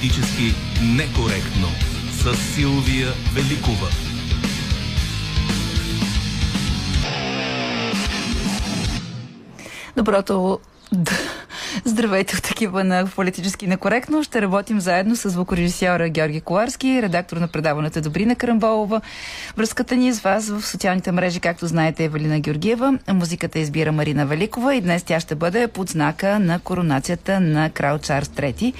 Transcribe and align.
Политически 0.00 0.54
некоректно 0.82 1.68
с 2.10 2.34
Силвия 2.34 3.08
Великова. 3.34 3.88
Доброто 9.96 10.58
Здравейте 11.84 12.36
от 12.36 12.42
такива 12.42 12.84
на 12.84 13.06
политически 13.14 13.66
некоректно. 13.66 14.22
Ще 14.22 14.42
работим 14.42 14.80
заедно 14.80 15.16
с 15.16 15.30
звукорежисьора 15.30 16.08
Георги 16.08 16.40
Коларски, 16.40 17.02
редактор 17.02 17.36
на 17.36 17.48
предаването 17.48 18.00
Добрина 18.00 18.34
Карамболова. 18.34 19.00
Връзката 19.56 19.96
ни 19.96 20.12
с 20.12 20.20
вас 20.20 20.48
в 20.48 20.66
социалните 20.66 21.12
мрежи, 21.12 21.40
както 21.40 21.66
знаете, 21.66 22.04
е 22.04 22.08
Валина 22.08 22.40
Георгиева. 22.40 22.98
Музиката 23.08 23.58
избира 23.58 23.92
Марина 23.92 24.26
Великова 24.26 24.74
и 24.74 24.80
днес 24.80 25.02
тя 25.02 25.20
ще 25.20 25.34
бъде 25.34 25.68
под 25.68 25.88
знака 25.88 26.38
на 26.38 26.58
коронацията 26.60 27.40
на 27.40 27.70
крал 27.70 27.98
Чарлз 27.98 28.28
III. 28.28 28.74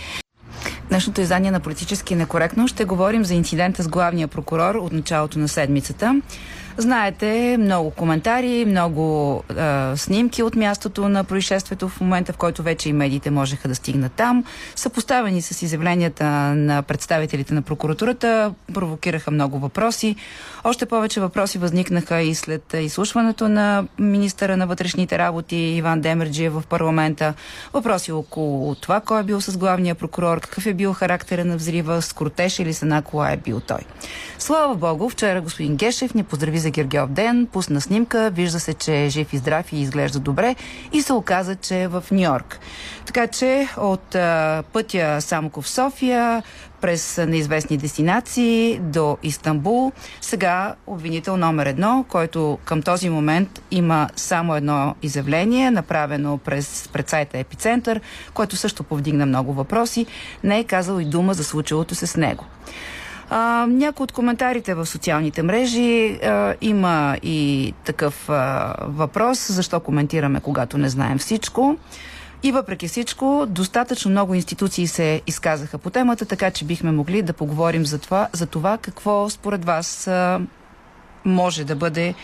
Днешното 0.91 1.21
издание 1.21 1.51
на 1.51 1.61
политически 1.61 2.15
некоректно 2.15 2.69
ще 2.69 2.85
говорим 2.85 3.25
за 3.25 3.35
инцидента 3.35 3.83
с 3.83 3.89
главния 3.89 4.29
прокурор 4.29 4.75
от 4.75 4.93
началото 4.93 5.39
на 5.39 5.49
седмицата. 5.49 6.21
Знаете, 6.81 7.57
много 7.59 7.91
коментари, 7.91 8.65
много 8.65 9.37
а, 9.49 9.97
снимки 9.97 10.43
от 10.43 10.57
мястото 10.57 11.09
на 11.09 11.25
происшествието 11.25 11.89
в 11.89 12.01
момента, 12.01 12.33
в 12.33 12.37
който 12.37 12.63
вече 12.63 12.89
и 12.89 12.93
медиите 12.93 13.31
можеха 13.31 13.69
да 13.69 13.75
стигнат 13.75 14.13
там. 14.13 14.45
Съпоставени 14.77 15.43
с 15.43 15.63
изявленията 15.63 16.25
на 16.55 16.83
представителите 16.83 17.55
на 17.55 17.63
прокуратурата, 17.63 18.55
провокираха 18.75 19.31
много 19.31 19.59
въпроси. 19.59 20.17
Още 20.65 20.87
повече 20.87 21.21
въпроси 21.21 21.59
възникнаха 21.59 22.21
и 22.21 22.35
след 22.35 22.75
изслушването 22.75 23.49
на 23.49 23.85
министъра 23.99 24.57
на 24.57 24.67
вътрешните 24.67 25.19
работи 25.19 25.57
Иван 25.57 26.01
Демерджиев 26.01 26.53
в 26.53 26.63
парламента. 26.69 27.35
Въпроси 27.73 28.13
около 28.13 28.75
това, 28.75 29.01
кой 29.01 29.21
е 29.21 29.25
бил 29.25 29.41
с 29.41 29.57
главния 29.57 29.95
прокурор, 29.95 30.41
какъв 30.41 30.67
е 30.67 30.75
бил 30.75 30.93
характера 30.93 31.45
на 31.45 31.57
взрива, 31.57 32.03
с 32.03 32.13
крутеж 32.13 32.59
или 32.59 32.75
с 32.75 32.83
една 32.83 33.03
кола 33.03 33.31
е 33.31 33.37
бил 33.37 33.61
той. 33.61 33.81
Слава 34.39 34.75
Богу, 34.75 35.09
вчера 35.09 35.41
господин 35.41 35.77
Гешев 35.77 36.15
ни 36.15 36.25
поздрави 36.25 36.59
за 36.59 36.70
Гергиов 36.71 37.11
ден, 37.11 37.47
пусна 37.53 37.81
снимка, 37.81 38.31
вижда 38.35 38.61
се, 38.61 38.75
че 38.75 39.05
е 39.05 39.09
жив 39.09 39.33
и 39.33 39.39
здрав 39.39 39.73
и 39.73 39.81
изглежда 39.81 40.19
добре 40.19 40.57
и 40.93 41.03
се 41.03 41.13
оказа, 41.13 41.57
че 41.57 41.83
е 41.83 41.89
в 41.89 42.05
Нью 42.11 42.31
Йорк. 42.31 42.61
Така 43.07 43.27
че 43.27 43.69
от 43.77 44.15
а, 44.15 44.63
пътя 44.73 45.17
Самоков 45.21 45.69
София 45.69 46.43
през 46.81 47.19
неизвестни 47.27 47.77
дестинации 47.77 48.79
до 48.83 49.19
Истанбул. 49.23 49.93
Сега 50.21 50.75
обвинител 50.87 51.37
номер 51.37 51.67
едно, 51.67 52.05
който 52.09 52.59
към 52.65 52.83
този 52.83 53.11
момент 53.11 53.63
има 53.71 54.09
само 54.17 54.57
едно 54.57 54.95
изявление, 55.03 55.71
направено 55.71 56.39
през 56.39 56.89
предсайта 56.93 57.39
Епицентър, 57.39 58.01
който 58.35 58.57
също 58.57 58.83
повдигна 58.83 59.27
много 59.27 59.53
въпроси, 59.53 60.07
не 60.45 60.59
е 60.59 60.65
казал 60.65 61.01
и 61.01 61.05
дума 61.05 61.35
за 61.35 61.45
случилото 61.45 61.95
се 61.95 62.07
с 62.07 62.17
него. 62.17 62.45
А, 63.33 63.67
някои 63.71 64.05
от 64.05 64.13
коментарите 64.13 64.75
в 64.75 64.87
социалните 64.87 65.43
мрежи 65.43 66.19
а, 66.23 66.55
има 66.61 67.17
и 67.23 67.75
такъв 67.85 68.31
а, 68.31 68.75
въпрос, 68.81 69.53
защо 69.53 69.81
коментираме, 69.81 70.41
когато 70.41 70.79
не 70.79 70.89
знаем 70.89 71.19
всичко. 71.19 71.77
И 72.43 72.53
въпреки 72.53 72.89
всичко, 72.89 73.47
достатъчно 73.49 74.11
много 74.11 74.35
институции 74.35 74.87
се 74.87 75.23
изказаха 75.27 75.79
по 75.79 75.91
темата, 75.91 76.27
така 76.27 76.51
че 76.51 76.65
бихме 76.65 76.93
могли 76.93 77.23
да 77.23 77.33
поговорим 77.33 77.87
за 77.87 77.99
това, 77.99 78.29
за 78.33 78.47
това 78.47 78.79
какво 78.79 79.31
според 79.31 79.65
вас 79.65 80.09
а, 80.09 80.41
може 81.25 81.65
да 81.65 81.77
бъде 81.77 82.15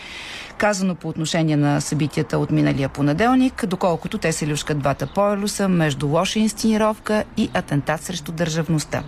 казано 0.57 0.95
по 0.95 1.07
отношение 1.09 1.55
на 1.55 1.81
събитията 1.81 2.37
от 2.37 2.51
миналия 2.51 2.89
понеделник, 2.89 3.65
доколкото 3.65 4.17
те 4.17 4.31
се 4.31 4.47
люшкат 4.47 4.79
двата 4.79 5.07
полюса 5.07 5.67
между 5.69 6.07
лоша 6.07 6.39
инсценировка 6.39 7.23
и 7.37 7.49
атентат 7.53 8.01
срещу 8.03 8.31
държавността. 8.31 9.03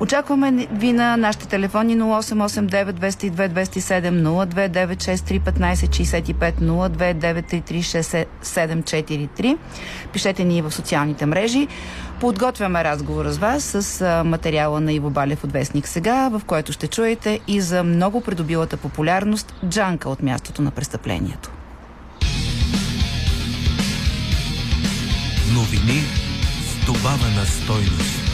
Очакваме 0.00 0.66
ви 0.72 0.92
на 0.92 1.16
нашите 1.16 1.48
телефони 1.48 1.96
0889 1.96 2.92
202 2.92 3.48
207 3.48 4.46
02963 4.46 5.40
1565 5.40 6.54
02933 6.54 8.26
6743. 8.42 9.58
Пишете 10.12 10.44
ни 10.44 10.62
в 10.62 10.70
социалните 10.72 11.26
мрежи. 11.26 11.68
Подготвяме 12.20 12.84
разговора 12.84 13.32
с 13.32 13.38
вас 13.38 13.64
с 13.64 14.22
материала 14.24 14.80
на 14.80 14.92
Иво 14.92 15.10
Балев 15.10 15.44
от 15.44 15.52
Вестник 15.52 15.88
сега, 15.88 16.28
в 16.28 16.42
който 16.46 16.72
ще 16.72 16.86
чуете 16.86 17.40
и 17.48 17.60
за 17.60 17.82
много 17.82 18.20
придобилата 18.20 18.76
популярност 18.76 19.54
Джанка 19.68 20.08
от 20.08 20.22
мястото 20.22 20.62
на 20.62 20.70
престъплението. 20.70 21.50
Новини 25.54 26.02
с 26.60 26.86
добавена 26.86 27.46
стойност. 27.46 28.25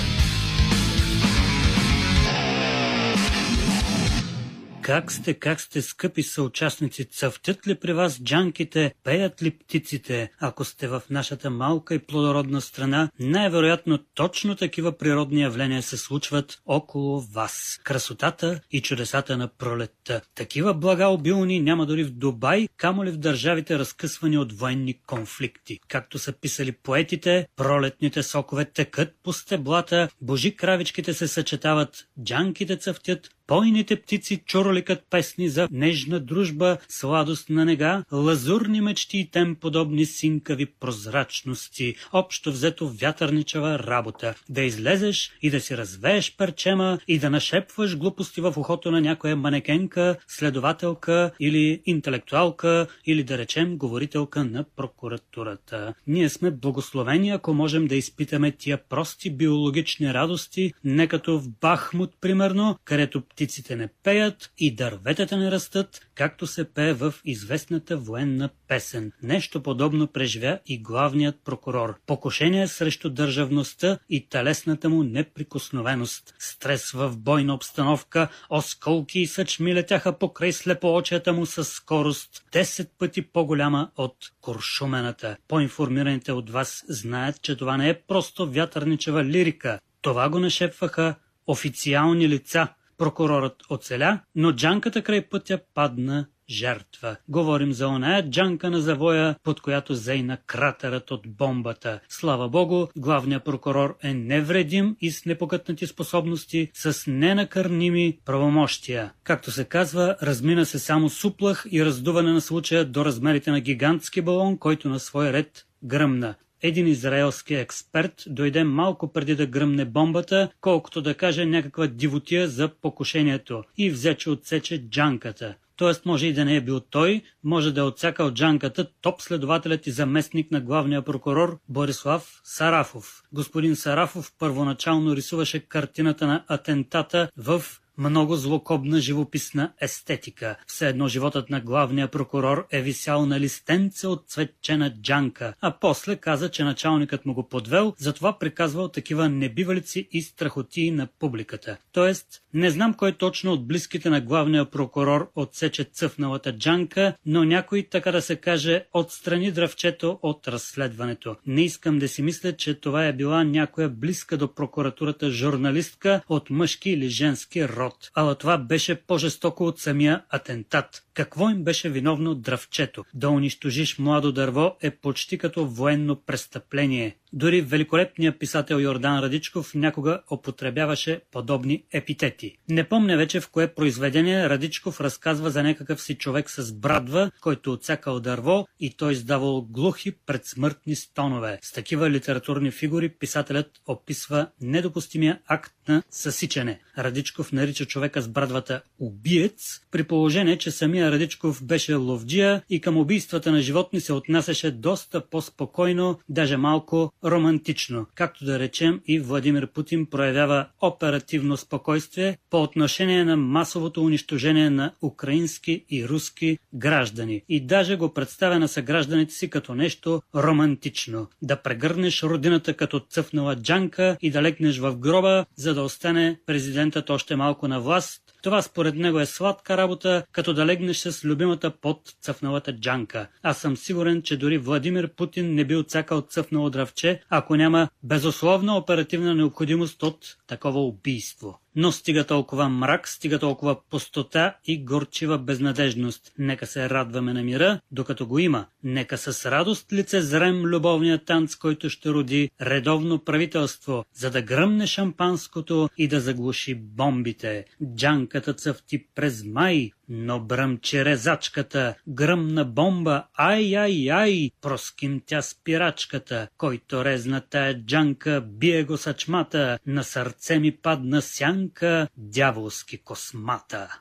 Как 4.82 5.12
сте, 5.12 5.34
как 5.34 5.60
сте, 5.60 5.82
скъпи 5.82 6.22
съучастници? 6.22 7.04
Цъфтят 7.04 7.66
ли 7.66 7.74
при 7.74 7.92
вас 7.92 8.22
джанките? 8.22 8.94
Пеят 9.04 9.42
ли 9.42 9.50
птиците? 9.50 10.30
Ако 10.40 10.64
сте 10.64 10.88
в 10.88 11.02
нашата 11.10 11.50
малка 11.50 11.94
и 11.94 11.98
плодородна 11.98 12.60
страна, 12.60 13.10
най-вероятно 13.20 13.98
точно 14.14 14.56
такива 14.56 14.98
природни 14.98 15.42
явления 15.42 15.82
се 15.82 15.96
случват 15.96 16.62
около 16.66 17.20
вас. 17.20 17.80
Красотата 17.84 18.60
и 18.70 18.82
чудесата 18.82 19.36
на 19.36 19.48
пролетта. 19.48 20.20
Такива 20.34 20.74
блага 20.74 21.06
обилни 21.06 21.60
няма 21.60 21.86
дори 21.86 22.04
в 22.04 22.10
Дубай, 22.10 22.68
камо 22.76 23.04
ли 23.04 23.10
в 23.10 23.16
държавите 23.16 23.78
разкъсвани 23.78 24.38
от 24.38 24.52
военни 24.52 24.94
конфликти. 25.06 25.78
Както 25.88 26.18
са 26.18 26.32
писали 26.32 26.72
поетите, 26.72 27.46
пролетните 27.56 28.22
сокове 28.22 28.64
текат 28.64 29.14
по 29.22 29.32
стеблата, 29.32 30.08
божи 30.20 30.56
кравичките 30.56 31.14
се 31.14 31.28
съчетават, 31.28 32.06
джанките 32.24 32.76
цъфтят, 32.76 33.28
Пойните 33.46 33.96
птици 34.02 34.42
чурликат 34.46 35.02
песни 35.10 35.48
за 35.48 35.68
нежна 35.70 36.20
дружба, 36.20 36.78
сладост 36.88 37.50
на 37.50 37.64
нега, 37.64 38.04
лазурни 38.12 38.80
мечти 38.80 39.18
и 39.18 39.30
тем 39.30 39.56
подобни 39.56 40.06
синкави 40.06 40.66
прозрачности, 40.66 41.94
общо 42.12 42.52
взето 42.52 42.88
вятърничава 42.88 43.78
работа. 43.78 44.34
Да 44.48 44.62
излезеш 44.62 45.32
и 45.42 45.50
да 45.50 45.60
си 45.60 45.76
развееш 45.76 46.36
перчема 46.36 46.98
и 47.08 47.18
да 47.18 47.30
нашепваш 47.30 47.96
глупости 47.96 48.40
в 48.40 48.54
ухото 48.56 48.90
на 48.90 49.00
някоя 49.00 49.36
манекенка, 49.36 50.16
следователка 50.28 51.30
или 51.40 51.82
интелектуалка 51.86 52.86
или 53.06 53.24
да 53.24 53.38
речем 53.38 53.76
говорителка 53.76 54.44
на 54.44 54.64
прокуратурата. 54.76 55.94
Ние 56.06 56.28
сме 56.28 56.50
благословени, 56.50 57.30
ако 57.30 57.54
можем 57.54 57.86
да 57.86 57.94
изпитаме 57.94 58.52
тия 58.52 58.78
прости 58.88 59.36
биологични 59.36 60.14
радости, 60.14 60.72
не 60.84 61.06
като 61.08 61.38
в 61.38 61.48
Бахмут, 61.60 62.10
примерно, 62.20 62.78
където 62.84 63.22
птиците 63.32 63.76
не 63.76 63.88
пеят 64.02 64.52
и 64.58 64.74
дърветата 64.74 65.36
не 65.36 65.50
растат, 65.50 66.00
както 66.14 66.46
се 66.46 66.64
пее 66.64 66.92
в 66.92 67.14
известната 67.24 67.96
военна 67.96 68.50
песен. 68.68 69.12
Нещо 69.22 69.62
подобно 69.62 70.06
преживя 70.06 70.58
и 70.66 70.82
главният 70.82 71.36
прокурор. 71.44 71.98
Покушение 72.06 72.68
срещу 72.68 73.10
държавността 73.10 73.98
и 74.10 74.28
телесната 74.28 74.88
му 74.88 75.02
неприкосновеност. 75.02 76.34
Стрес 76.38 76.90
в 76.90 77.16
бойна 77.16 77.54
обстановка, 77.54 78.28
осколки 78.50 79.20
и 79.20 79.26
съчми 79.26 79.74
летяха 79.74 80.18
покрай 80.18 80.52
слепоочията 80.52 81.32
му 81.32 81.46
със 81.46 81.68
скорост 81.68 82.44
10 82.52 82.88
пъти 82.98 83.22
по-голяма 83.22 83.90
от 83.96 84.16
куршумената. 84.40 85.36
По-информираните 85.48 86.32
от 86.32 86.50
вас 86.50 86.84
знаят, 86.88 87.42
че 87.42 87.56
това 87.56 87.76
не 87.76 87.88
е 87.88 88.00
просто 88.00 88.50
вятърничева 88.50 89.24
лирика. 89.24 89.78
Това 90.02 90.28
го 90.28 90.38
нашепваха 90.38 91.14
официални 91.46 92.28
лица– 92.28 92.68
Прокурорът 93.02 93.62
оцеля, 93.70 94.20
но 94.34 94.52
джанката 94.52 95.02
край 95.02 95.22
пътя 95.22 95.58
падна 95.74 96.26
жертва. 96.50 97.16
Говорим 97.28 97.72
за 97.72 97.88
оная 97.88 98.30
джанка 98.30 98.70
на 98.70 98.80
завоя, 98.80 99.36
под 99.44 99.60
която 99.60 99.94
зейна 99.94 100.38
кратерът 100.46 101.10
от 101.10 101.20
бомбата. 101.26 102.00
Слава 102.08 102.48
богу, 102.48 102.86
главният 102.96 103.44
прокурор 103.44 103.96
е 104.02 104.14
невредим 104.14 104.96
и 105.00 105.10
с 105.10 105.24
непокътнати 105.24 105.86
способности, 105.86 106.70
с 106.74 107.10
ненакърними 107.10 108.18
правомощия. 108.24 109.12
Както 109.24 109.50
се 109.50 109.64
казва, 109.64 110.16
размина 110.22 110.64
се 110.64 110.78
само 110.78 111.08
суплах 111.08 111.66
и 111.70 111.84
раздуване 111.84 112.32
на 112.32 112.40
случая 112.40 112.84
до 112.84 113.04
размерите 113.04 113.50
на 113.50 113.60
гигантски 113.60 114.22
балон, 114.22 114.58
който 114.58 114.88
на 114.88 115.00
свой 115.00 115.32
ред 115.32 115.66
гръмна 115.84 116.34
един 116.62 116.86
израелски 116.86 117.54
експерт 117.54 118.24
дойде 118.26 118.64
малко 118.64 119.12
преди 119.12 119.34
да 119.34 119.46
гръмне 119.46 119.84
бомбата, 119.84 120.48
колкото 120.60 121.02
да 121.02 121.14
каже 121.14 121.46
някаква 121.46 121.86
дивотия 121.86 122.48
за 122.48 122.68
покушението 122.68 123.62
и 123.78 123.90
взе, 123.90 124.14
че 124.14 124.30
отсече 124.30 124.88
джанката. 124.88 125.54
Тоест 125.76 126.06
може 126.06 126.26
и 126.26 126.32
да 126.32 126.44
не 126.44 126.56
е 126.56 126.60
бил 126.60 126.80
той, 126.80 127.22
може 127.44 127.72
да 127.72 127.80
е 127.80 127.84
отсякал 127.84 128.30
джанката 128.30 128.86
топ 129.00 129.22
следователят 129.22 129.86
и 129.86 129.90
заместник 129.90 130.50
на 130.50 130.60
главния 130.60 131.02
прокурор 131.02 131.58
Борислав 131.68 132.40
Сарафов. 132.44 133.22
Господин 133.32 133.76
Сарафов 133.76 134.32
първоначално 134.38 135.16
рисуваше 135.16 135.60
картината 135.60 136.26
на 136.26 136.44
атентата 136.48 137.28
в 137.36 137.62
много 138.10 138.36
злокобна 138.36 139.00
живописна 139.00 139.72
естетика. 139.80 140.56
Все 140.66 140.88
едно 140.88 141.08
животът 141.08 141.50
на 141.50 141.60
главния 141.60 142.08
прокурор 142.08 142.66
е 142.70 142.82
висял 142.82 143.26
на 143.26 143.40
листенце 143.40 144.06
от 144.06 144.24
цветчена 144.28 144.94
джанка, 145.02 145.54
а 145.60 145.78
после 145.80 146.16
каза, 146.16 146.48
че 146.48 146.64
началникът 146.64 147.26
му 147.26 147.34
го 147.34 147.48
подвел, 147.48 147.94
затова 147.98 148.38
приказвал 148.38 148.88
такива 148.88 149.28
небивалици 149.28 150.08
и 150.12 150.22
страхотии 150.22 150.90
на 150.90 151.08
публиката. 151.18 151.76
Тоест, 151.92 152.26
не 152.54 152.70
знам 152.70 152.94
кой 152.94 153.12
точно 153.12 153.52
от 153.52 153.66
близките 153.66 154.10
на 154.10 154.20
главния 154.20 154.70
прокурор 154.70 155.30
отсече 155.36 155.84
цъфналата 155.84 156.58
джанка, 156.58 157.14
но 157.26 157.44
някой, 157.44 157.86
така 157.90 158.12
да 158.12 158.22
се 158.22 158.36
каже, 158.36 158.84
отстрани 158.92 159.52
дръвчето 159.52 160.18
от 160.22 160.48
разследването. 160.48 161.36
Не 161.46 161.62
искам 161.62 161.98
да 161.98 162.08
си 162.08 162.22
мисля, 162.22 162.52
че 162.52 162.74
това 162.74 163.06
е 163.06 163.12
била 163.12 163.44
някоя 163.44 163.88
близка 163.88 164.36
до 164.36 164.54
прокуратурата 164.54 165.30
журналистка 165.30 166.20
от 166.28 166.50
мъжки 166.50 166.90
или 166.90 167.08
женски 167.08 167.68
род. 167.68 167.91
Ала 168.14 168.34
това 168.34 168.58
беше 168.58 168.94
по-жестоко 169.06 169.64
от 169.64 169.80
самия 169.80 170.24
атентат. 170.30 171.02
Какво 171.14 171.50
им 171.50 171.64
беше 171.64 171.90
виновно 171.90 172.34
дръвчето? 172.34 173.04
Да 173.14 173.30
унищожиш 173.30 173.98
младо 173.98 174.32
дърво 174.32 174.76
е 174.80 174.90
почти 174.90 175.38
като 175.38 175.66
военно 175.66 176.16
престъпление. 176.16 177.16
Дори 177.32 177.60
великолепният 177.60 178.38
писател 178.38 178.80
Йордан 178.80 179.18
Радичков 179.18 179.74
някога 179.74 180.22
употребяваше 180.30 181.20
подобни 181.30 181.84
епитети. 181.92 182.56
Не 182.68 182.88
помня 182.88 183.16
вече 183.16 183.40
в 183.40 183.50
кое 183.50 183.74
произведение 183.74 184.48
Радичков 184.48 185.00
разказва 185.00 185.50
за 185.50 185.62
някакъв 185.62 186.02
си 186.02 186.14
човек 186.14 186.50
с 186.50 186.72
брадва, 186.72 187.30
който 187.40 187.72
отсякал 187.72 188.20
дърво 188.20 188.66
и 188.80 188.96
той 188.96 189.12
издавал 189.12 189.62
глухи 189.62 190.12
предсмъртни 190.26 190.96
стонове. 190.96 191.58
С 191.62 191.72
такива 191.72 192.10
литературни 192.10 192.70
фигури 192.70 193.08
писателят 193.08 193.70
описва 193.86 194.46
недопустимия 194.60 195.40
акт 195.46 195.72
на 195.88 196.02
съсичане. 196.10 196.80
Радичков 196.98 197.52
нарича 197.52 197.86
човека 197.86 198.22
с 198.22 198.28
брадвата 198.28 198.82
убиец, 198.98 199.80
при 199.90 200.04
положение, 200.04 200.58
че 200.58 200.70
самия 200.70 201.01
Радичков 201.10 201.64
беше 201.64 201.94
ловджия 201.94 202.62
и 202.70 202.80
към 202.80 202.96
убийствата 202.96 203.52
на 203.52 203.60
животни 203.60 204.00
се 204.00 204.12
отнасяше 204.12 204.70
доста 204.70 205.20
по-спокойно, 205.20 206.18
даже 206.28 206.56
малко 206.56 207.12
романтично. 207.24 208.06
Както 208.14 208.44
да 208.44 208.58
речем 208.58 209.00
и 209.06 209.20
Владимир 209.20 209.66
Путин 209.66 210.06
проявява 210.06 210.66
оперативно 210.80 211.56
спокойствие 211.56 212.38
по 212.50 212.62
отношение 212.62 213.24
на 213.24 213.36
масовото 213.36 214.04
унищожение 214.04 214.70
на 214.70 214.92
украински 215.02 215.84
и 215.90 216.08
руски 216.08 216.58
граждани. 216.74 217.42
И 217.48 217.66
даже 217.66 217.96
го 217.96 218.14
представя 218.14 218.58
на 218.58 218.68
съгражданите 218.68 219.34
си 219.34 219.50
като 219.50 219.74
нещо 219.74 220.22
романтично. 220.34 221.28
Да 221.42 221.56
прегърнеш 221.56 222.22
родината 222.22 222.74
като 222.74 223.00
цъфнала 223.00 223.56
джанка 223.56 224.16
и 224.20 224.30
да 224.30 224.42
легнеш 224.42 224.78
в 224.78 224.96
гроба, 224.96 225.46
за 225.56 225.74
да 225.74 225.82
остане 225.82 226.38
президентът 226.46 227.10
още 227.10 227.36
малко 227.36 227.68
на 227.68 227.80
власт, 227.80 228.21
това 228.42 228.62
според 228.62 228.94
него 228.94 229.20
е 229.20 229.26
сладка 229.26 229.76
работа, 229.76 230.24
като 230.32 230.54
да 230.54 230.66
легнеш 230.66 230.96
с 230.96 231.24
любимата 231.24 231.70
под 231.70 232.00
цъфналата 232.20 232.76
джанка. 232.76 233.28
Аз 233.42 233.58
съм 233.58 233.76
сигурен, 233.76 234.22
че 234.22 234.36
дори 234.36 234.58
Владимир 234.58 235.08
Путин 235.08 235.54
не 235.54 235.64
би 235.64 235.76
отсякал 235.76 236.20
цъфнало 236.20 236.70
дръвче, 236.70 237.22
ако 237.30 237.56
няма 237.56 237.88
безусловна 238.02 238.76
оперативна 238.76 239.34
необходимост 239.34 240.02
от 240.02 240.36
такова 240.46 240.80
убийство. 240.80 241.58
Но 241.76 241.92
стига 241.92 242.24
толкова 242.24 242.68
мрак, 242.68 243.08
стига 243.08 243.38
толкова 243.38 243.76
пустота 243.90 244.56
и 244.64 244.84
горчива 244.84 245.38
безнадежност. 245.38 246.32
Нека 246.38 246.66
се 246.66 246.90
радваме 246.90 247.32
на 247.32 247.42
мира, 247.42 247.80
докато 247.90 248.26
го 248.26 248.38
има. 248.38 248.66
Нека 248.84 249.18
с 249.18 249.50
радост 249.50 249.92
лицезрем 249.92 250.62
любовния 250.62 251.24
танц, 251.24 251.56
който 251.56 251.90
ще 251.90 252.10
роди 252.10 252.50
редовно 252.60 253.18
правителство, 253.18 254.04
за 254.14 254.30
да 254.30 254.42
гръмне 254.42 254.86
шампанското 254.86 255.88
и 255.98 256.08
да 256.08 256.20
заглуши 256.20 256.74
бомбите. 256.74 257.64
Джанката 257.96 258.54
цъфти 258.54 259.06
през 259.14 259.44
май, 259.44 259.90
но 260.14 260.40
бръмче 260.40 261.04
резачката, 261.04 261.94
гръмна 262.08 262.64
бомба, 262.64 263.24
ай-ай-ай, 263.38 264.50
проскимтя 264.60 265.42
спирачката, 265.42 266.48
който 266.58 267.04
резна 267.04 267.40
тая 267.50 267.84
джанка, 267.84 268.40
бие 268.40 268.84
го 268.84 268.96
сачмата, 268.96 269.78
на 269.86 270.04
сърце 270.04 270.58
ми 270.58 270.76
падна 270.76 271.22
сянка, 271.22 272.08
дяволски 272.16 273.02
космата. 273.04 274.00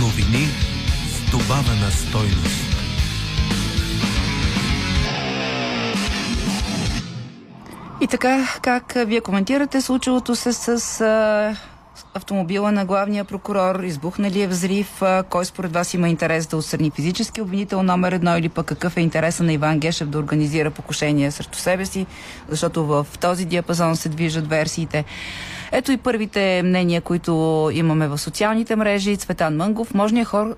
Новини 0.00 0.46
с 1.08 1.30
добавена 1.30 1.90
стойност. 1.90 2.68
И 8.00 8.06
така, 8.06 8.58
как 8.62 8.94
вие 9.06 9.20
коментирате 9.20 9.80
случилото 9.80 10.36
се 10.36 10.52
с 10.52 11.00
а, 11.00 11.56
автомобила 12.14 12.72
на 12.72 12.84
главния 12.84 13.24
прокурор, 13.24 13.80
избухнали 13.80 14.42
е 14.42 14.48
взрив, 14.48 15.02
кой 15.30 15.44
според 15.44 15.72
вас 15.72 15.94
има 15.94 16.08
интерес 16.08 16.46
да 16.46 16.56
отстрани 16.56 16.90
физически 16.90 17.40
обвинител 17.40 17.82
номер 17.82 18.12
едно 18.12 18.36
или 18.38 18.48
пък 18.48 18.66
какъв 18.66 18.96
е 18.96 19.00
интереса 19.00 19.42
на 19.42 19.52
Иван 19.52 19.78
Гешев 19.78 20.08
да 20.08 20.18
организира 20.18 20.70
покушение 20.70 21.30
срещу 21.30 21.58
себе 21.58 21.86
си, 21.86 22.06
защото 22.48 22.86
в 22.86 23.06
този 23.20 23.44
диапазон 23.44 23.96
се 23.96 24.08
движат 24.08 24.48
версиите. 24.48 25.04
Ето 25.72 25.92
и 25.92 25.96
първите 25.96 26.62
мнения, 26.64 27.00
които 27.00 27.70
имаме 27.72 28.08
в 28.08 28.18
социалните 28.18 28.76
мрежи. 28.76 29.16
Цветан 29.16 29.56
Мънгов, 29.56 29.94
мощният 29.94 30.28
хор, 30.28 30.56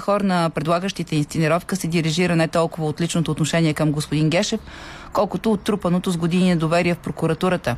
хор 0.00 0.20
на 0.20 0.50
предлагащите 0.50 1.16
инсценировка 1.16 1.76
се 1.76 1.86
дирижира 1.86 2.36
не 2.36 2.48
толкова 2.48 2.86
от 2.86 3.00
личното 3.00 3.30
отношение 3.30 3.74
към 3.74 3.92
господин 3.92 4.30
Гешев, 4.30 4.60
колкото 5.12 5.52
от 5.52 5.60
трупаното 5.60 6.10
с 6.10 6.16
години 6.16 6.56
доверие 6.56 6.94
в 6.94 6.98
прокуратурата. 6.98 7.76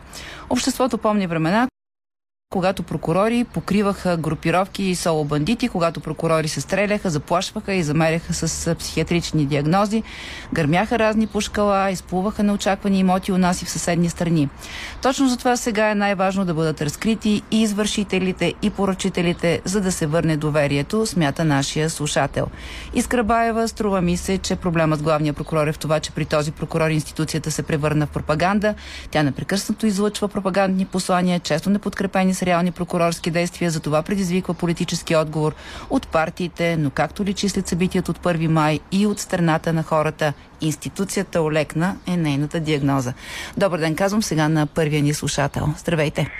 Обществото 0.50 0.98
помни 0.98 1.26
времена, 1.26 1.68
когато 2.54 2.82
прокурори 2.82 3.44
покриваха 3.44 4.16
групировки 4.16 4.82
и 4.82 4.94
соло 4.94 5.24
бандити, 5.24 5.68
когато 5.68 6.00
прокурори 6.00 6.48
се 6.48 6.60
стреляха, 6.60 7.10
заплашваха 7.10 7.74
и 7.74 7.82
замеряха 7.82 8.34
с 8.34 8.74
психиатрични 8.74 9.46
диагнози, 9.46 10.02
гърмяха 10.52 10.98
разни 10.98 11.26
пушкала, 11.26 11.90
изплуваха 11.90 12.42
неочаквани 12.42 12.98
имоти 12.98 13.32
у 13.32 13.38
нас 13.38 13.62
и 13.62 13.64
в 13.64 13.70
съседни 13.70 14.08
страни. 14.08 14.48
Точно 15.02 15.28
за 15.28 15.36
това 15.36 15.56
сега 15.56 15.90
е 15.90 15.94
най-важно 15.94 16.44
да 16.44 16.54
бъдат 16.54 16.82
разкрити 16.82 17.42
и 17.50 17.62
извършителите, 17.62 18.54
и 18.62 18.70
поръчителите, 18.70 19.60
за 19.64 19.80
да 19.80 19.92
се 19.92 20.06
върне 20.06 20.36
доверието, 20.36 21.06
смята 21.06 21.44
нашия 21.44 21.90
слушател. 21.90 22.46
Искра 22.94 23.24
Баева, 23.24 23.68
струва 23.68 24.00
ми 24.00 24.16
се, 24.16 24.38
че 24.38 24.56
проблемът 24.56 24.98
с 24.98 25.02
главния 25.02 25.32
прокурор 25.32 25.66
е 25.66 25.72
в 25.72 25.78
това, 25.78 26.00
че 26.00 26.10
при 26.10 26.24
този 26.24 26.52
прокурор 26.52 26.90
институцията 26.90 27.50
се 27.50 27.62
превърна 27.62 28.06
в 28.06 28.10
пропаганда. 28.10 28.74
Тя 29.10 29.22
непрекъснато 29.22 29.86
излъчва 29.86 30.28
пропагандни 30.28 30.84
послания, 30.84 31.40
често 31.40 31.70
неподкрепени 31.70 32.34
с 32.34 32.43
реални 32.46 32.72
прокурорски 32.72 33.30
действия, 33.30 33.70
за 33.70 33.82
това 33.82 34.02
предизвиква 34.02 34.54
политически 34.54 35.16
отговор 35.16 35.54
от 35.90 36.08
партиите, 36.08 36.76
но 36.76 36.90
както 36.90 37.24
личи 37.24 37.48
след 37.48 37.66
събитието 37.66 38.10
от 38.10 38.18
1 38.18 38.46
май 38.46 38.80
и 38.92 39.06
от 39.06 39.18
страната 39.18 39.72
на 39.72 39.82
хората, 39.82 40.32
институцията 40.60 41.42
олекна 41.42 41.96
е 42.08 42.16
нейната 42.16 42.60
диагноза. 42.60 43.12
Добър 43.56 43.78
ден, 43.78 43.96
казвам 43.96 44.22
сега 44.22 44.48
на 44.48 44.66
първия 44.66 45.02
ни 45.02 45.14
слушател. 45.14 45.66
Здравейте! 45.76 46.30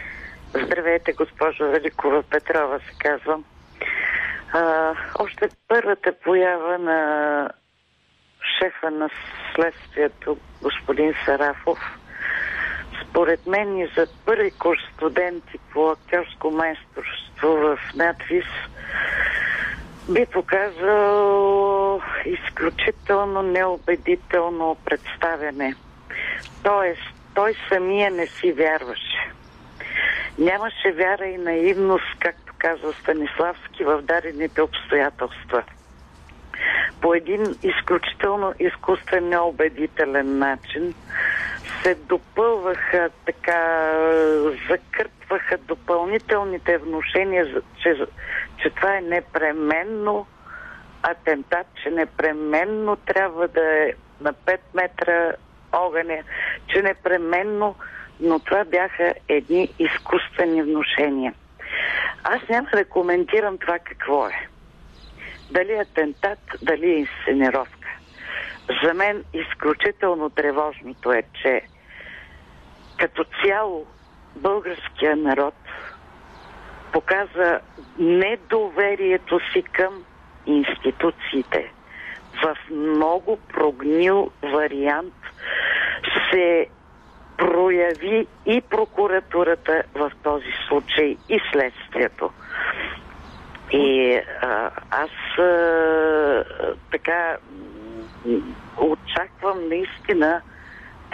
Здравейте, 0.67 1.13
госпожо 1.13 1.65
Великова 1.65 2.23
Петрова, 2.23 2.79
се 2.79 2.99
казвам. 2.99 3.45
А, 4.53 4.93
още 5.19 5.49
първата 5.69 6.13
поява 6.25 6.79
на 6.79 6.99
шефа 8.59 8.91
на 8.91 9.09
следствието, 9.55 10.37
господин 10.63 11.15
Сарафов, 11.25 11.79
според 13.15 13.47
мен 13.47 13.79
и 13.79 13.87
за 13.97 14.07
първи 14.25 14.51
курс 14.51 14.81
студенти 14.97 15.59
по 15.73 15.91
актьорско 15.91 16.51
майсторство 16.51 17.49
в 17.49 17.79
надвис 17.95 18.45
би 20.09 20.27
показал 20.27 22.01
изключително 22.25 23.43
неубедително 23.43 24.77
представяне. 24.85 25.75
Тоест, 26.63 27.03
той 27.35 27.55
самия 27.69 28.11
не 28.11 28.27
си 28.27 28.53
вярваше. 28.53 29.33
Нямаше 30.39 30.93
вяра 30.93 31.27
и 31.27 31.39
наивност, 31.39 32.19
както 32.19 32.53
казва 32.59 32.93
Станиславски, 32.93 33.85
в 33.85 34.03
дадените 34.03 34.63
обстоятелства. 34.63 35.63
По 37.01 37.15
един 37.15 37.43
изключително 37.63 38.55
изкуствен, 38.61 39.29
неубедителен 39.29 40.39
начин 40.39 40.95
се 41.85 41.95
допълваха 41.95 43.11
така, 43.27 43.91
закърпваха 44.71 45.59
допълнителните 45.59 46.79
внушения, 46.79 47.63
че, 47.83 48.07
че 48.63 48.71
това 48.71 48.97
е 48.97 49.01
непременно 49.01 50.27
атентат, 51.03 51.67
че 51.83 51.91
непременно 51.91 52.97
трябва 52.97 53.49
да 53.49 53.61
е 53.61 53.93
на 54.21 54.35
5 54.35 54.59
метра 54.75 55.33
огъня, 55.73 56.23
че 56.67 56.83
непременно, 56.83 57.75
но 58.21 58.39
това 58.39 58.65
бяха 58.65 59.15
едни 59.29 59.69
изкуствени 59.79 60.63
внушения. 60.63 61.35
Аз 62.25 62.49
няма 62.49 62.69
да 62.75 62.85
коментирам 62.85 63.59
това 63.59 63.79
какво 63.79 64.27
е. 64.27 64.49
Дали 65.51 65.73
е 65.73 65.81
атентат, 65.81 66.39
дали 66.63 66.91
е 66.91 66.99
инсценировка. 66.99 67.89
За 68.85 68.95
мен 68.95 69.25
изключително 69.33 70.31
тревожното 70.31 71.13
е, 71.13 71.23
че 71.43 71.63
като 72.99 73.25
цяло 73.45 73.87
българския 74.37 75.17
народ 75.17 75.55
показа 76.93 77.61
недоверието 77.99 79.41
си 79.53 79.63
към 79.63 80.05
институциите. 80.47 81.73
В 82.43 82.57
много 82.71 83.39
прогнил 83.49 84.31
вариант 84.43 85.15
се 86.31 86.67
прояви 87.37 88.27
и 88.47 88.61
прокуратурата 88.61 89.83
в 89.95 90.13
този 90.23 90.53
случай 90.69 91.17
и 91.29 91.41
следствието. 91.53 92.31
И 93.73 94.21
а, 94.43 94.71
аз 94.91 95.39
а, 95.39 96.45
така 96.91 97.37
очаквам 98.79 99.69
наистина 99.69 100.43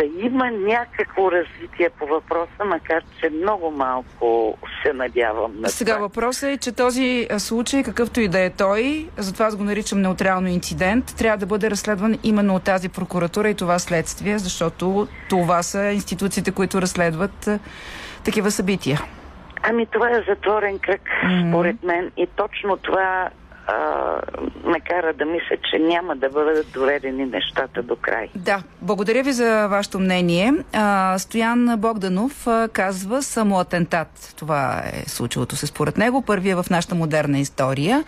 да 0.01 0.25
има 0.27 0.51
някакво 0.51 1.33
развитие 1.33 1.91
по 1.99 2.07
въпроса, 2.07 2.65
макар 2.67 3.03
че 3.21 3.31
много 3.31 3.71
малко 3.71 4.59
се 4.83 4.93
надявам 4.93 5.61
на 5.61 5.69
Сега 5.69 5.95
това. 5.95 6.07
въпросът 6.07 6.51
е, 6.51 6.59
че 6.59 6.73
този 6.73 7.29
случай, 7.39 7.83
какъвто 7.83 8.21
и 8.21 8.29
да 8.29 8.41
е 8.41 8.51
той, 8.51 9.09
затова 9.17 9.47
аз 9.47 9.57
го 9.57 9.65
наричам 9.65 10.01
неутрално 10.01 10.49
инцидент, 10.49 11.15
трябва 11.19 11.39
да 11.39 11.47
бъде 11.47 11.71
разследван 11.71 12.19
именно 12.23 12.55
от 12.55 12.63
тази 12.63 12.89
прокуратура 12.89 13.49
и 13.49 13.55
това 13.55 13.79
следствие, 13.79 14.39
защото 14.39 15.09
това 15.29 15.63
са 15.63 15.83
институциите, 15.85 16.53
които 16.53 16.83
разследват 16.83 17.49
такива 18.25 18.51
събития. 18.51 19.01
Ами 19.63 19.87
това 19.87 20.11
е 20.11 20.25
затворен 20.29 20.79
кръг, 20.79 21.01
mm-hmm. 21.01 21.49
според 21.49 21.83
мен. 21.83 22.11
И 22.17 22.27
точно 22.37 22.77
това 22.77 23.29
а, 23.71 24.21
ме 24.65 24.81
кара 24.81 25.13
да 25.15 25.25
мисля, 25.25 25.57
че 25.71 25.79
няма 25.79 26.17
да 26.17 26.29
бъдат 26.29 26.67
доведени 26.73 27.27
нещата 27.27 27.83
до 27.83 27.97
край. 27.97 28.29
Да, 28.35 28.63
благодаря 28.83 29.23
ви 29.23 29.33
за 29.33 29.69
вашето 29.69 29.99
мнение. 29.99 30.53
А, 30.73 31.19
Стоян 31.19 31.77
Богданов 31.79 32.47
а, 32.47 32.69
казва 32.69 33.23
самоатентат. 33.23 34.35
Това 34.37 34.83
е 34.93 35.09
случилото 35.09 35.57
се 35.57 35.67
според 35.67 35.99
него. 35.99 36.23
Първият 36.23 36.65
в 36.65 36.71
нашата 36.71 36.95
модерна 36.95 37.39
история. 37.39 38.05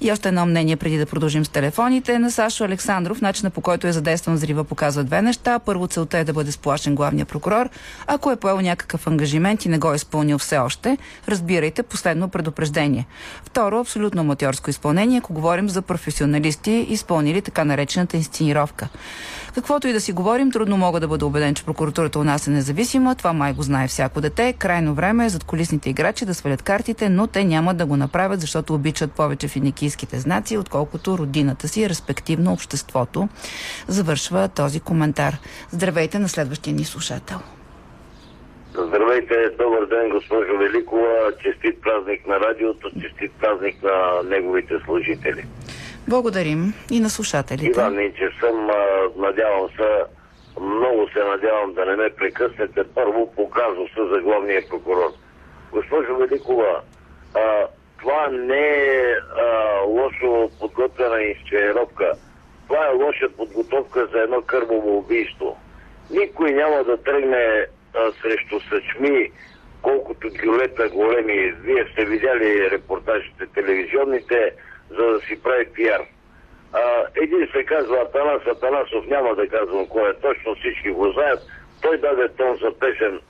И 0.00 0.12
още 0.12 0.28
едно 0.28 0.46
мнение 0.46 0.76
преди 0.76 0.98
да 0.98 1.06
продължим 1.06 1.44
с 1.44 1.48
телефоните. 1.48 2.18
На 2.18 2.30
Сашо 2.30 2.64
Александров, 2.64 3.20
начина 3.20 3.50
по 3.50 3.60
който 3.60 3.86
е 3.86 3.92
задействан 3.92 4.34
взрива 4.34 4.64
показва 4.64 5.04
две 5.04 5.22
неща. 5.22 5.58
Първо 5.58 5.86
целта 5.86 6.18
е 6.18 6.24
да 6.24 6.32
бъде 6.32 6.52
сплашен 6.52 6.94
главния 6.94 7.26
прокурор. 7.26 7.68
Ако 8.06 8.30
е 8.30 8.36
поел 8.36 8.60
някакъв 8.60 9.06
ангажимент 9.06 9.64
и 9.64 9.68
не 9.68 9.78
го 9.78 9.92
е 9.92 9.96
изпълнил 9.96 10.38
все 10.38 10.58
още, 10.58 10.98
разбирайте 11.28 11.82
последно 11.82 12.28
предупреждение. 12.28 13.06
Второ, 13.44 13.80
абсолютно 13.80 14.20
аматьорско 14.20 14.70
изпълнение 14.70 15.03
изпълнение, 15.04 15.18
ако 15.18 15.32
говорим 15.32 15.68
за 15.68 15.82
професионалисти, 15.82 16.86
изпълнили 16.88 17.42
така 17.42 17.64
наречената 17.64 18.16
инсценировка. 18.16 18.88
Каквото 19.54 19.88
и 19.88 19.92
да 19.92 20.00
си 20.00 20.12
говорим, 20.12 20.50
трудно 20.50 20.76
мога 20.76 21.00
да 21.00 21.08
бъда 21.08 21.26
убеден, 21.26 21.54
че 21.54 21.64
прокуратурата 21.64 22.18
у 22.18 22.24
нас 22.24 22.46
е 22.46 22.50
независима. 22.50 23.14
Това 23.14 23.32
май 23.32 23.52
го 23.52 23.62
знае 23.62 23.88
всяко 23.88 24.20
дете. 24.20 24.52
Крайно 24.52 24.94
време 24.94 25.26
е 25.26 25.28
зад 25.28 25.44
колисните 25.44 25.90
играчи 25.90 26.24
да 26.24 26.34
свалят 26.34 26.62
картите, 26.62 27.08
но 27.08 27.26
те 27.26 27.44
няма 27.44 27.74
да 27.74 27.86
го 27.86 27.96
направят, 27.96 28.40
защото 28.40 28.74
обичат 28.74 29.12
повече 29.12 29.48
финикийските 29.48 30.20
знаци, 30.20 30.58
отколкото 30.58 31.18
родината 31.18 31.68
си, 31.68 31.88
респективно 31.88 32.52
обществото. 32.52 33.28
Завършва 33.88 34.48
този 34.48 34.80
коментар. 34.80 35.38
Здравейте 35.70 36.18
на 36.18 36.28
следващия 36.28 36.74
ни 36.74 36.84
слушател. 36.84 37.53
Здравейте, 38.76 39.50
добър 39.58 39.86
ден, 39.86 40.10
госпожо 40.10 40.58
Великова. 40.58 41.32
Честит 41.42 41.82
празник 41.82 42.26
на 42.26 42.40
радиото, 42.40 42.90
честит 43.00 43.32
празник 43.40 43.82
на 43.82 44.22
неговите 44.24 44.74
служители. 44.84 45.44
Благодарим 46.08 46.74
и 46.90 47.00
на 47.00 47.10
слушателите. 47.10 47.80
Иван 47.80 47.96
Нинчев 47.96 48.32
съм, 48.40 48.70
надявам 49.16 49.68
се, 49.76 50.02
много 50.60 51.08
се 51.08 51.18
надявам 51.18 51.74
да 51.74 51.84
не 51.84 51.96
ме 51.96 52.10
прекъснете 52.10 52.84
първо 52.94 53.32
по 53.36 53.50
казуса 53.50 54.08
за 54.14 54.20
главния 54.20 54.62
прокурор. 54.68 55.12
Госпожо 55.72 56.16
Великова, 56.16 56.80
а, 57.34 57.66
това 58.00 58.28
не 58.30 58.68
е 58.68 59.14
а, 59.14 59.80
лошо 59.86 60.50
подготвена 60.60 61.22
инсценировка. 61.22 62.12
Това 62.68 62.86
е 62.86 62.94
лоша 62.94 63.28
подготовка 63.36 64.06
за 64.12 64.18
едно 64.18 64.42
кървово 64.42 64.98
убийство. 64.98 65.56
Никой 66.10 66.50
няма 66.50 66.84
да 66.84 67.02
тръгне 67.02 67.66
срещу 68.22 68.60
съчми, 68.60 69.30
колкото 69.82 70.28
гюлета 70.42 70.88
големи. 70.88 71.52
Вие 71.52 71.88
сте 71.92 72.04
видяли 72.04 72.70
репортажите 72.70 73.46
телевизионните, 73.54 74.52
за 74.90 75.04
да 75.06 75.20
си 75.20 75.42
прави 75.42 75.66
пиар. 75.74 76.00
А, 76.72 77.04
един 77.14 77.48
се 77.52 77.64
казва 77.64 77.96
Атанас 77.96 78.46
Атанасов, 78.46 79.06
няма 79.06 79.34
да 79.34 79.48
казвам 79.48 79.86
кой 79.86 80.10
е 80.10 80.14
точно, 80.14 80.54
всички 80.54 80.90
го 80.90 81.12
знаят. 81.12 81.40
Той 81.82 81.98
даде 81.98 82.28
тон 82.28 82.56
за 82.62 82.78
песен. 82.78 83.20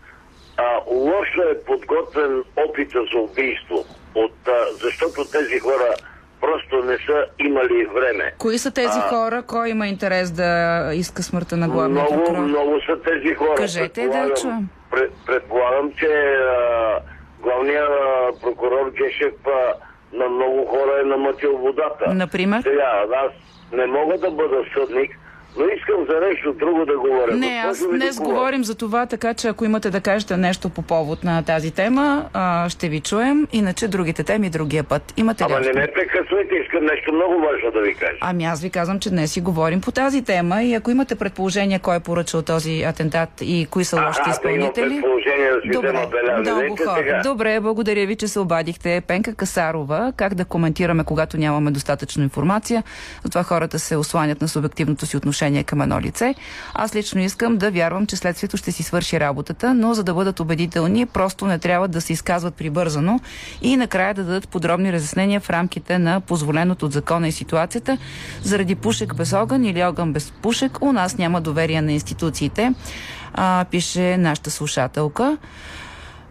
А, 0.57 0.81
лошо 0.87 1.43
е 1.43 1.65
подготвен 1.65 2.45
опита 2.57 3.05
за 3.13 3.19
убийство, 3.19 3.85
от, 4.15 4.49
а, 4.49 4.73
защото 4.73 5.31
тези 5.33 5.59
хора 5.59 5.95
просто 6.41 6.85
не 6.85 6.97
са 6.97 7.27
имали 7.39 7.87
време. 7.87 8.33
Кои 8.39 8.59
са 8.59 8.71
тези 8.71 8.99
а, 8.99 9.09
хора? 9.09 9.43
Кой 9.43 9.69
има 9.69 9.87
интерес 9.87 10.31
да 10.31 10.91
иска 10.95 11.23
смъртта 11.23 11.57
на 11.57 11.69
главния 11.69 12.05
много, 12.05 12.25
прокурор? 12.25 12.39
Много 12.39 12.81
са 12.87 13.03
тези 13.03 13.35
хора. 13.35 13.55
Кажете 13.55 14.09
да 14.09 14.35
чуем. 14.35 14.69
Пред, 14.91 15.13
предполагам, 15.27 15.93
че 15.99 16.07
а, 16.07 17.01
главният 17.41 17.91
прокурор 18.43 18.91
Гешев 18.91 19.35
а, 19.47 19.75
на 20.17 20.29
много 20.29 20.67
хора 20.67 21.01
е 21.01 21.05
намътил 21.05 21.57
водата. 21.57 22.15
Например? 22.15 22.63
Сега, 22.63 23.05
аз 23.25 23.33
не 23.73 23.87
мога 23.87 24.19
да 24.19 24.31
бъда 24.31 24.65
съдник, 24.75 25.19
но 25.57 25.65
искам 25.77 26.07
за 26.11 26.21
нещо 26.21 26.53
друго 26.53 26.85
да 26.87 26.99
говоря. 26.99 27.37
Не, 27.37 27.63
аз 27.67 27.89
днес 27.89 28.21
говорим 28.21 28.65
за 28.65 28.75
това, 28.75 29.07
така 29.07 29.35
че 29.35 29.49
ако 29.49 29.65
имате 29.65 29.91
да 29.91 30.01
кажете 30.01 30.37
нещо 30.37 30.71
по 30.71 30.83
повод 30.83 31.25
на 31.25 31.43
тази 31.45 31.71
тема, 31.71 32.25
а, 32.33 32.69
ще 32.69 32.89
ви 32.89 33.01
чуем. 33.01 33.47
Иначе 33.53 33.89
другите 33.89 34.25
теми 34.25 34.51
другия 34.51 34.85
път. 34.85 35.15
Имате 35.17 35.45
Ама 35.45 35.61
ли 35.61 35.67
не 35.67 35.73
ме 35.73 35.87
прекъсвайте, 35.95 36.55
искам 36.65 36.85
нещо 36.85 37.13
много 37.13 37.35
важно 37.35 37.71
да 37.71 37.81
ви 37.81 37.95
кажа. 37.95 38.19
Ами 38.21 38.45
аз 38.45 38.63
ви 38.63 38.71
казвам, 38.71 39.01
че 39.01 39.11
днес 39.11 39.33
си 39.33 39.41
говорим 39.41 39.81
по 39.81 39.93
тази 39.93 40.25
тема 40.25 40.63
и 40.63 40.75
ако 40.75 40.91
имате 40.91 41.15
предположение 41.15 41.79
кой 41.79 41.97
е 41.97 42.01
поръчал 42.01 42.43
този 42.43 42.83
атентат 42.83 43.31
и 43.41 43.67
кои 43.71 43.85
са 43.85 44.07
лошите 44.07 44.31
изпълнители... 44.31 45.01
Да 45.01 45.75
Добре, 46.45 46.69
хора. 46.85 46.97
сега. 46.97 47.21
Добре, 47.25 47.61
благодаря 47.61 48.07
ви, 48.07 48.17
че 48.17 48.29
се 48.29 48.41
обадихте. 48.41 49.03
Пенка 49.09 49.35
Касарова, 49.35 50.13
как 50.17 50.35
да 50.35 50.45
коментираме, 50.45 51.05
когато 51.05 51.37
нямаме 51.37 51.71
достатъчно 51.71 52.23
информация. 52.23 52.83
Затова 53.25 53.43
хората 53.43 53.79
се 53.79 53.97
осланят 53.97 54.41
на 54.41 54.49
субективното 54.49 55.07
си 55.07 55.17
отношение 55.17 55.44
към 55.65 55.83
едно 55.83 56.01
лице. 56.01 56.35
Аз 56.75 56.95
лично 56.95 57.21
искам 57.21 57.57
да 57.57 57.71
вярвам, 57.71 58.07
че 58.07 58.17
следствието 58.17 58.57
ще 58.57 58.73
си 58.73 58.83
свърши 58.83 59.21
работата, 59.21 59.75
но 59.75 59.95
за 59.95 60.05
да 60.05 60.15
бъдат 60.15 60.41
убедителни, 60.41 61.07
просто 61.07 61.47
не 61.47 61.59
трябва 61.59 61.89
да 61.89 62.01
се 62.01 62.13
изказват 62.13 62.55
прибързано 62.55 63.21
и 63.63 63.77
накрая 63.77 64.15
да 64.15 64.25
дадат 64.25 64.49
подробни 64.49 64.93
разяснения 64.93 65.41
в 65.41 65.51
рамките 65.51 65.99
на 65.99 66.21
позволеното 66.21 66.87
от 66.87 66.93
закона 66.93 67.29
и 67.29 67.33
ситуацията. 67.33 67.99
Заради 68.43 68.75
пушек 68.75 69.15
без 69.15 69.33
огън 69.33 69.65
или 69.65 69.83
огън 69.83 70.13
без 70.13 70.31
пушек, 70.31 70.79
у 70.81 70.93
нас 70.93 71.19
няма 71.19 71.41
доверие 71.41 71.83
на 71.83 71.93
институциите, 71.93 72.75
а, 73.35 73.65
пише 73.71 74.17
нашата 74.17 74.51
слушателка. 74.51 75.37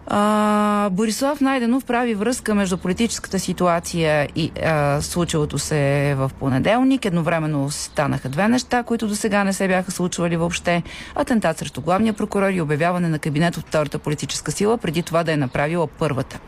А, 0.08 0.90
Борислав 0.90 1.42
Найденов 1.42 1.86
прави 1.86 2.16
връзка 2.16 2.56
между 2.56 2.78
политическата 2.78 3.40
ситуация 3.40 4.30
и 4.36 4.52
а, 4.66 5.02
случилото 5.02 5.60
се 5.60 6.14
в 6.18 6.32
понеделник. 6.40 7.06
Едновременно 7.06 7.72
станаха 7.72 8.30
две 8.30 8.48
неща, 8.48 8.84
които 8.84 9.08
до 9.08 9.16
сега 9.16 9.44
не 9.44 9.54
се 9.54 9.68
бяха 9.68 9.92
случвали 9.92 10.38
въобще. 10.38 10.84
Атентат 11.16 11.58
срещу 11.58 11.82
главния 11.82 12.14
прокурор 12.14 12.50
и 12.50 12.62
обявяване 12.62 13.10
на 13.10 13.20
кабинет 13.20 13.58
от 13.58 13.68
втората 13.68 14.00
политическа 14.00 14.52
сила, 14.52 14.78
преди 14.78 15.04
това 15.04 15.24
да 15.24 15.32
е 15.32 15.38
направила 15.38 15.88
първата. 15.88 16.40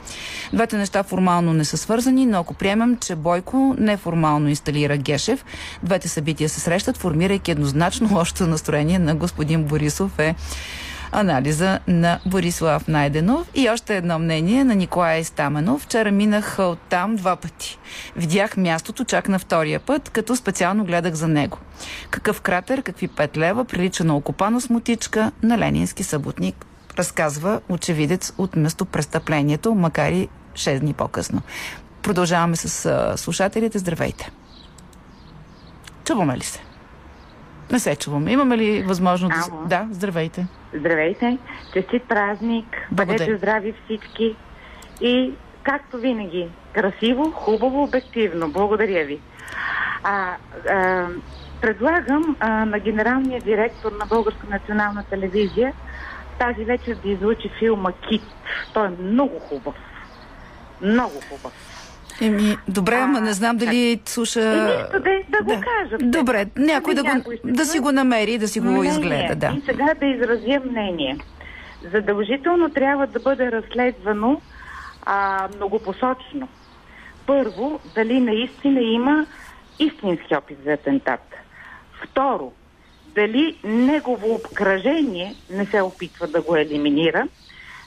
Двете 0.54 0.78
неща 0.78 1.04
формално 1.04 1.54
не 1.54 1.66
са 1.66 1.78
свързани, 1.78 2.26
но 2.26 2.40
ако 2.40 2.54
приемем, 2.54 2.98
че 2.98 3.16
Бойко 3.16 3.76
неформално 3.80 4.50
инсталира 4.50 4.98
Гешев, 4.98 5.46
двете 5.84 6.08
събития 6.08 6.50
се 6.50 6.60
срещат, 6.60 6.98
формирайки 6.98 7.52
еднозначно 7.52 8.10
лошото 8.18 8.48
настроение 8.48 9.00
на 9.00 9.16
господин 9.16 9.64
Борисов 9.64 10.20
е 10.20 10.36
анализа 11.19 11.79
на 11.88 12.19
Борислав 12.25 12.88
Найденов. 12.88 13.48
И 13.55 13.69
още 13.69 13.98
едно 13.98 14.19
мнение 14.19 14.63
на 14.63 14.75
Николай 14.75 15.24
Стаменов. 15.24 15.81
Вчера 15.81 16.12
минах 16.12 16.60
от 16.60 16.79
там 16.79 17.15
два 17.15 17.36
пъти. 17.36 17.77
Видях 18.15 18.57
мястото 18.57 19.03
чак 19.03 19.29
на 19.29 19.39
втория 19.39 19.79
път, 19.79 20.10
като 20.10 20.36
специално 20.36 20.86
гледах 20.86 21.13
за 21.13 21.27
него. 21.27 21.57
Какъв 22.10 22.41
кратер, 22.41 22.81
какви 22.81 23.07
пет 23.07 23.38
лева, 23.38 23.65
прилича 23.65 24.03
на 24.03 24.17
окупано 24.17 24.62
смутичка 24.62 25.31
на 25.43 25.57
Ленински 25.57 26.03
съботник, 26.03 26.65
разказва 26.98 27.62
очевидец 27.69 28.34
от 28.38 28.55
местопрестъплението, 28.55 29.75
макар 29.75 30.12
и 30.12 30.27
6 30.53 30.79
дни 30.79 30.93
по-късно. 30.93 31.41
Продължаваме 32.01 32.55
с 32.55 33.13
слушателите. 33.17 33.79
Здравейте! 33.79 34.31
Чуваме 36.03 36.38
ли 36.38 36.43
се? 36.43 36.60
Не 37.72 37.79
се 37.79 37.95
чуваме. 37.95 38.31
Имаме 38.31 38.57
ли 38.57 38.84
възможност 38.84 39.51
Ало. 39.51 39.62
да... 39.62 39.67
Да, 39.67 39.88
здравейте. 39.91 40.48
Здравейте! 40.74 41.38
Честит 41.74 42.03
празник! 42.03 42.88
Благодаря. 42.91 43.17
Бъдете 43.17 43.38
здрави 43.38 43.74
всички! 43.86 44.36
И, 45.01 45.34
както 45.63 45.98
винаги, 45.98 46.50
красиво, 46.74 47.31
хубаво, 47.31 47.84
обективно. 47.84 48.51
Благодаря 48.51 49.05
ви. 49.05 49.19
А, 50.03 50.36
а, 50.69 51.07
предлагам 51.62 52.36
а, 52.39 52.65
на 52.65 52.79
генералния 52.79 53.41
директор 53.41 53.91
на 53.91 54.05
Българска 54.05 54.48
национална 54.50 55.03
телевизия 55.03 55.74
тази 56.39 56.65
вечер 56.65 56.95
да 57.03 57.10
излучи 57.10 57.51
филма 57.60 57.91
Кит. 57.91 58.24
Той 58.74 58.88
е 58.88 58.91
много 59.01 59.39
хубав. 59.39 59.75
Много 60.81 61.22
хубав. 61.29 61.75
Еми, 62.22 62.57
добре, 62.67 62.95
ама 62.95 63.17
А, 63.17 63.22
не 63.22 63.34
знам 63.34 63.57
дали 63.57 64.01
слуша... 64.05 64.41
Е, 64.41 64.55
нищо, 64.55 65.00
да, 65.00 65.38
да 65.38 65.43
го 65.43 65.62
кажа. 65.62 65.98
все 65.98 66.05
Добре, 66.07 66.45
някой 66.57 66.93
да, 66.93 67.03
го, 67.03 67.10
някой 67.10 67.39
да 67.43 67.65
си 67.65 67.79
го 67.79 67.91
намери 67.91 68.38
да 68.38 68.48
си 68.48 68.60
го 68.60 68.65
Мнение. 68.65 68.89
изгледа. 68.89 69.36
Да. 69.36 69.53
И 69.57 69.62
сега 69.65 69.93
да 70.00 70.05
изразя 70.05 70.62
мнение. 70.65 71.17
Задължително 71.93 72.69
трябва 72.69 73.07
да 73.07 73.19
бъде 73.19 73.51
разследвано 73.51 74.41
а, 75.05 75.48
многопосочно. 75.55 76.48
Първо, 77.25 77.79
дали 77.95 78.19
наистина 78.19 78.81
има 78.81 79.25
истински 79.79 80.36
опит 80.36 80.57
за 80.65 80.74
атентат. 80.74 81.36
Второ, 82.03 82.51
дали 83.15 83.57
негово 83.63 84.36
обкръжение 84.36 85.36
не 85.50 85.65
се 85.65 85.81
опитва 85.81 86.27
да 86.27 86.41
го 86.41 86.55
елиминира, 86.55 87.27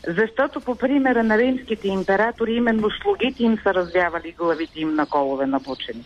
защото 0.08 0.60
по 0.60 0.74
примера 0.74 1.22
на 1.22 1.38
римските 1.38 1.88
императори 1.88 2.52
именно 2.52 2.90
слугите 2.92 3.42
им 3.42 3.58
са 3.58 3.74
развявали 3.74 4.32
главите 4.32 4.80
им 4.80 4.94
на 4.94 5.06
колове 5.06 5.46
набучени. 5.46 6.04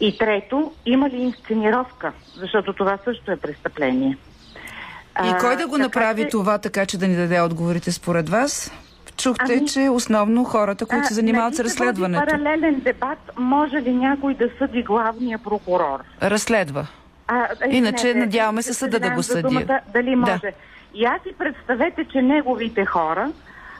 И 0.00 0.18
трето, 0.18 0.72
има 0.86 1.10
ли 1.10 1.16
инсценировка? 1.16 2.12
Защото 2.34 2.72
това 2.72 2.98
също 3.04 3.30
е 3.30 3.36
престъпление. 3.36 4.16
И 5.16 5.28
А, 5.28 5.38
кой 5.38 5.56
да 5.56 5.66
го 5.66 5.72
така 5.72 5.82
направи 5.82 6.22
че- 6.22 6.28
това, 6.28 6.58
така 6.58 6.86
че 6.86 6.98
да 6.98 7.08
ни 7.08 7.16
даде 7.16 7.40
отговорите 7.40 7.92
според 7.92 8.28
вас? 8.28 8.72
Чухте, 9.16 9.52
Ами- 9.52 9.68
че 9.68 9.80
основно 9.80 10.44
хората, 10.44 10.86
които 10.86 11.06
се 11.06 11.14
занимават 11.14 11.54
с 11.54 11.58
нали 11.58 11.68
разследването. 11.68 12.26
паралелен 12.26 12.80
дебат, 12.80 13.18
може 13.38 13.76
ли 13.76 13.92
някой 13.92 14.34
да 14.34 14.48
съди 14.58 14.82
главния 14.82 15.38
прокурор? 15.38 15.98
Разследва. 16.22 16.86
А, 17.28 17.48
Иначе 17.70 17.96
извинете, 17.98 18.18
надяваме 18.18 18.62
се 18.62 18.74
съда 18.74 19.00
да 19.00 19.10
го 19.10 19.22
съди. 19.22 19.42
Думата, 19.42 19.80
дали 19.92 20.16
Да. 20.16 20.40
И 20.94 21.04
аз 21.04 21.22
си 21.22 21.34
представете, 21.38 22.04
че 22.04 22.22
неговите 22.22 22.84
хора, 22.84 23.32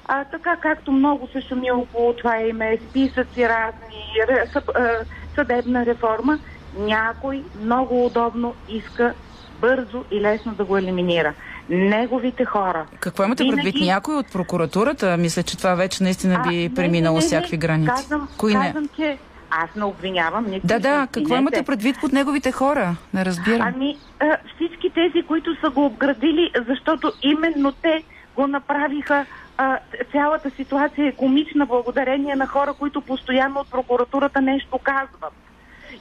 а, 0.05 0.25
така 0.25 0.57
както 0.57 0.93
много 0.93 1.29
се 1.29 1.41
шуми 1.41 1.71
около 1.71 2.13
това 2.13 2.39
име, 2.39 2.79
списъци 2.91 3.49
разни, 3.49 4.05
съд, 4.53 4.65
а, 4.69 4.89
съдебна 5.35 5.87
реформа, 5.87 6.39
някой 6.79 7.43
много 7.61 8.07
удобно 8.07 8.55
иска 8.69 9.15
бързо 9.61 10.05
и 10.11 10.21
лесно 10.21 10.53
да 10.53 10.65
го 10.65 10.77
елиминира. 10.77 11.35
Неговите 11.69 12.45
хора. 12.45 12.87
Какво 13.01 13.25
имате 13.25 13.45
Винаги- 13.45 13.63
предвид? 13.63 13.83
Някой 13.83 14.17
от 14.17 14.33
прокуратурата? 14.33 15.17
Мисля, 15.17 15.43
че 15.43 15.59
това 15.59 15.75
вече 15.75 16.03
наистина 16.03 16.37
А, 16.39 16.49
би 16.49 16.57
не, 16.57 16.75
преминало 16.75 17.15
не, 17.15 17.21
не, 17.21 17.27
всякакви 17.27 17.57
не. 17.57 17.59
граници. 17.59 17.89
Казвам, 17.89 18.29
Кои 18.39 18.55
не? 18.55 18.65
казвам, 18.65 18.89
че 18.97 19.19
аз 19.50 19.75
не 19.75 19.85
обвинявам 19.85 20.45
никой. 20.45 20.69
Да, 20.69 20.79
да, 20.79 21.09
какво 21.12 21.37
имате 21.37 21.62
предвид 21.62 21.97
под 22.00 22.12
неговите 22.12 22.53
хора? 22.53 22.97
Не 23.15 23.25
разбирам. 23.25 23.73
Ами, 23.75 23.99
а, 24.21 24.37
всички 24.57 24.91
тези, 24.91 25.26
които 25.26 25.61
са 25.61 25.71
го 25.71 25.87
обградили, 25.87 26.50
защото 26.69 27.12
именно 27.23 27.73
те 27.73 28.03
го 28.35 28.47
направиха. 28.47 29.26
А, 29.59 29.79
цялата 30.12 30.50
ситуация 30.50 31.09
е 31.09 31.12
комична 31.12 31.67
благодарение 31.67 32.37
на 32.37 32.47
хора, 32.47 32.75
които 32.79 33.00
постоянно 33.00 33.61
от 33.61 33.71
прокуратурата 33.71 34.41
нещо 34.41 34.79
казват. 34.79 35.33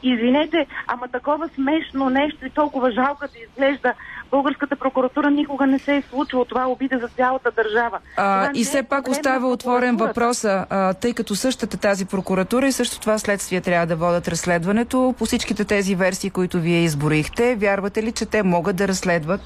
Извинете, 0.03 0.67
ама 0.87 1.07
такова 1.07 1.49
смешно 1.55 2.09
нещо 2.09 2.45
и 2.45 2.49
толкова 2.49 2.91
жалко 2.91 3.25
да 3.33 3.39
изглежда. 3.39 3.93
Българската 4.35 4.75
прокуратура 4.75 5.31
никога 5.31 5.67
не 5.67 5.79
се 5.79 5.95
е 5.95 6.01
случило. 6.01 6.45
Това 6.45 6.61
е 6.61 6.65
обида 6.65 6.99
за 6.99 7.07
цялата 7.07 7.51
държава. 7.51 7.99
А, 8.17 8.51
и 8.53 8.61
е 8.61 8.63
все 8.63 8.83
пак 8.83 9.03
проблем 9.03 9.11
остава 9.11 9.47
отворен 9.47 9.97
въпроса, 9.97 10.65
а, 10.69 10.93
тъй 10.93 11.13
като 11.13 11.35
същата 11.35 11.77
тази 11.77 12.05
прокуратура 12.05 12.67
и 12.67 12.71
също 12.71 12.99
това 12.99 13.17
следствие 13.17 13.61
трябва 13.61 13.87
да 13.87 13.95
водят 13.95 14.27
разследването 14.27 15.15
по 15.17 15.25
всичките 15.25 15.65
тези 15.65 15.95
версии, 15.95 16.29
които 16.29 16.59
вие 16.59 16.83
изборихте. 16.83 17.55
Вярвате 17.55 18.03
ли, 18.03 18.11
че 18.11 18.25
те 18.25 18.43
могат 18.43 18.75
да 18.75 18.87
разследват 18.87 19.41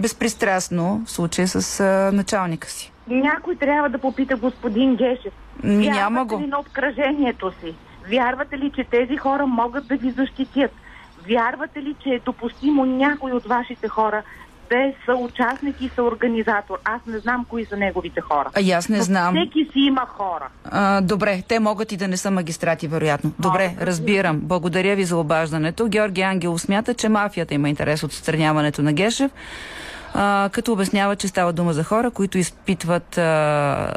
безпристрастно 0.00 1.02
в 1.06 1.10
случая 1.10 1.48
с 1.48 1.80
а, 1.80 2.12
началника 2.12 2.68
си? 2.68 2.92
Някой 3.08 3.56
трябва 3.56 3.88
да 3.88 3.98
попита 3.98 4.36
господин 4.36 4.96
Гешев. 4.96 5.32
Вярвате 5.64 5.90
няма 5.90 6.24
го. 6.24 6.40
ли 6.40 6.46
на 6.46 6.58
обкръжението 6.60 7.52
си? 7.60 7.74
Вярвате 8.10 8.58
ли, 8.58 8.72
че 8.74 8.84
тези 8.84 9.16
хора 9.16 9.46
могат 9.46 9.88
да 9.88 9.96
ви 9.96 10.10
защитят? 10.10 10.70
Вярвате 11.28 11.82
ли, 11.82 11.94
че 12.02 12.08
е 12.08 12.20
допустимо 12.24 12.84
някой 12.84 13.32
от 13.32 13.44
вашите 13.44 13.88
хора 13.88 14.22
да 14.70 14.76
е 14.76 14.94
съучастник 15.04 15.80
и 15.80 15.88
съорганизатор? 15.88 16.78
Аз 16.84 17.06
не 17.06 17.18
знам 17.18 17.46
кои 17.48 17.64
са 17.64 17.76
неговите 17.76 18.20
хора. 18.20 18.50
А 18.54 18.60
и 18.60 18.72
аз 18.72 18.88
не 18.88 18.96
Но 18.96 19.02
знам. 19.02 19.34
Всеки 19.34 19.68
си 19.72 19.78
има 19.78 20.06
хора. 20.06 20.48
А, 20.64 21.00
добре, 21.00 21.42
те 21.48 21.60
могат 21.60 21.92
и 21.92 21.96
да 21.96 22.08
не 22.08 22.16
са 22.16 22.30
магистрати, 22.30 22.88
вероятно. 22.88 23.32
Добре, 23.38 23.68
Могат, 23.68 23.82
разбирам. 23.82 24.40
Благодаря 24.42 24.96
ви 24.96 25.04
за 25.04 25.16
обаждането. 25.16 25.88
Георги 25.88 26.22
Ангелов 26.22 26.60
смята, 26.60 26.94
че 26.94 27.08
мафията 27.08 27.54
има 27.54 27.68
интерес 27.68 28.02
от 28.02 28.12
отстраняването 28.12 28.82
на 28.82 28.92
Гешев, 28.92 29.30
а, 30.14 30.50
като 30.52 30.72
обяснява, 30.72 31.16
че 31.16 31.28
става 31.28 31.52
дума 31.52 31.72
за 31.72 31.84
хора, 31.84 32.10
които 32.10 32.38
изпитват 32.38 33.18
а, 33.18 33.92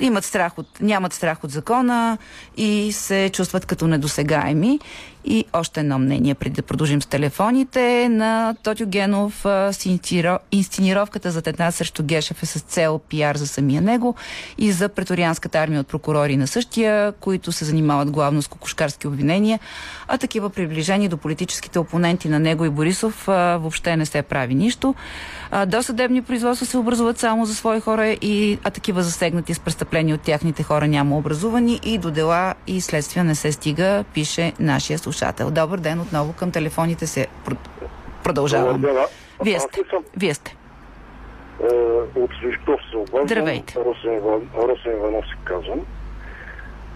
имат 0.00 0.24
страх 0.24 0.58
от, 0.58 0.80
нямат 0.80 1.12
страх 1.12 1.44
от 1.44 1.50
закона 1.50 2.18
и 2.56 2.92
се 2.92 3.30
чувстват 3.32 3.66
като 3.66 3.86
недосегаеми. 3.86 4.78
И 5.24 5.44
още 5.52 5.80
едно 5.80 5.98
мнение, 5.98 6.34
преди 6.34 6.54
да 6.54 6.62
продължим 6.62 7.02
с 7.02 7.06
телефоните, 7.06 8.08
на 8.08 8.54
Тотю 8.62 8.86
Генов 8.86 9.46
инсценировката 10.52 11.30
за 11.30 11.42
тетна 11.42 11.72
срещу 11.72 12.02
Гешев 12.02 12.42
е 12.42 12.46
с 12.46 12.60
цел 12.60 12.98
пиар 12.98 13.36
за 13.36 13.46
самия 13.46 13.82
него 13.82 14.14
и 14.58 14.72
за 14.72 14.88
преторианската 14.88 15.58
армия 15.58 15.80
от 15.80 15.88
прокурори 15.88 16.36
на 16.36 16.46
същия, 16.46 17.12
които 17.12 17.52
се 17.52 17.64
занимават 17.64 18.10
главно 18.10 18.42
с 18.42 18.48
кокошкарски 18.48 19.06
обвинения, 19.06 19.60
а 20.08 20.18
такива 20.18 20.50
приближени 20.50 21.08
до 21.08 21.16
политическите 21.16 21.78
опоненти 21.78 22.28
на 22.28 22.38
него 22.38 22.64
и 22.64 22.70
Борисов 22.70 23.24
въобще 23.26 23.96
не 23.96 24.06
се 24.06 24.22
прави 24.22 24.54
нищо. 24.54 24.94
Досъдебни 25.66 26.22
производства 26.22 26.66
се 26.66 26.78
образуват 26.78 27.18
само 27.18 27.46
за 27.46 27.54
свои 27.54 27.80
хора, 27.80 28.08
и, 28.08 28.58
а 28.64 28.70
такива 28.70 29.02
засегнати 29.02 29.54
с 29.54 29.60
престъпления 29.60 30.14
от 30.14 30.20
тяхните 30.20 30.62
хора 30.62 30.86
няма 30.86 31.16
образувани 31.16 31.80
и 31.84 31.98
до 31.98 32.10
дела 32.10 32.54
и 32.66 32.80
следствия 32.80 33.24
не 33.24 33.34
се 33.34 33.52
стига, 33.52 34.04
пише 34.14 34.52
нашия 34.60 34.98
слушател. 34.98 35.11
Добър 35.50 35.78
ден 35.78 36.00
отново 36.00 36.32
към 36.32 36.50
телефоните 36.50 37.06
се 37.06 37.26
пр- 37.44 37.56
продължавам. 38.24 38.84
Вие 39.44 39.60
сте. 39.60 39.80
Вие 40.16 40.34
сте. 40.34 40.56
От 42.14 42.30
Свищов 42.40 42.80
се 42.90 42.96
обаждам. 42.96 43.26
Здравейте. 43.26 43.74
Росен, 43.76 44.16
Иван, 44.16 44.40
Росен 44.56 44.92
Иванов 44.92 45.24
се 45.24 45.36
казвам. 45.44 45.80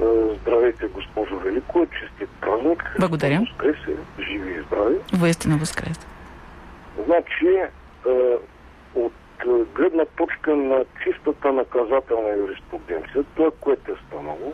Е, 0.00 0.04
Здравейте, 0.42 0.86
госпожо 0.86 1.38
Велико, 1.38 1.86
честит 2.00 2.28
празник. 2.40 2.96
Благодаря. 3.00 3.40
Воскресе, 3.40 3.96
живи 4.20 4.50
и 4.50 4.62
здрави. 4.62 4.96
Воистина 5.12 5.56
възкрес. 5.56 6.00
Значи, 7.06 7.46
е, 7.46 7.68
от 8.94 9.12
гледна 9.74 10.04
точка 10.16 10.56
на 10.56 10.84
чистата 11.04 11.52
наказателна 11.52 12.28
юриспруденция, 12.38 13.24
това, 13.36 13.50
което 13.60 13.92
е 13.92 13.96
станало, 14.08 14.52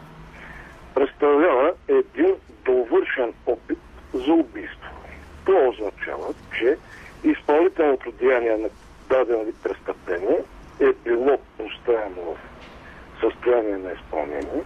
представлява 0.94 1.72
един 1.88 2.34
довършен 2.64 3.32
опит 3.46 3.78
за 4.14 4.32
убийство. 4.32 4.90
Това 5.44 5.60
означава, 5.68 6.34
че 6.58 6.76
изпълнителното 7.24 8.12
деяние 8.12 8.56
на 8.56 8.68
даден 9.08 9.44
вид 9.44 9.56
престъпление 9.62 10.38
е 10.80 10.92
било 11.04 11.38
поставено 11.58 12.22
в 12.22 12.36
състояние 13.20 13.76
на 13.76 13.92
изпълнение, 13.92 14.62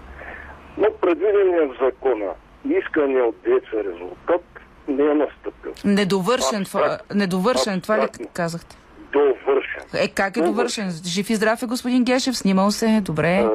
но 0.79 0.87
предвидения 1.01 1.69
в 1.69 1.77
закона 1.85 2.33
искания 2.71 3.25
от 3.25 3.37
дееца 3.45 3.85
резултат 3.85 4.43
не 4.89 5.05
е 5.05 5.15
настъпил. 5.15 5.73
Недовършен, 5.85 6.65
това, 6.65 6.81
Абстрактно. 6.81 7.17
недовършен, 7.19 7.81
това 7.81 7.99
ли 7.99 8.01
Абстрактно. 8.03 8.27
казахте? 8.33 8.77
Довършен. 9.17 9.83
Е, 9.95 10.09
как 10.09 10.37
е 10.37 10.41
довършен? 10.41 10.91
Жив 11.07 11.31
и 11.31 11.35
здрав 11.35 11.63
е 11.63 11.67
господин 11.67 12.05
Гешев, 12.05 12.37
снимал 12.37 12.71
се, 12.71 13.01
добре. 13.03 13.35
А, 13.35 13.51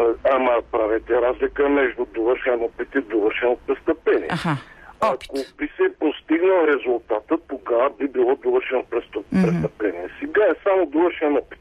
а, 0.00 0.14
ама 0.36 0.52
правете 0.72 1.12
разлика 1.20 1.68
между 1.68 2.04
довършен 2.14 2.62
опит 2.62 2.88
и 2.94 3.00
довършено 3.00 3.56
престъпление. 3.66 4.28
Аха, 4.30 4.56
опит. 5.00 5.30
Ако 5.34 5.56
би 5.58 5.70
се 5.76 5.98
постигнал 6.00 6.66
резултата, 6.66 7.38
тогава 7.48 7.90
би 7.98 8.08
било 8.08 8.36
довършено 8.36 8.84
престъп... 8.90 9.24
престъпление. 9.30 10.08
Сега 10.20 10.42
е 10.44 10.54
само 10.64 10.86
довършен 10.86 11.36
опит. 11.36 11.58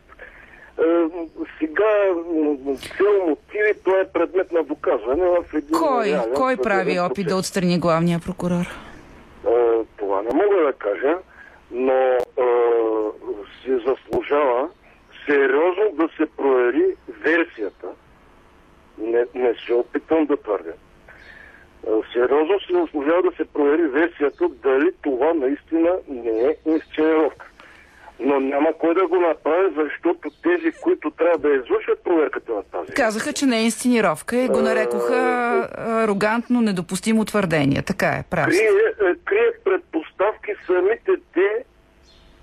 Е, 0.79 0.83
сега 1.59 1.91
цел 2.97 3.27
мотиви, 3.27 3.73
това 3.83 3.99
е 3.99 4.11
предмет 4.13 4.51
на 4.51 4.63
доказване 4.63 5.23
в 5.23 5.53
един 5.53 5.71
Кой, 5.71 6.05
реален 6.05 6.33
кой 6.35 6.57
прави 6.57 6.99
опит 6.99 7.27
да 7.27 7.35
отстрани 7.35 7.79
главния 7.79 8.19
прокурор? 8.19 8.65
Е, 9.47 9.85
това 9.97 10.21
не 10.21 10.29
мога 10.33 10.55
да 10.65 10.73
кажа, 10.73 11.17
но 11.73 11.93
е, 11.93 12.19
се 13.63 13.77
заслужава 13.77 14.69
сериозно 15.25 15.83
да 15.93 16.09
се 16.17 16.25
провери 16.37 16.95
версията. 17.07 17.87
Не, 18.97 19.25
не 19.35 19.53
се 19.65 19.73
опитвам 19.73 20.25
да 20.25 20.37
твърдя. 20.37 20.73
Сериозно 22.13 22.59
се 22.59 22.73
заслужава 22.73 23.21
да 23.21 23.31
се 23.37 23.45
провери 23.45 23.81
версията 23.81 24.49
дали 24.49 24.91
това 25.01 25.33
наистина 25.33 25.91
не 26.07 26.39
е 26.39 26.55
инсценировка. 26.65 27.52
Но 28.23 28.39
няма 28.39 28.73
кой 28.79 28.93
да 28.93 29.07
го 29.07 29.19
направи, 29.19 29.73
защото 29.75 30.29
тези, 30.43 30.71
които 30.81 31.11
трябва 31.11 31.37
да 31.37 31.49
извършат 31.49 32.03
проверката 32.03 32.51
на 32.51 32.63
тази 32.63 32.91
Казаха, 32.91 33.33
че 33.33 33.45
не 33.45 33.59
е 33.59 33.63
инсценировка 33.63 34.37
и 34.37 34.47
го 34.47 34.61
нарекоха 34.61 35.69
арогантно 35.77 36.61
недопустимо 36.61 37.25
твърдение. 37.25 37.81
Така 37.81 38.07
е, 38.07 38.23
прав 38.29 38.45
крие, 38.45 39.11
е, 39.11 39.15
крие 39.25 39.51
предпоставки 39.63 40.51
самите 40.67 41.11
те 41.33 41.63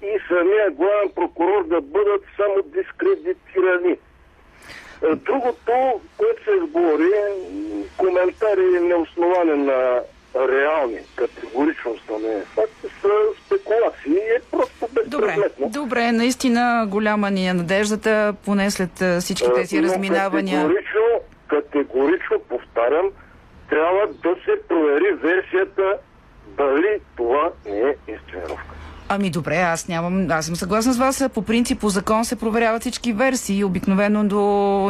и 0.02 0.18
самия 0.28 0.70
главен 0.70 1.10
прокурор 1.14 1.66
да 1.66 1.80
бъдат 1.80 2.22
само 2.36 2.62
дискредитирани. 2.62 3.92
Е, 3.92 5.14
другото, 5.14 6.00
което 6.16 6.44
се 6.44 6.50
изговори, 6.50 7.10
коментари 7.96 8.80
неосновани 8.80 9.64
на 9.64 10.00
реални, 10.36 10.98
категорично 11.16 11.92
не 12.22 12.44
факти, 12.44 12.86
са 13.00 13.08
спекулации 13.46 14.12
и 14.12 14.36
е 14.36 14.40
просто 14.50 14.88
безпредметно. 14.94 15.68
Добре, 15.68 15.80
добре, 15.80 16.12
наистина 16.12 16.86
голяма 16.88 17.30
ни 17.30 17.48
е 17.48 17.54
надеждата, 17.54 18.34
поне 18.44 18.70
след 18.70 19.20
всички 19.20 19.48
е, 19.48 19.54
тези 19.54 19.82
разминавания. 19.82 20.62
Категорично, 20.62 21.00
категорично 21.48 22.38
повтарям, 22.48 23.06
трябва 23.70 24.06
да 24.06 24.34
се 24.44 24.68
провери 24.68 25.12
версията 25.12 25.94
дали 26.56 27.00
това 27.16 27.50
не 27.66 27.80
е 27.80 27.94
инсценировка. 28.08 28.74
Ами 29.12 29.30
добре, 29.30 29.56
аз 29.56 29.88
нямам. 29.88 30.26
Аз 30.30 30.46
съм 30.46 30.56
съгласна 30.56 30.92
с 30.92 30.98
вас. 30.98 31.24
По 31.34 31.42
принцип, 31.42 31.80
по 31.80 31.88
закон 31.88 32.24
се 32.24 32.36
проверяват 32.36 32.80
всички 32.80 33.12
версии. 33.12 33.64
Обикновено 33.64 34.24
до 34.24 34.40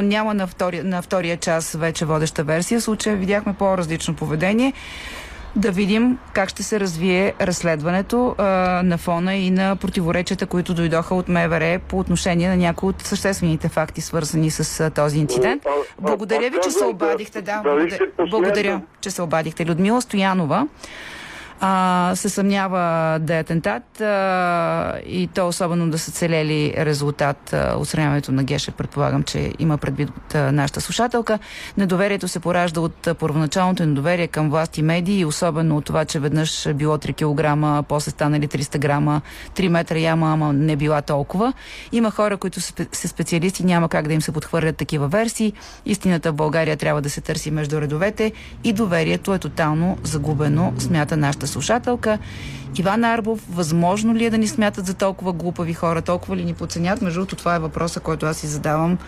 няма 0.03 0.35
на, 0.35 0.46
втори, 0.46 0.83
на 0.83 1.03
втория 1.03 1.37
час 1.37 1.76
вече 1.81 2.05
водеща 2.05 2.44
версия. 2.44 2.81
В 2.81 2.83
случая 2.83 3.16
видяхме 3.16 3.55
по-различно 3.59 4.16
поведение. 4.16 4.72
Да 5.56 5.70
видим 5.70 6.18
как 6.32 6.48
ще 6.48 6.62
се 6.62 6.80
развие 6.80 7.34
разследването 7.40 8.34
а, 8.38 8.44
на 8.84 8.98
фона 8.98 9.34
и 9.34 9.50
на 9.50 9.76
противоречията, 9.76 10.46
които 10.46 10.74
дойдоха 10.74 11.14
от 11.14 11.28
МВР 11.28 11.80
по 11.88 11.98
отношение 11.98 12.48
на 12.48 12.56
някои 12.56 12.88
от 12.88 13.02
съществените 13.02 13.68
факти, 13.68 14.00
свързани 14.00 14.50
с 14.50 14.80
а, 14.80 14.90
този 14.90 15.18
инцидент. 15.18 15.62
Благодаря 16.00 16.50
ви, 16.50 16.56
че 16.64 16.70
се 16.70 16.84
обадихте. 16.84 17.42
Да, 17.42 17.60
благодаря, 17.64 17.98
благодаря 18.30 18.80
че 19.00 19.10
се 19.10 19.22
обадихте. 19.22 19.66
Людмила 19.66 20.02
Стоянова 20.02 20.66
а, 21.61 22.12
се 22.14 22.29
съмнява 22.29 23.18
да 23.18 23.35
е 23.35 23.40
атентат 23.40 24.01
а, 24.01 24.99
и 25.07 25.29
то 25.35 25.49
особено 25.49 25.90
да 25.90 25.99
са 25.99 26.12
целели 26.12 26.75
резултат 26.77 27.53
а, 27.53 27.77
на 28.29 28.44
Геше. 28.44 28.70
Предполагам, 28.70 29.23
че 29.23 29.53
има 29.59 29.79
предвид 29.79 30.09
от 30.09 30.35
а, 30.35 30.53
нашата 30.53 30.81
слушателка. 30.81 31.38
Недоверието 31.77 32.29
се 32.29 32.40
поражда 32.40 32.81
от 32.81 33.09
първоначалното 33.18 33.87
недоверие 33.87 34.27
към 34.27 34.51
власт 34.51 34.79
и 34.79 34.83
медии 34.83 35.25
особено 35.25 35.77
от 35.77 35.85
това, 35.85 36.05
че 36.05 36.20
веднъж 36.20 36.68
било 36.75 36.96
3 36.96 37.14
кг, 37.14 37.85
после 37.88 38.11
станали 38.11 38.49
300 38.49 38.79
грама, 38.79 39.20
3 39.57 39.68
метра 39.68 39.99
яма, 39.99 40.33
ама 40.33 40.53
не 40.53 40.77
била 40.77 41.03
толкова. 41.03 41.53
Има 41.92 42.11
хора, 42.11 42.37
които 42.37 42.61
са, 42.61 42.73
са 42.92 43.09
специалисти, 43.09 43.64
няма 43.64 43.88
как 43.88 44.09
да 44.09 44.14
им 44.14 44.23
се 44.23 44.33
подхвърлят 44.33 44.77
такива 44.77 45.09
версии. 45.09 45.53
Истината 45.87 46.33
в 46.33 46.35
България 46.35 46.77
трябва 46.77 47.03
да 47.03 47.11
се 47.11 47.20
търси 47.20 47.51
между 47.51 47.81
редовете 47.81 48.33
и 48.64 48.73
доверието 48.73 49.35
е 49.35 49.38
тотално 49.38 49.99
загубено, 50.03 50.73
смята 50.79 51.16
нашата 51.16 51.46
слушателка. 51.50 52.18
Иван 52.78 53.04
Арбов, 53.04 53.56
възможно 53.56 54.14
ли 54.14 54.24
е 54.24 54.30
да 54.30 54.38
ни 54.38 54.48
смятат 54.48 54.86
за 54.86 54.94
толкова 54.94 55.32
глупави 55.32 55.72
хора, 55.72 56.02
толкова 56.02 56.36
ли 56.36 56.44
ни 56.44 56.54
подценят? 56.54 57.02
Между 57.02 57.20
другото, 57.20 57.36
това 57.36 57.56
е 57.56 57.58
въпроса, 57.58 58.00
който 58.00 58.26
аз 58.26 58.36
си 58.36 58.46
задавам 58.46 58.98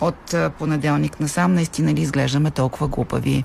от 0.00 0.34
понеделник 0.58 1.20
насам. 1.20 1.54
Наистина 1.54 1.94
ли 1.94 2.00
изглеждаме 2.00 2.50
толкова 2.50 2.88
глупави? 2.88 3.44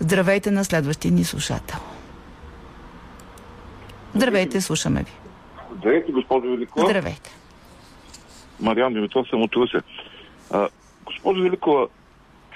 Здравейте 0.00 0.50
на 0.50 0.64
следващия 0.64 1.12
ни 1.12 1.24
слушател. 1.24 1.78
Здравейте, 4.14 4.60
слушаме 4.60 5.02
ви. 5.02 5.12
Здравейте, 5.78 6.12
госпожо 6.12 6.50
Великова. 6.50 6.86
Здравейте. 6.86 7.30
Мариан 8.60 8.94
Димитров 8.94 9.28
съм 9.28 9.42
от 9.42 9.54
Русе. 9.54 9.78
А, 10.50 10.68
госпожо 11.04 11.42
Великова, 11.42 11.86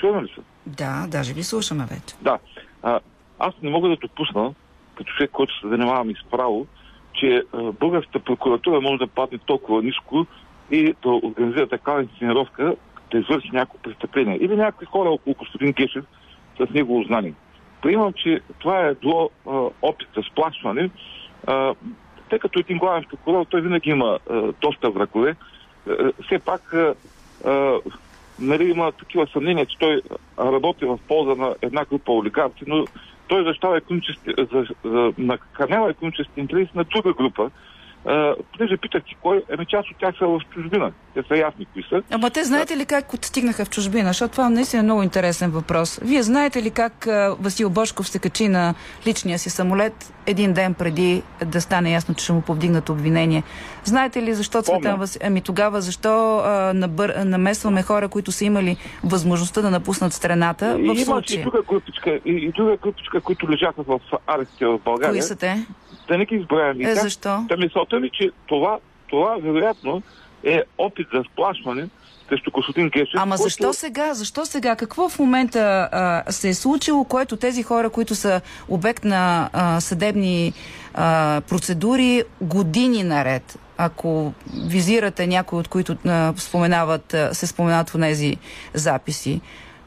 чуваме 0.00 0.22
ли 0.22 0.28
се? 0.34 0.40
Да, 0.66 1.06
даже 1.08 1.32
ви 1.32 1.42
слушаме 1.42 1.84
вече. 1.84 2.14
Да. 2.22 2.38
А, 2.82 3.00
аз 3.38 3.54
не 3.62 3.70
мога 3.70 3.88
да 3.88 3.96
допусна 3.96 4.54
като 5.00 5.12
човек, 5.12 5.30
който 5.30 5.60
се 5.60 5.68
занимавам 5.68 6.10
и 6.10 6.14
с 6.14 6.30
право, 6.30 6.66
че 7.12 7.42
българската 7.80 8.18
прокуратура 8.18 8.80
може 8.80 8.98
да 8.98 9.06
падне 9.06 9.38
толкова 9.38 9.82
ниско 9.82 10.26
и 10.70 10.94
да 11.02 11.08
организира 11.08 11.68
такава 11.68 12.02
инсценировка, 12.02 12.74
да 13.10 13.18
извърши 13.18 13.50
някакво 13.52 13.78
престъпление. 13.78 14.38
Или 14.40 14.56
някакви 14.56 14.86
хора 14.86 15.10
около 15.10 15.34
господин 15.38 15.72
Гешев 15.72 16.04
с 16.58 16.74
негово 16.74 17.02
знание. 17.02 17.34
Приемам, 17.82 18.12
че 18.12 18.40
това 18.58 18.80
е 18.80 18.94
било 18.94 19.30
а, 19.48 19.50
опит 19.82 20.08
за 20.16 20.22
сплашване, 20.22 20.90
а, 21.46 21.74
тъй 22.30 22.38
като 22.38 22.58
един 22.58 22.78
главен 22.78 23.04
прокурор, 23.10 23.44
той 23.44 23.60
винаги 23.60 23.90
има 23.90 24.18
а, 24.30 24.52
доста 24.60 24.90
врагове. 24.90 25.36
А, 25.88 26.12
все 26.26 26.38
пак 26.38 26.74
а, 26.74 26.94
а, 27.46 27.78
нали, 28.38 28.70
има 28.70 28.92
такива 28.92 29.26
съмнения, 29.32 29.66
че 29.66 29.78
той 29.78 30.02
работи 30.38 30.84
в 30.84 30.98
полза 31.08 31.34
на 31.34 31.54
една 31.62 31.84
група 31.84 32.12
олигарци, 32.12 32.64
но 32.66 32.84
той 33.30 33.44
защитава 33.44 33.76
за, 34.52 34.66
за, 34.84 35.12
накърнява 35.18 35.90
економически 35.90 36.40
интерес 36.40 36.68
на 36.74 36.84
друга 36.84 37.12
група, 37.12 37.50
понеже 38.04 38.76
питах 38.76 39.02
ти 39.04 39.16
кой, 39.22 39.42
ами 39.52 39.66
част 39.66 39.90
от 39.90 39.96
тях 39.98 40.14
са 40.18 40.26
в 40.26 40.40
чужбина. 40.54 40.92
Те 41.14 41.22
са 41.28 41.36
ясни 41.36 41.66
кои 41.72 41.82
са. 41.82 42.02
Ама 42.10 42.30
те 42.30 42.44
знаете 42.44 42.76
ли 42.76 42.86
как 42.86 43.04
стигнаха 43.22 43.64
в 43.64 43.70
чужбина? 43.70 44.08
Защото 44.08 44.32
това 44.32 44.48
наистина 44.48 44.80
е 44.80 44.82
много 44.82 45.02
интересен 45.02 45.50
въпрос. 45.50 46.00
Вие 46.02 46.22
знаете 46.22 46.62
ли 46.62 46.70
как 46.70 47.08
Васил 47.40 47.70
Бошков 47.70 48.08
се 48.08 48.18
качи 48.18 48.48
на 48.48 48.74
личния 49.06 49.38
си 49.38 49.50
самолет 49.50 50.12
един 50.26 50.52
ден 50.52 50.74
преди 50.74 51.22
да 51.46 51.60
стане 51.60 51.92
ясно, 51.92 52.14
че 52.14 52.24
ще 52.24 52.32
му 52.32 52.40
повдигнат 52.42 52.88
обвинение? 52.88 53.42
Знаете 53.84 54.22
ли 54.22 54.34
защо 54.34 54.62
Цветан 54.62 54.98
Васил... 54.98 55.20
Ами 55.24 55.40
тогава 55.40 55.80
защо 55.80 56.38
а, 56.38 56.72
набър... 56.74 57.14
намесваме 57.24 57.82
хора, 57.82 58.08
които 58.08 58.32
са 58.32 58.44
имали 58.44 58.76
възможността 59.04 59.62
да 59.62 59.70
напуснат 59.70 60.12
страната? 60.12 60.78
В 60.78 61.04
случая? 61.04 61.40
и 61.40 61.42
друга 61.42 61.62
групичка, 61.62 62.10
и, 62.10 62.20
и 62.32 62.52
друга 62.52 62.76
групичка, 62.76 63.20
които 63.20 63.50
лежаха 63.50 63.82
в 63.82 64.00
арестите 64.26 64.66
в 64.66 64.78
България. 64.84 65.12
Кои 65.12 65.22
са 65.22 65.36
те? 65.36 65.66
Да 66.08 66.18
не 66.18 66.24
ги 66.24 66.34
изброявам. 66.34 66.80
Е, 66.80 66.94
защо? 66.94 67.44
Та 67.48 67.56
мисълта 67.56 68.00
ми, 68.00 68.10
че 68.10 68.30
това, 68.46 68.78
това 69.08 69.36
вероятно 69.42 70.02
е 70.44 70.62
опит 70.78 71.06
за 71.14 71.22
сплашване 71.32 71.88
срещу 72.30 72.50
Костадин 72.50 72.88
Гешев. 72.88 73.14
Ама 73.14 73.36
който... 73.36 73.42
защо 73.42 73.72
сега? 73.72 74.14
Защо 74.14 74.46
сега? 74.46 74.76
Какво 74.76 75.08
в 75.08 75.18
момента 75.18 75.88
а, 75.92 76.32
се 76.32 76.48
е 76.48 76.54
случило, 76.54 77.04
което 77.04 77.36
тези 77.36 77.62
хора, 77.62 77.90
които 77.90 78.14
са 78.14 78.40
обект 78.68 79.04
на 79.04 79.50
а, 79.52 79.80
съдебни 79.80 80.52
а, 80.94 81.40
процедури 81.48 82.22
години 82.40 83.02
наред, 83.02 83.58
ако 83.76 84.32
визирате 84.66 85.26
някои 85.26 85.58
от 85.58 85.68
които 85.68 85.96
а, 86.06 86.32
споменават, 86.36 87.14
а, 87.14 87.34
се 87.34 87.46
споменават 87.46 87.90
в 87.90 88.00
тези 88.00 88.36
записи, 88.74 89.40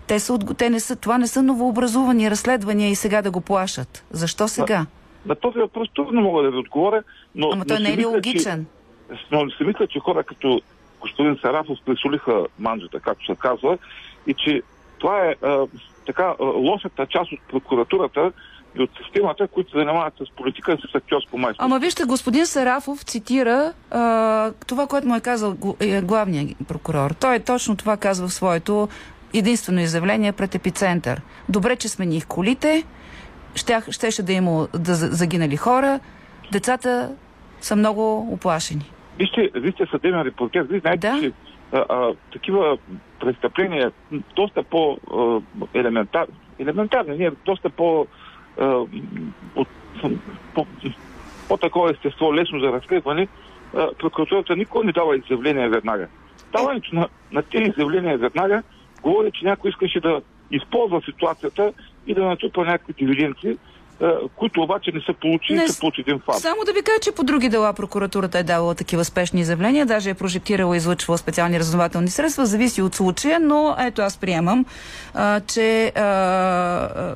те, 0.07 0.19
са, 0.19 0.39
те 0.57 0.69
не 0.69 0.79
са, 0.79 0.95
това 0.95 1.17
не 1.17 1.27
са 1.27 1.43
новообразувани 1.43 2.31
разследвания 2.31 2.89
и 2.89 2.95
сега 2.95 3.21
да 3.21 3.31
го 3.31 3.41
плашат. 3.41 4.03
Защо 4.11 4.47
сега? 4.47 4.85
А... 4.89 5.02
На 5.25 5.35
този 5.35 5.59
въпрос 5.59 5.89
трудно 5.95 6.21
мога 6.21 6.43
да 6.43 6.51
ви 6.51 6.57
отговоря, 6.57 7.03
но... 7.35 7.49
Ама 7.53 7.65
той 7.65 7.79
не 7.79 7.93
е 7.93 7.97
ли 7.97 8.05
логичен? 8.05 8.65
Че, 9.09 9.17
но 9.31 9.49
си 9.49 9.63
мисля, 9.63 9.87
че 9.87 9.99
хора 9.99 10.23
като 10.23 10.61
господин 11.01 11.37
Сарафов 11.41 11.77
присолиха 11.85 12.45
манджата, 12.59 12.99
както 12.99 13.25
се 13.25 13.35
казва, 13.35 13.77
и 14.27 14.33
че 14.33 14.61
това 14.97 15.25
е 15.25 15.35
а, 15.41 15.67
така 16.05 16.35
лошата 16.39 17.05
част 17.05 17.31
от 17.31 17.39
прокуратурата 17.49 18.31
и 18.79 18.81
от 18.81 18.89
системата, 19.03 19.47
които 19.47 19.71
се 19.71 19.77
занимават 19.77 20.13
с 20.13 20.35
политика 20.35 20.73
и 20.73 20.77
с 20.77 20.95
актьорско 20.95 21.37
майсторство. 21.37 21.65
Ама 21.65 21.79
вижте, 21.79 22.03
господин 22.03 22.45
Сарафов 22.45 23.03
цитира 23.03 23.73
а, 23.91 24.51
това, 24.67 24.87
което 24.87 25.07
му 25.07 25.15
е 25.15 25.21
казал 25.21 25.55
е, 25.79 26.01
главният 26.01 26.57
прокурор. 26.67 27.11
Той 27.11 27.35
е 27.35 27.39
точно 27.39 27.75
това 27.75 27.97
казва 27.97 28.27
в 28.27 28.33
своето 28.33 28.87
единствено 29.33 29.79
изявление 29.79 30.31
пред 30.31 30.55
епицентър. 30.55 31.21
Добре, 31.49 31.75
че 31.75 31.89
смених 31.89 32.27
колите, 32.27 32.83
щях, 33.55 33.91
щеше 33.91 34.23
да 34.23 34.33
има 34.33 34.67
да 34.73 34.95
загинали 34.95 35.57
хора. 35.57 35.99
Децата 36.51 37.15
са 37.61 37.75
много 37.75 38.27
оплашени. 38.33 38.91
Вижте, 39.19 39.49
вижте 39.55 39.85
съдебен 39.91 40.21
репортер, 40.21 40.61
вие 40.61 40.79
знаете, 40.79 41.07
да? 41.07 41.19
че 41.21 41.31
а, 41.71 41.77
а, 41.89 42.13
такива 42.33 42.77
престъпления 43.19 43.91
доста 44.35 44.63
по-елементарни, 44.63 46.33
елементарни, 46.59 47.17
не, 47.17 47.31
доста 47.45 47.69
по, 47.69 48.07
а, 48.59 48.65
от, 49.55 49.67
по, 50.53 50.65
по 51.47 51.57
такова 51.57 51.91
естество, 51.91 52.35
лесно 52.35 52.59
за 52.59 52.67
разкриване, 52.67 53.27
прокуратурата 53.99 54.55
никога 54.55 54.83
не 54.83 54.91
дава 54.91 55.17
изявление 55.17 55.69
веднага. 55.69 56.07
Даването 56.51 56.95
на, 56.95 57.07
на 57.31 57.41
тези 57.41 57.63
изявления 57.63 58.17
веднага 58.17 58.63
говори, 59.01 59.31
че 59.33 59.45
някой 59.45 59.69
искаше 59.69 59.99
да 59.99 60.21
използва 60.51 61.01
ситуацията 61.05 61.73
и 62.07 62.13
да 62.13 62.21
натрупа 62.21 62.65
някакви 62.65 62.93
дивиденти, 62.93 63.57
които 64.35 64.61
обаче 64.61 64.91
не 64.93 65.01
са 65.01 65.13
получили, 65.13 65.57
не, 65.57 65.67
са 65.67 65.79
получи 65.79 66.01
един 66.01 66.19
факт. 66.19 66.39
Само 66.39 66.61
да 66.65 66.73
ви 66.73 66.81
кажа, 66.83 66.99
че 67.01 67.11
по 67.11 67.23
други 67.23 67.49
дела 67.49 67.73
прокуратурата 67.73 68.39
е 68.39 68.43
давала 68.43 68.75
такива 68.75 69.05
спешни 69.05 69.41
изявления, 69.41 69.85
даже 69.85 70.09
е 70.09 70.13
прожектирала 70.13 70.75
и 70.75 70.77
излъчвала 70.77 71.17
специални 71.17 71.59
разузнавателни 71.59 72.07
средства, 72.07 72.45
зависи 72.45 72.81
от 72.81 72.95
случая, 72.95 73.39
но 73.39 73.75
ето 73.79 74.01
аз 74.01 74.17
приемам, 74.17 74.65
а, 75.13 75.39
че 75.39 75.87
а, 75.87 77.15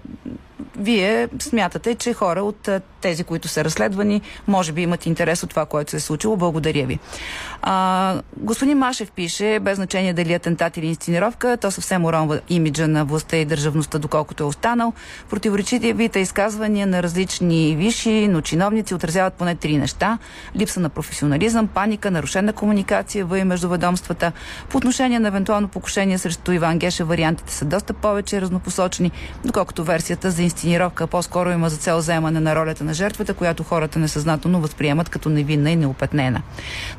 вие 0.78 1.28
смятате, 1.40 1.96
че 1.96 2.14
хора 2.14 2.44
от 2.44 2.70
тези, 3.02 3.24
които 3.24 3.48
са 3.48 3.64
разследвани, 3.64 4.22
може 4.48 4.72
би 4.72 4.82
имат 4.82 5.06
интерес 5.06 5.44
от 5.44 5.50
това, 5.50 5.66
което 5.66 5.92
се 5.92 5.98
е 5.98 6.00
случило. 6.00 6.38
Благодаря 6.38 6.86
ви. 6.86 7.00
А, 7.62 8.22
господин 8.38 8.78
Машев 8.78 9.12
пише, 9.12 9.60
без 9.60 9.76
значение 9.76 10.14
дали 10.14 10.34
атентат 10.34 10.78
или 10.78 10.86
инсценировка, 10.86 11.58
то 11.58 11.72
съвсем 11.72 12.06
уронва 12.06 12.40
имиджа 12.50 12.88
на 12.88 13.06
властта 13.06 13.38
и 13.38 13.46
държавността, 13.46 14.00
доколкото 14.00 14.44
е 14.44 14.46
останал. 14.46 14.94
Противоречивите 15.30 16.20
изказвания 16.20 16.88
на 16.88 17.04
различни 17.04 17.76
висши, 17.76 18.28
но 18.28 18.42
чиновници 18.42 18.94
отразяват 18.94 19.34
поне 19.34 19.56
три 19.56 19.78
неща. 19.78 20.18
Липса 20.56 20.80
на 20.80 20.90
професионализъм, 20.90 21.68
паника, 21.68 22.12
нарушена 22.12 22.54
комуникация 22.54 23.26
въй 23.26 23.44
между 23.44 23.70
ведомствата. 23.70 24.32
По 24.70 24.78
отношение 24.78 25.20
на 25.20 25.28
евентуално 25.28 25.68
покушение 25.68 26.18
срещу 26.18 26.52
Иван 26.52 26.80
Геше, 26.80 27.04
вариантите 27.04 27.54
са 27.54 27.66
доста 27.66 27.94
повече 27.94 28.42
разнопосочни, 28.42 29.12
доколкото 29.46 29.84
версията 29.84 30.32
за 30.32 30.44
инсценировка 30.48 31.08
по-скоро 31.08 31.52
има 31.52 31.70
за 31.70 31.78
цел 31.78 32.02
заемане 32.02 32.40
на 32.40 32.56
ролята 32.56 32.84
на 32.84 32.94
жертвата, 32.94 33.34
която 33.34 33.64
хората 33.64 34.00
несъзнателно 34.00 34.62
възприемат 34.62 35.10
като 35.10 35.30
невинна 35.30 35.72
и 35.72 35.76
неопетнена. 35.76 36.42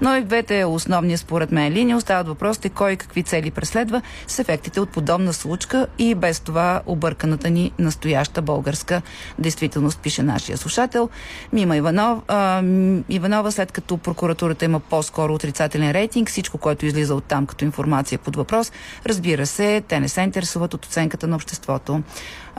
Но 0.00 0.16
и 0.16 0.22
двете 0.22 0.64
основни 0.64 1.16
според 1.16 1.52
мен 1.52 1.72
линии 1.72 1.94
остават 1.94 2.28
въпросите 2.28 2.68
кой 2.68 2.96
какви 2.96 3.22
цели 3.22 3.50
преследва 3.50 4.02
с 4.26 4.38
ефектите 4.38 4.80
от 4.80 4.90
подобна 4.90 5.32
случка 5.32 5.86
и 5.98 6.14
без 6.14 6.40
това 6.40 6.82
обърканата 6.86 7.50
ни 7.50 7.72
настояща 7.78 8.42
българска 8.42 9.02
действителност, 9.38 9.98
пише 9.98 10.22
нашия 10.22 10.58
слушател. 10.58 11.08
Мима 11.52 11.76
Иванов, 11.76 12.18
а, 12.28 12.62
Иванова, 13.08 13.50
след 13.50 13.72
като 13.72 13.98
прокуратурата 13.98 14.64
има 14.64 14.80
по-скоро 14.80 15.34
отрицателен 15.34 15.90
рейтинг, 15.90 16.28
всичко, 16.28 16.58
което 16.58 16.86
излиза 16.86 17.14
от 17.14 17.24
там 17.24 17.46
като 17.46 17.64
информация 17.64 18.18
под 18.18 18.36
въпрос, 18.36 18.72
разбира 19.06 19.46
се, 19.46 19.82
те 19.88 20.00
не 20.00 20.08
се 20.08 20.20
интересуват 20.20 20.74
от 20.74 20.84
оценката 20.84 21.26
на 21.26 21.36
обществото. 21.36 22.02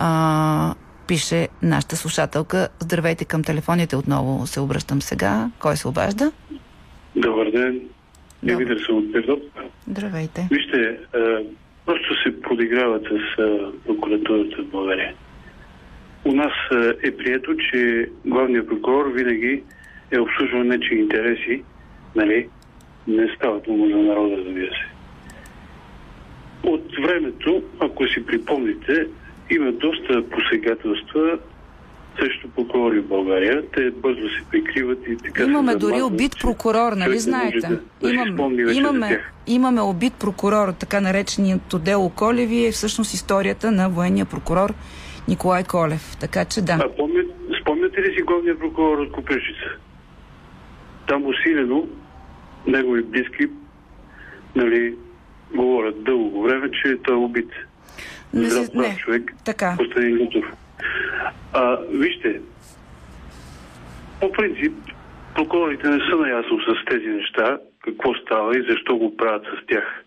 А, 0.02 0.76
пише 1.08 1.48
нашата 1.64 1.96
слушателка. 1.96 2.70
Здравейте 2.80 3.26
към 3.26 3.44
телефоните, 3.44 3.96
отново 3.96 4.48
се 4.48 4.60
обръщам 4.60 5.02
сега. 5.02 5.50
Кой 5.60 5.78
се 5.78 5.88
обажда? 5.88 6.32
Добър 7.16 7.52
ден. 7.52 7.80
Да 8.44 8.80
се 8.86 8.92
от 8.92 9.06
Здравейте. 9.88 10.48
Вижте, 10.52 10.98
а, 11.16 11.44
просто 11.86 12.22
се 12.24 12.42
подиграват 12.42 13.04
с 13.04 13.42
а, 13.42 13.72
прокуратурата 13.86 14.64
в 14.64 14.66
България. 14.66 15.14
У 16.26 16.32
нас 16.32 16.52
а, 16.72 16.94
е 17.04 17.18
прието, 17.18 17.56
че 17.72 18.10
главният 18.26 18.68
прокурор 18.68 19.12
винаги 19.12 19.64
е 20.12 20.20
обслужвал 20.20 20.64
нечи 20.64 20.96
интереси, 20.96 21.64
нали? 22.16 22.50
Не 23.08 23.36
става 23.36 23.60
дума 23.60 23.88
за 23.88 23.98
народа, 23.98 24.38
разбира 24.38 24.72
се. 24.72 24.90
От 26.64 26.84
времето, 27.02 27.64
ако 27.80 28.08
си 28.08 28.26
припомните, 28.26 29.08
има 29.50 29.72
доста 29.72 30.30
посегателства 30.30 31.40
срещу 32.20 32.50
прокурори 32.50 33.00
в 33.00 33.08
България. 33.08 33.64
Те 33.76 33.92
бързо 33.92 34.30
се 34.30 34.44
прикриват 34.52 35.00
и 35.08 35.18
така 35.18 35.44
Имаме 35.44 35.76
дори 35.76 36.02
убит 36.02 36.36
прокурор, 36.42 36.94
нали 36.94 37.20
знаете? 37.20 37.60
Да, 37.60 37.80
да 38.02 38.74
имаме, 38.74 39.24
имаме, 39.48 39.82
убит 39.82 40.14
прокурор, 40.20 40.72
така 40.72 41.02
нареченият 41.02 41.76
дело 41.84 42.10
Колеви 42.10 42.66
е 42.66 42.72
всъщност 42.72 43.14
историята 43.14 43.72
на 43.72 43.90
военния 43.90 44.26
прокурор 44.26 44.74
Николай 45.28 45.64
Колев. 45.64 46.18
Така 46.20 46.46
че 46.46 46.62
да. 46.62 46.74
А 46.74 46.96
помня, 46.98 47.24
спомняте 47.62 48.02
ли 48.02 48.16
си 48.16 48.22
главния 48.22 48.60
прокурор 48.60 48.98
от 48.98 49.12
Купешица? 49.12 49.70
Там 51.08 51.26
усилено 51.26 51.88
негови 52.68 53.04
близки 53.04 53.48
нали, 54.56 54.96
говорят 55.56 56.04
дълго 56.04 56.42
време, 56.42 56.72
че 56.72 56.98
той 57.04 57.16
е 57.16 57.18
убит. 57.18 57.50
Не, 58.34 58.50
Здрав 58.50 58.74
не, 58.74 58.98
човек. 58.98 59.34
така. 59.46 59.76
Костадин 59.78 60.18
Гутов. 60.18 60.46
А, 61.54 61.78
вижте, 61.92 62.42
по 64.22 64.32
принцип, 64.32 64.74
прокурорите 65.36 65.90
не 65.90 66.00
са 66.10 66.16
наясно 66.16 66.60
с 66.60 66.86
тези 66.86 67.08
неща, 67.08 67.58
какво 67.84 68.14
става 68.14 68.58
и 68.58 68.66
защо 68.70 68.98
го 68.98 69.18
правят 69.18 69.44
с 69.44 69.68
тях. 69.68 70.04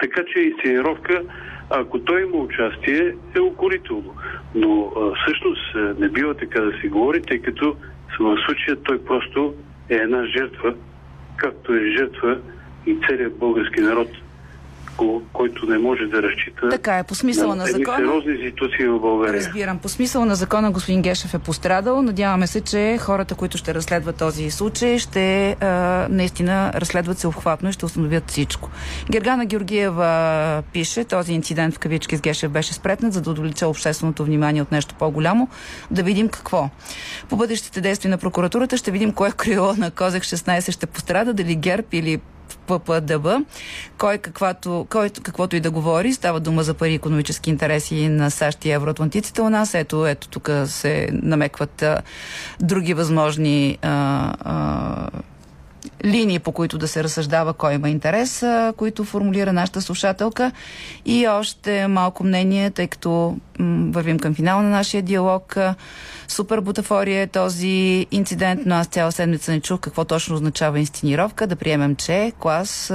Така 0.00 0.22
че 0.32 0.40
инсценировка, 0.40 1.22
ако 1.70 1.98
той 1.98 2.22
има 2.22 2.36
участие, 2.36 3.14
е 3.36 3.40
укорително. 3.40 4.14
Но 4.54 4.92
а, 4.96 5.12
всъщност 5.22 5.74
не 5.98 6.08
бива 6.08 6.34
така 6.34 6.60
да 6.60 6.72
се 6.80 6.88
говори, 6.88 7.22
тъй 7.22 7.38
като 7.38 7.76
в 8.20 8.36
случая 8.46 8.76
той 8.76 9.04
просто 9.04 9.54
е 9.90 9.94
една 9.94 10.26
жертва, 10.26 10.74
както 11.36 11.74
е 11.74 11.90
жертва 11.98 12.38
и 12.86 12.98
целият 13.08 13.38
български 13.38 13.80
народ 13.80 14.08
който 15.32 15.66
не 15.66 15.78
може 15.78 16.06
да 16.06 16.22
разчита 16.22 16.68
така 16.70 16.98
е, 16.98 17.04
по 17.04 17.14
смисъла 17.14 17.56
на, 17.56 17.64
на 17.64 17.70
закона. 17.70 17.96
сериозни 17.96 18.32
институции 18.32 18.86
в 18.86 18.98
България. 18.98 19.40
Разбирам. 19.40 19.78
По 19.78 19.88
смисъла 19.88 20.26
на 20.26 20.34
закона 20.34 20.70
господин 20.70 21.02
Гешев 21.02 21.34
е 21.34 21.38
пострадал. 21.38 22.02
Надяваме 22.02 22.46
се, 22.46 22.60
че 22.60 22.98
хората, 23.00 23.34
които 23.34 23.58
ще 23.58 23.74
разследват 23.74 24.16
този 24.16 24.50
случай, 24.50 24.98
ще 24.98 25.56
а, 25.60 25.66
наистина 26.10 26.72
разследват 26.74 27.18
се 27.18 27.26
обхватно 27.26 27.68
и 27.68 27.72
ще 27.72 27.86
установят 27.86 28.30
всичко. 28.30 28.70
Гергана 29.10 29.46
Георгиева 29.46 30.62
пише, 30.72 31.04
този 31.04 31.32
инцидент 31.32 31.74
в 31.74 31.78
кавички 31.78 32.16
с 32.16 32.20
Гешев 32.20 32.50
беше 32.50 32.74
спретнат, 32.74 33.12
за 33.12 33.20
да 33.20 33.30
удовлече 33.30 33.64
общественото 33.64 34.24
внимание 34.24 34.62
от 34.62 34.72
нещо 34.72 34.94
по-голямо. 34.98 35.48
Да 35.90 36.02
видим 36.02 36.28
какво. 36.28 36.70
По 37.28 37.36
бъдещите 37.36 37.80
действия 37.80 38.10
на 38.10 38.18
прокуратурата 38.18 38.76
ще 38.76 38.90
видим 38.90 39.12
кое 39.12 39.30
крило 39.30 39.74
на 39.74 39.90
Козак 39.90 40.22
16 40.22 40.70
ще 40.70 40.86
пострада, 40.86 41.34
дали 41.34 41.54
ГЕРБ 41.54 41.86
или 41.92 42.20
ППДБ, 42.66 43.26
кой, 43.98 44.18
каквато, 44.18 44.86
кой 44.90 45.10
каквото 45.10 45.56
и 45.56 45.60
да 45.60 45.70
говори, 45.70 46.12
става 46.12 46.40
дума 46.40 46.62
за 46.62 46.74
пари 46.74 46.94
економически 46.94 47.50
интереси 47.50 48.08
на 48.08 48.30
САЩ 48.30 48.64
и 48.64 48.70
евроатлантиците 48.70 49.42
у 49.42 49.50
нас. 49.50 49.74
Ето, 49.74 50.06
ето 50.06 50.28
тук 50.28 50.50
се 50.66 51.08
намекват 51.12 51.82
а, 51.82 52.02
други 52.60 52.94
възможни 52.94 53.78
а, 53.82 54.34
а, 54.40 55.10
линии, 56.04 56.38
по 56.38 56.52
които 56.52 56.78
да 56.78 56.88
се 56.88 57.04
разсъждава 57.04 57.52
кой 57.52 57.74
има 57.74 57.90
интерес, 57.90 58.44
които 58.76 59.04
формулира 59.04 59.52
нашата 59.52 59.80
слушателка. 59.80 60.52
И 61.06 61.28
още 61.28 61.86
малко 61.86 62.24
мнение, 62.24 62.70
тъй 62.70 62.86
като 62.86 63.36
вървим 63.90 64.18
към 64.18 64.34
финал 64.34 64.62
на 64.62 64.68
нашия 64.68 65.02
диалог. 65.02 65.56
Супер 66.28 66.60
бутафория 66.60 67.22
е 67.22 67.26
този 67.26 68.06
инцидент, 68.10 68.60
но 68.66 68.74
аз 68.74 68.86
цяла 68.86 69.12
седмица 69.12 69.52
не 69.52 69.60
чух 69.60 69.80
какво 69.80 70.04
точно 70.04 70.34
означава 70.34 70.78
инсценировка. 70.78 71.46
Да 71.46 71.56
приемем, 71.56 71.96
че 71.96 72.32
клас 72.38 72.92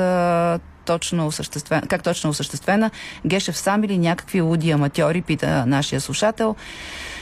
точно 0.85 1.27
осъществена, 1.27 1.81
как 1.87 2.03
точно 2.03 2.27
е 2.27 2.31
осъществена. 2.31 2.91
Гешев 3.25 3.57
сам 3.57 3.83
или 3.83 3.97
някакви 3.97 4.41
луди 4.41 4.71
аматьори, 4.71 5.21
пита 5.21 5.65
нашия 5.65 6.01
слушател. 6.01 6.55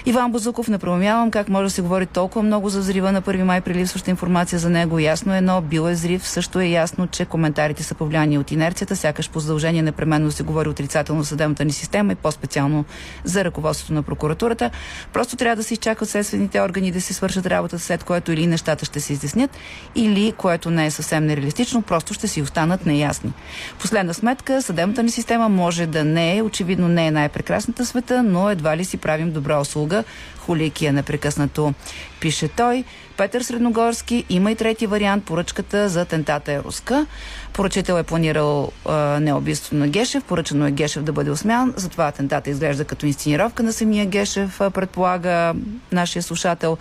Иван 0.08 0.32
Бозуков, 0.32 0.67
не 0.67 0.78
промямам 0.78 1.32
как 1.32 1.50
може 1.50 1.63
да 1.63 1.70
се 1.70 1.82
говори 1.82 2.06
толкова 2.06 2.43
много 2.43 2.70
за 2.70 2.80
взрива 2.80 3.12
на 3.12 3.22
1 3.22 3.43
май 3.43 3.62
при 3.62 3.86
информация 4.08 4.60
за 4.60 4.70
него. 4.70 5.00
Ясно 5.00 5.34
е 5.34 5.38
едно, 5.38 5.62
бил 5.62 5.89
е 5.89 5.91
взрив. 5.91 6.28
Също 6.28 6.60
е 6.60 6.65
ясно, 6.65 7.08
че 7.08 7.26
коментарите 7.26 7.84
са 7.84 7.96
повлияни 7.96 8.38
от 8.38 8.52
инерцията, 8.52 8.96
сякаш 8.96 9.30
по 9.30 9.39
задължение 9.39 9.82
непременно 9.82 10.32
се 10.32 10.43
говори 10.43 10.70
отрицателно 10.70 11.24
съдебната 11.24 11.65
ни 11.65 11.72
система 11.72 12.12
и 12.12 12.15
по-специално 12.15 12.86
за 13.24 13.43
ръководството 13.43 13.93
на 13.93 14.04
прокуратурата. 14.04 14.70
Просто 15.13 15.36
трябва 15.36 15.56
да 15.56 15.63
се 15.63 15.74
изчакат 15.74 16.10
следствените 16.10 16.62
органи 16.62 16.91
да 16.91 17.02
си 17.02 17.13
свършат 17.13 17.46
работата, 17.46 17.84
след 17.84 18.04
което 18.04 18.32
или 18.32 18.48
нещата 18.48 18.86
ще 18.86 19.00
се 19.00 19.13
изяснят, 19.13 19.52
или, 19.96 20.34
което 20.38 20.70
не 20.70 20.86
е 20.86 20.91
съвсем 20.91 21.26
нереалистично, 21.26 21.82
просто 21.82 22.13
ще 22.13 22.28
си 22.28 22.41
останат 22.41 22.86
неясни. 22.86 23.34
Последна 23.80 24.13
сметка, 24.13 24.62
съдебната 24.62 25.04
ни 25.04 25.12
система 25.12 25.50
може 25.50 25.86
да 25.86 26.04
не 26.04 26.38
е, 26.38 26.41
очевидно 26.41 26.88
не 26.88 27.08
е 27.08 27.12
най-прекрасната 27.12 27.86
света, 27.86 28.24
но 28.24 28.50
едва 28.50 28.78
ли 28.78 28.86
си 28.86 28.98
правим 28.98 29.32
добра 29.32 29.60
услуга 29.60 29.96
услуга. 29.97 30.05
Хуликия 30.47 30.93
непрекъснато 30.93 31.73
пише 32.19 32.47
той. 32.47 32.83
Петър 33.17 33.41
Средногорски 33.41 34.25
има 34.29 34.51
и 34.51 34.55
трети 34.55 34.88
вариант. 34.88 35.25
Поръчката 35.25 35.89
за 35.89 36.01
атентата 36.01 36.51
е 36.51 36.60
руска. 36.60 37.05
Поръчител 37.53 37.93
е 37.93 38.03
планирал 38.03 38.71
а, 38.86 38.95
неубийство 39.19 39.75
на 39.75 39.88
Гешев. 39.88 40.23
Поръчано 40.23 40.67
е 40.67 40.71
Гешев 40.71 41.03
да 41.03 41.12
бъде 41.12 41.31
осмян. 41.31 41.73
Затова 41.75 42.07
атентата 42.07 42.49
изглежда 42.49 42.86
като 42.86 43.05
инсценировка 43.05 43.63
на 43.63 43.73
самия 43.73 44.05
Гешев, 44.05 44.57
предполага 44.73 45.53
нашия 45.91 46.23
слушател. 46.23 46.77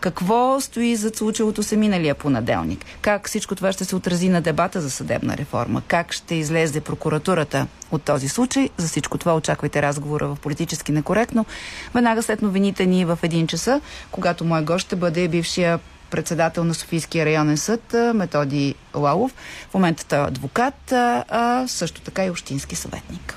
Какво 0.00 0.60
стои 0.60 0.96
за 0.96 1.10
случилото 1.14 1.62
се 1.62 1.76
миналия 1.76 2.14
понеделник? 2.14 2.84
Как 3.02 3.28
всичко 3.28 3.54
това 3.54 3.72
ще 3.72 3.84
се 3.84 3.96
отрази 3.96 4.28
на 4.28 4.40
дебата 4.40 4.80
за 4.80 4.90
съдебна 4.90 5.36
реформа? 5.36 5.82
Как 5.88 6.12
ще 6.12 6.34
излезе 6.34 6.80
прокуратурата 6.80 7.66
от 7.90 8.02
този 8.02 8.28
случай? 8.28 8.68
За 8.76 8.88
всичко 8.88 9.18
това 9.18 9.36
очаквайте 9.36 9.82
разговора 9.82 10.28
в 10.28 10.36
политически 10.36 10.92
некоректно. 10.92 11.46
Веднага 11.94 12.22
след 12.22 12.42
новините 12.42 12.86
ни 12.86 13.04
в 13.16 13.18
един 13.22 13.46
часа, 13.46 13.80
когато 14.10 14.44
мой 14.44 14.62
гост 14.62 14.86
ще 14.86 14.96
бъде 14.96 15.28
бившия 15.28 15.78
председател 16.10 16.64
на 16.64 16.74
Софийския 16.74 17.26
районен 17.26 17.56
съд 17.56 17.94
Методи 18.14 18.74
Лалов. 18.94 19.34
В 19.70 19.74
момента 19.74 20.16
е 20.16 20.20
адвокат, 20.20 20.92
а 20.92 21.64
също 21.68 22.00
така 22.00 22.24
и 22.24 22.30
общински 22.30 22.76
съветник. 22.76 23.36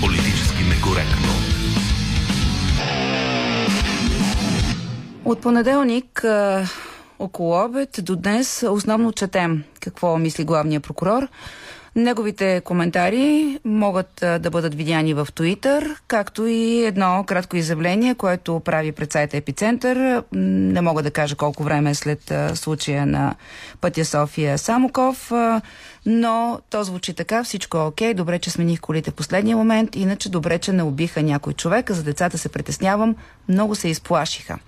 Политически 0.00 0.62
некоректно. 0.64 1.28
От 5.24 5.40
понеделник 5.40 6.24
около 7.18 7.64
обед 7.64 8.00
до 8.02 8.16
днес 8.16 8.64
основно 8.70 9.12
четем 9.12 9.64
какво 9.80 10.18
мисли 10.18 10.44
главния 10.44 10.80
прокурор. 10.80 11.28
Неговите 11.96 12.60
коментари 12.60 13.58
могат 13.64 14.10
да 14.20 14.50
бъдат 14.50 14.74
видяни 14.74 15.14
в 15.14 15.26
Twitter, 15.26 15.96
както 16.08 16.46
и 16.46 16.84
едно 16.84 17.24
кратко 17.26 17.56
изявление, 17.56 18.14
което 18.14 18.60
прави 18.64 18.92
пред 18.92 19.12
сайта 19.12 19.36
Епицентър. 19.36 20.22
Не 20.32 20.80
мога 20.80 21.02
да 21.02 21.10
кажа 21.10 21.36
колко 21.36 21.62
време 21.62 21.90
е 21.90 21.94
след 21.94 22.32
случая 22.54 23.06
на 23.06 23.34
пътя 23.80 24.04
София 24.04 24.58
Самоков, 24.58 25.32
но 26.06 26.60
то 26.70 26.84
звучи 26.84 27.14
така, 27.14 27.44
всичко 27.44 27.76
е 27.76 27.80
окей, 27.80 28.14
добре, 28.14 28.38
че 28.38 28.50
смених 28.50 28.80
колите 28.80 29.10
в 29.10 29.14
последния 29.14 29.56
момент, 29.56 29.96
иначе 29.96 30.28
добре, 30.28 30.58
че 30.58 30.72
не 30.72 30.82
убиха 30.82 31.22
някой 31.22 31.52
човек, 31.52 31.92
за 31.92 32.02
децата 32.02 32.38
се 32.38 32.48
притеснявам, 32.48 33.16
много 33.48 33.74
се 33.74 33.88
изплашиха. 33.88 34.58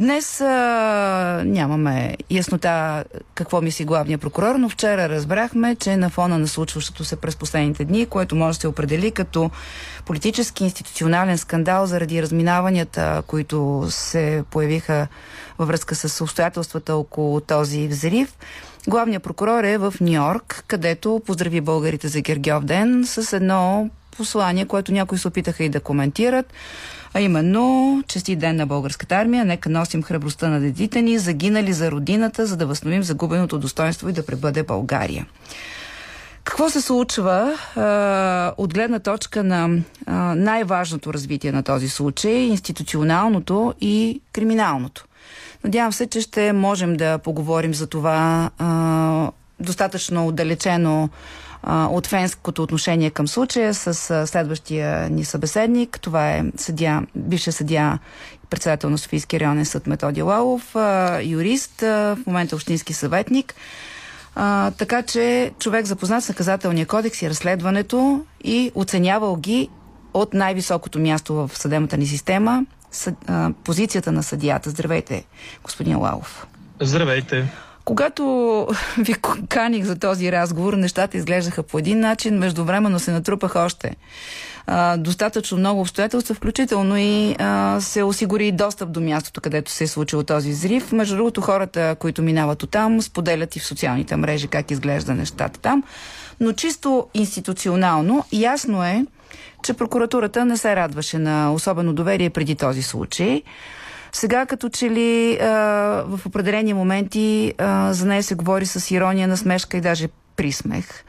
Днес 0.00 0.40
а, 0.40 1.42
нямаме 1.46 2.16
яснота 2.30 3.04
какво 3.34 3.60
мисли 3.60 3.84
главния 3.84 4.18
прокурор, 4.18 4.54
но 4.54 4.68
вчера 4.68 5.08
разбрахме, 5.08 5.76
че 5.76 5.96
на 5.96 6.10
фона 6.10 6.38
на 6.38 6.48
случващото 6.48 7.04
се 7.04 7.16
през 7.16 7.36
последните 7.36 7.84
дни, 7.84 8.06
което 8.06 8.36
може 8.36 8.58
да 8.58 8.60
се 8.60 8.68
определи 8.68 9.10
като 9.10 9.50
политически 10.06 10.64
институционален 10.64 11.38
скандал 11.38 11.86
заради 11.86 12.22
разминаванията, 12.22 13.22
които 13.26 13.86
се 13.88 14.44
появиха 14.50 15.08
във 15.58 15.68
връзка 15.68 15.94
с 15.94 16.20
обстоятелствата 16.24 16.96
около 16.96 17.40
този 17.40 17.88
взрив, 17.88 18.34
Главният 18.88 19.22
прокурор 19.22 19.64
е 19.64 19.78
в 19.78 19.94
Нью 20.00 20.12
Йорк, 20.12 20.64
където 20.66 21.22
поздрави 21.26 21.60
българите 21.60 22.08
за 22.08 22.20
Гергьов 22.20 22.64
ден 22.64 23.04
с 23.06 23.32
едно 23.32 23.90
послание, 24.16 24.66
което 24.66 24.92
някои 24.92 25.18
се 25.18 25.28
опитаха 25.28 25.64
и 25.64 25.68
да 25.68 25.80
коментират. 25.80 26.52
А 27.14 27.20
именно, 27.20 28.02
чести 28.08 28.36
ден 28.36 28.56
на 28.56 28.66
българската 28.66 29.16
армия, 29.16 29.44
нека 29.44 29.70
носим 29.70 30.02
храбростта 30.02 30.48
на 30.48 30.60
дедите 30.60 31.02
ни, 31.02 31.18
загинали 31.18 31.72
за 31.72 31.90
родината, 31.90 32.46
за 32.46 32.56
да 32.56 32.66
възстановим 32.66 33.02
загубеното 33.02 33.58
достоинство 33.58 34.08
и 34.08 34.12
да 34.12 34.26
пребъде 34.26 34.62
България. 34.62 35.26
Какво 36.44 36.70
се 36.70 36.80
случва 36.80 37.58
а, 37.76 38.54
от 38.56 38.74
гледна 38.74 38.98
точка 38.98 39.44
на 39.44 39.68
най-важното 40.34 41.14
развитие 41.14 41.52
на 41.52 41.62
този 41.62 41.88
случай, 41.88 42.32
институционалното 42.32 43.74
и 43.80 44.20
криминалното? 44.32 45.04
Надявам 45.64 45.92
се, 45.92 46.06
че 46.06 46.20
ще 46.20 46.52
можем 46.52 46.96
да 46.96 47.18
поговорим 47.18 47.74
за 47.74 47.86
това 47.86 48.50
а, 48.58 49.30
достатъчно 49.60 50.26
отдалечено 50.26 51.08
от 51.66 52.06
фенското 52.06 52.62
отношение 52.62 53.10
към 53.10 53.28
случая 53.28 53.74
с 53.74 54.26
следващия 54.26 55.10
ни 55.10 55.24
събеседник. 55.24 56.00
Това 56.00 56.30
е 56.30 56.44
съдя, 56.56 57.02
бивша 57.14 57.52
съдя 57.52 57.98
председател 58.50 58.90
на 58.90 58.98
Софийския 58.98 59.40
районен 59.40 59.66
съд 59.66 59.86
Методи 59.86 60.22
Лалов, 60.22 60.76
юрист, 61.22 61.80
в 61.80 62.18
момента 62.26 62.56
общински 62.56 62.92
съветник. 62.92 63.54
А, 64.34 64.70
така 64.70 65.02
че 65.02 65.52
човек 65.58 65.86
запознат 65.86 66.24
с 66.24 66.28
наказателния 66.28 66.86
кодекс 66.86 67.22
и 67.22 67.30
разследването 67.30 68.24
и 68.44 68.72
оценявал 68.74 69.36
ги 69.36 69.68
от 70.14 70.34
най-високото 70.34 70.98
място 70.98 71.34
в 71.34 71.50
съдебната 71.54 71.96
ни 71.96 72.06
система, 72.06 72.66
съд, 72.92 73.14
а, 73.26 73.50
позицията 73.64 74.12
на 74.12 74.22
съдията. 74.22 74.70
Здравейте, 74.70 75.24
господин 75.62 75.98
Лалов. 75.98 76.46
Здравейте. 76.80 77.48
Когато 77.88 78.66
ви 78.98 79.14
каних 79.48 79.84
за 79.84 79.98
този 79.98 80.32
разговор, 80.32 80.74
нещата 80.74 81.16
изглеждаха 81.16 81.62
по 81.62 81.78
един 81.78 82.00
начин, 82.00 82.38
междувременно 82.38 82.98
се 82.98 83.12
натрупаха 83.12 83.60
още 83.60 83.96
достатъчно 84.98 85.58
много 85.58 85.80
обстоятелства, 85.80 86.34
включително 86.34 86.96
и 86.98 87.36
а, 87.38 87.80
се 87.80 88.02
осигури 88.02 88.52
достъп 88.52 88.92
до 88.92 89.00
мястото, 89.00 89.40
където 89.40 89.70
се 89.70 89.84
е 89.84 89.86
случил 89.86 90.22
този 90.22 90.50
взрив. 90.50 90.92
Между 90.92 91.16
другото, 91.16 91.40
хората, 91.40 91.96
които 91.98 92.22
минават 92.22 92.62
от 92.62 92.70
там, 92.70 93.02
споделят 93.02 93.56
и 93.56 93.60
в 93.60 93.66
социалните 93.66 94.16
мрежи 94.16 94.48
как 94.48 94.70
изглежда 94.70 95.14
нещата 95.14 95.60
там. 95.60 95.82
Но 96.40 96.52
чисто 96.52 97.06
институционално, 97.14 98.24
ясно 98.32 98.84
е, 98.84 99.06
че 99.62 99.74
прокуратурата 99.74 100.44
не 100.44 100.56
се 100.56 100.76
радваше 100.76 101.18
на 101.18 101.52
особено 101.52 101.92
доверие 101.92 102.30
преди 102.30 102.54
този 102.54 102.82
случай. 102.82 103.42
Сега 104.12 104.46
като 104.46 104.68
че 104.68 104.90
ли 104.90 105.38
а, 105.40 105.46
в 106.06 106.20
определени 106.26 106.74
моменти 106.74 107.54
а, 107.58 107.92
за 107.92 108.06
нея 108.06 108.22
се 108.22 108.34
говори 108.34 108.66
с 108.66 108.90
ирония, 108.90 109.28
насмешка 109.28 109.76
и 109.76 109.80
даже 109.80 110.08
присмех. 110.36 111.04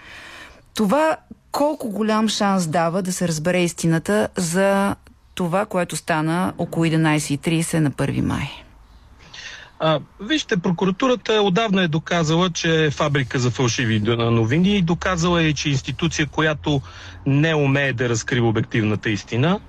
Това 0.74 1.18
колко 1.52 1.90
голям 1.90 2.30
шанс 2.30 2.68
дава 2.68 3.02
да 3.02 3.14
се 3.14 3.28
разбере 3.28 3.60
истината 3.60 4.30
за 4.36 4.96
това, 5.36 5.66
което 5.66 5.96
стана 5.96 6.54
около 6.58 6.86
11.30 6.86 7.80
на 7.80 7.92
1 7.92 8.22
май? 8.22 8.50
А, 9.80 10.00
вижте, 10.22 10.58
прокуратурата 10.58 11.34
отдавна 11.34 11.84
е 11.84 11.88
доказала, 11.88 12.50
че 12.50 12.86
е 12.86 12.92
фабрика 12.92 13.40
за 13.40 13.52
фалшиви 13.52 14.00
новини 14.00 14.78
и 14.78 14.82
доказала 14.82 15.44
е, 15.44 15.54
че 15.54 15.70
е 15.70 15.72
институция, 15.72 16.28
която 16.28 16.82
не 17.26 17.56
умее 17.56 17.94
да 17.94 18.10
разкрива 18.10 18.48
обективната 18.48 19.10
истина 19.10 19.60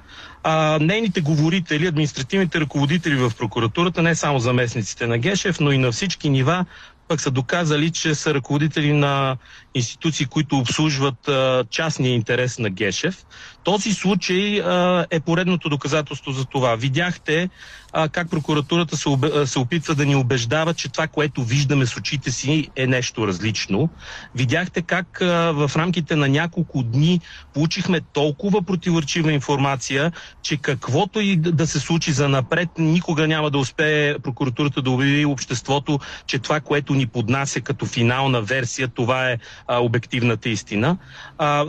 а, 0.43 0.79
нейните 0.81 1.21
говорители, 1.21 1.87
административните 1.87 2.61
ръководители 2.61 3.15
в 3.17 3.33
прокуратурата, 3.39 4.03
не 4.03 4.15
само 4.15 4.39
заместниците 4.39 5.07
на 5.07 5.19
Гешев, 5.19 5.61
но 5.61 5.73
и 5.73 5.79
на 5.79 5.93
всички 5.93 6.31
нива, 6.31 6.65
пък 7.09 7.21
са 7.21 7.31
доказали, 7.31 7.91
че 7.91 8.15
са 8.15 8.35
ръководители 8.35 8.93
на 8.93 9.37
институции, 9.75 10.27
които 10.27 10.59
обслужват 10.59 11.29
а, 11.29 11.65
частния 11.71 12.15
интерес 12.15 12.59
на 12.59 12.71
Гешев. 12.71 13.27
Този 13.65 13.95
случай 13.95 14.61
а, 14.61 15.07
е 15.11 15.21
поредното 15.21 15.69
доказателство 15.69 16.33
за 16.33 16.45
това. 16.45 16.77
Видяхте 16.77 17.49
а, 17.93 18.09
как 18.09 18.31
прокуратурата 18.31 18.97
се, 18.97 19.09
обе, 19.09 19.47
се 19.47 19.59
опитва 19.59 19.95
да 19.95 20.07
ни 20.07 20.17
убеждава, 20.17 20.75
че 20.75 20.89
това, 20.89 21.07
което 21.07 21.43
виждаме 21.43 21.87
с 21.87 21.97
очите 21.97 22.31
си 22.31 22.69
е 22.77 22.87
нещо 22.87 23.27
различно. 23.27 23.89
Видяхте 24.35 24.83
как 24.83 25.23
а, 25.23 25.53
в 25.53 25.71
рамките 25.77 26.17
на 26.17 26.29
няколко 26.29 26.83
дни 26.83 27.21
получихме 27.55 28.01
толкова 28.01 28.63
противоречива 28.63 29.33
информация, 29.33 30.13
че 30.43 30.57
каквото 30.57 31.21
и 31.21 31.37
да 31.37 31.67
се 31.67 31.81
случи 31.81 32.13
за 32.13 32.29
напред, 32.29 32.69
никога 32.79 33.29
няма 33.29 33.51
да 33.51 33.59
успее 33.59 34.19
прокуратурата 34.19 34.83
да 34.83 34.91
убеди 34.91 35.25
обществото, 35.25 35.99
че 36.27 36.39
това, 36.39 36.61
което 36.61 36.95
ни 36.95 37.07
поднася 37.07 37.61
като 37.61 37.87
финална 37.87 38.43
версия, 38.43 38.89
това 38.89 39.31
е 39.31 39.39
а, 39.67 39.79
обективната 39.79 40.49
истина. 40.49 40.97
А, 41.39 41.67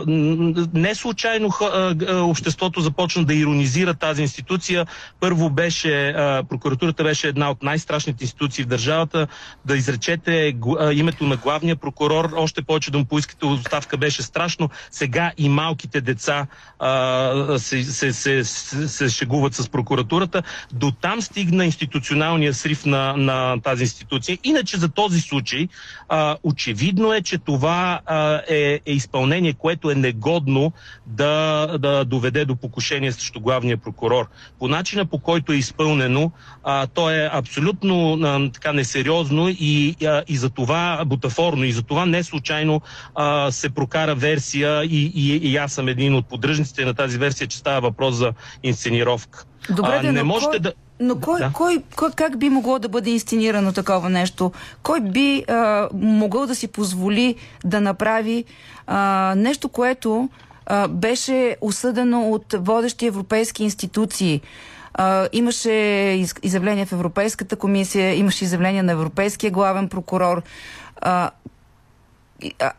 не 0.74 0.94
случайно 0.94 1.48
а, 1.48 1.94
обществото 2.22 2.80
започна 2.80 3.24
да 3.24 3.34
иронизира 3.34 3.94
тази 3.94 4.22
институция. 4.22 4.86
Първо 5.20 5.50
беше 5.50 6.11
а, 6.16 6.42
прокуратурата 6.42 7.04
беше 7.04 7.28
една 7.28 7.50
от 7.50 7.62
най-страшните 7.62 8.24
институции 8.24 8.64
в 8.64 8.68
държавата. 8.68 9.26
Да 9.64 9.76
изречете 9.76 10.54
а, 10.78 10.92
името 10.92 11.24
на 11.24 11.36
главния 11.36 11.76
прокурор, 11.76 12.32
още 12.36 12.62
повече 12.62 12.90
да 12.90 12.98
му 12.98 13.04
поискате 13.04 13.46
оставка 13.46 13.96
беше 13.96 14.22
страшно. 14.22 14.70
Сега 14.90 15.32
и 15.36 15.48
малките 15.48 16.00
деца 16.00 16.46
а, 16.78 17.58
се, 17.58 17.84
се, 17.84 18.12
се, 18.12 18.44
се, 18.44 18.88
се 18.88 19.08
шегуват 19.08 19.54
с 19.54 19.68
прокуратурата. 19.68 20.42
До 20.72 20.90
там 20.90 21.22
стигна 21.22 21.64
институционалния 21.64 22.54
срив 22.54 22.86
на, 22.86 23.16
на 23.16 23.60
тази 23.60 23.82
институция. 23.82 24.38
Иначе 24.44 24.76
за 24.76 24.88
този 24.88 25.20
случай 25.20 25.68
а, 26.08 26.36
очевидно 26.42 27.12
е, 27.14 27.22
че 27.22 27.38
това 27.38 28.00
а, 28.06 28.40
е, 28.48 28.80
е 28.86 28.92
изпълнение, 28.92 29.52
което 29.52 29.90
е 29.90 29.94
негодно 29.94 30.72
да, 31.06 31.66
да 31.78 32.04
доведе 32.04 32.44
до 32.44 32.56
покушение 32.56 33.12
срещу 33.12 33.40
главния 33.40 33.76
прокурор. 33.76 34.28
По 34.58 34.68
начина 34.68 35.06
по 35.06 35.18
който 35.18 35.52
е 35.52 35.56
изпълнено, 36.02 36.30
а, 36.64 36.86
то 36.86 37.10
е 37.10 37.30
абсолютно 37.32 38.12
а, 38.12 38.50
така 38.52 38.72
несериозно 38.72 39.48
и, 39.48 39.96
а, 40.04 40.22
и 40.28 40.36
за 40.36 40.50
това 40.50 41.04
бутафорно. 41.06 41.64
И 41.64 41.72
за 41.72 41.82
това 41.82 42.06
не 42.06 42.22
случайно 42.22 42.80
а, 43.14 43.50
се 43.50 43.70
прокара 43.70 44.14
версия 44.14 44.84
и, 44.84 45.12
и, 45.14 45.36
и 45.36 45.56
аз 45.56 45.72
съм 45.72 45.88
един 45.88 46.14
от 46.14 46.26
поддръжниците 46.26 46.84
на 46.84 46.94
тази 46.94 47.18
версия, 47.18 47.46
че 47.46 47.58
става 47.58 47.80
въпрос 47.80 48.14
за 48.14 48.32
инсценировка. 48.62 49.44
Добре, 49.70 50.00
а, 50.04 50.12
не 50.12 50.22
можете 50.22 50.50
кой... 50.50 50.60
да 50.60 50.72
но 51.00 51.20
кой, 51.20 51.40
да. 51.40 51.50
кой, 51.54 51.82
кой, 51.96 52.10
как 52.16 52.38
би 52.38 52.48
могло 52.48 52.78
да 52.78 52.88
бъде 52.88 53.10
инсценирано 53.10 53.72
такова 53.72 54.10
нещо? 54.10 54.52
Кой 54.82 55.00
би 55.00 55.44
а, 55.48 55.88
могъл 55.94 56.46
да 56.46 56.54
си 56.54 56.68
позволи 56.68 57.34
да 57.64 57.80
направи 57.80 58.44
а, 58.86 59.34
нещо, 59.36 59.68
което 59.68 60.28
а, 60.66 60.88
беше 60.88 61.56
осъдено 61.60 62.30
от 62.30 62.54
водещи 62.58 63.06
европейски 63.06 63.62
институции? 63.62 64.40
Имаше 65.32 65.72
из, 66.18 66.34
изявление 66.42 66.86
в 66.86 66.92
Европейската 66.92 67.56
комисия, 67.56 68.14
имаше 68.14 68.44
изявление 68.44 68.82
на 68.82 68.92
Европейския 68.92 69.50
главен 69.50 69.88
прокурор. 69.88 70.42
А, 71.00 71.30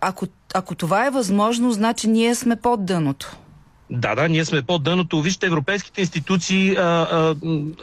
ако, 0.02 0.28
ако 0.54 0.76
това 0.76 1.06
е 1.06 1.10
възможно, 1.10 1.72
значи 1.72 2.08
ние 2.08 2.36
сме 2.36 2.56
под 2.56 2.86
дъното. 2.86 3.38
Да, 3.94 4.16
да, 4.16 4.30
ние 4.30 4.46
сме 4.46 4.62
под 4.62 4.84
дъното. 4.84 5.22
Вижте, 5.22 5.46
европейските 5.46 6.02
институции 6.02 6.76
а, 6.76 6.82
а, 6.82 7.36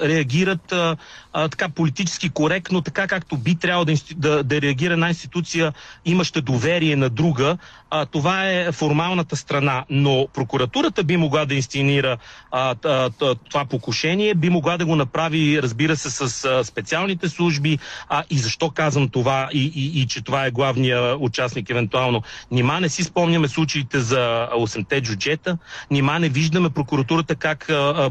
реагират 0.02 0.72
а, 0.72 0.96
а, 1.32 1.48
така 1.48 1.68
политически 1.68 2.30
коректно, 2.30 2.80
така 2.80 3.06
както 3.06 3.36
би 3.36 3.54
трябвало 3.54 3.84
да, 3.84 3.94
да, 4.16 4.42
да 4.44 4.60
реагира 4.60 4.92
една 4.92 5.08
институция, 5.08 5.72
имаща 6.04 6.42
доверие 6.42 6.96
на 6.96 7.10
друга. 7.10 7.58
А, 7.90 8.06
това 8.06 8.50
е 8.50 8.72
формалната 8.72 9.36
страна. 9.36 9.84
Но 9.90 10.28
прокуратурата 10.34 11.04
би 11.04 11.16
могла 11.16 11.44
да 11.44 11.54
инсценира 11.54 12.16
а, 12.50 12.74
а, 12.84 13.10
това 13.50 13.64
покушение, 13.64 14.34
би 14.34 14.50
могла 14.50 14.76
да 14.78 14.86
го 14.86 14.96
направи, 14.96 15.62
разбира 15.62 15.96
се, 15.96 16.10
с 16.10 16.44
а, 16.44 16.64
специалните 16.64 17.28
служби. 17.28 17.78
А, 18.08 18.24
и 18.30 18.38
защо 18.38 18.70
казвам 18.70 19.08
това 19.08 19.48
и, 19.52 19.72
и, 19.74 20.00
и 20.00 20.06
че 20.06 20.24
това 20.24 20.46
е 20.46 20.50
главният 20.50 21.16
участник 21.20 21.70
евентуално? 21.70 22.22
Нима 22.50 22.80
не 22.80 22.88
си 22.88 23.02
спомняме 23.02 23.48
случаите 23.48 24.00
за 24.00 24.48
8-те 24.54 25.00
джуджета, 25.00 25.58
нима 26.00 26.18
не 26.18 26.28
виждаме 26.28 26.70
прокуратурата 26.70 27.34
как 27.36 27.70
а, 27.70 28.10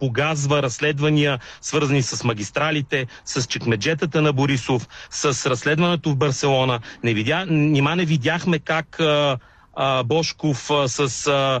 погазва 0.00 0.62
разследвания, 0.62 1.38
свързани 1.60 2.02
с 2.02 2.24
магистралите, 2.24 3.06
с 3.24 3.46
чекмеджетата 3.46 4.22
на 4.22 4.32
Борисов, 4.32 4.88
с 5.10 5.50
разследването 5.50 6.10
в 6.10 6.16
Барселона. 6.16 6.80
Не 7.02 7.14
видя, 7.14 7.46
нима 7.46 7.94
не 7.96 8.04
видяхме 8.04 8.58
как 8.58 9.00
а, 9.00 9.38
Бошков 10.04 10.70
с 10.86 11.60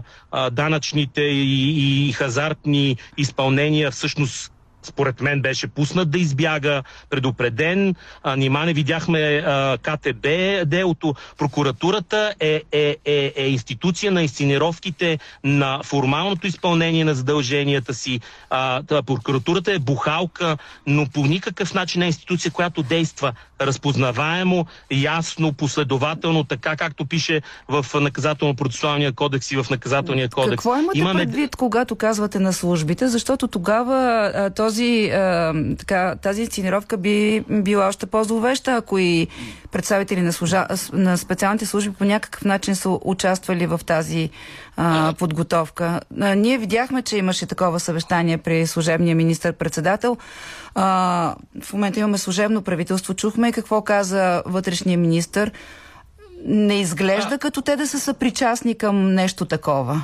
данъчните 0.52 1.22
и 1.22 2.12
хазартни 2.12 2.96
изпълнения 3.16 3.90
всъщност 3.90 4.52
според 4.86 5.20
мен 5.20 5.42
беше 5.42 5.66
пуснат 5.66 6.10
да 6.10 6.18
избяга, 6.18 6.82
предупреден. 7.10 7.94
А, 8.22 8.36
нима 8.36 8.64
не 8.64 8.72
видяхме 8.72 9.18
а, 9.18 9.78
КТБ 9.82 10.26
делото. 10.66 11.14
Прокуратурата 11.38 12.34
е, 12.40 12.62
е, 12.72 12.96
е, 13.04 13.32
е 13.36 13.48
институция 13.48 14.12
на 14.12 14.22
инсценировките 14.22 15.18
на 15.44 15.80
формалното 15.84 16.46
изпълнение 16.46 17.04
на 17.04 17.14
задълженията 17.14 17.94
си. 17.94 18.20
А, 18.50 18.82
прокуратурата 19.06 19.72
е 19.72 19.78
бухалка, 19.78 20.56
но 20.86 21.06
по 21.06 21.26
никакъв 21.26 21.74
начин 21.74 22.02
е 22.02 22.06
институция, 22.06 22.50
която 22.50 22.82
действа 22.82 23.32
разпознаваемо, 23.60 24.66
ясно, 24.90 25.52
последователно, 25.52 26.44
така 26.44 26.76
както 26.76 27.06
пише 27.06 27.42
в 27.68 27.86
наказателно-процесуалния 27.94 29.14
кодекс 29.14 29.52
и 29.52 29.56
в 29.56 29.66
наказателния 29.70 30.28
кодекс. 30.28 30.56
Какво 30.56 30.76
имате 30.76 30.98
Имаме... 30.98 31.20
предвид, 31.20 31.56
когато 31.56 31.96
казвате 31.96 32.38
на 32.38 32.52
службите? 32.52 33.08
Защото 33.08 33.48
тогава 33.48 34.30
а, 34.34 34.50
този, 34.50 35.10
а, 35.10 35.54
така, 35.78 36.14
тази 36.22 36.40
инсценировка 36.40 36.96
би 36.96 37.44
била 37.50 37.88
още 37.88 38.06
по-зловеща, 38.06 38.72
ако 38.72 38.98
и 38.98 39.26
представители 39.72 40.20
на, 40.20 40.32
служа... 40.32 40.66
на 40.92 41.18
специалните 41.18 41.66
служби 41.66 41.94
по 41.98 42.04
някакъв 42.04 42.44
начин 42.44 42.76
са 42.76 42.98
участвали 43.04 43.66
в 43.66 43.80
тази 43.86 44.30
а, 44.76 45.14
подготовка. 45.18 46.00
А, 46.20 46.34
ние 46.34 46.58
видяхме, 46.58 47.02
че 47.02 47.16
имаше 47.16 47.46
такова 47.46 47.80
съвещание 47.80 48.38
при 48.38 48.66
служебния 48.66 49.16
министър-председател. 49.16 50.16
А, 50.78 51.34
в 51.62 51.72
момента 51.72 52.00
имаме 52.00 52.18
служебно 52.18 52.62
правителство. 52.62 53.14
Чухме 53.14 53.52
какво 53.52 53.82
каза 53.82 54.42
вътрешния 54.46 54.98
министр. 54.98 55.50
Не 56.44 56.80
изглежда 56.80 57.34
а... 57.34 57.38
като 57.38 57.62
те 57.62 57.76
да 57.76 57.86
са 57.86 58.00
съпричастни 58.00 58.74
към 58.74 59.14
нещо 59.14 59.44
такова. 59.44 60.02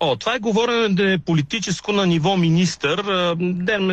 О, 0.00 0.16
това 0.16 0.34
е 0.34 0.38
говорене 0.38 1.18
политическо 1.18 1.92
на 1.92 2.06
ниво 2.06 2.36
министър. 2.36 3.02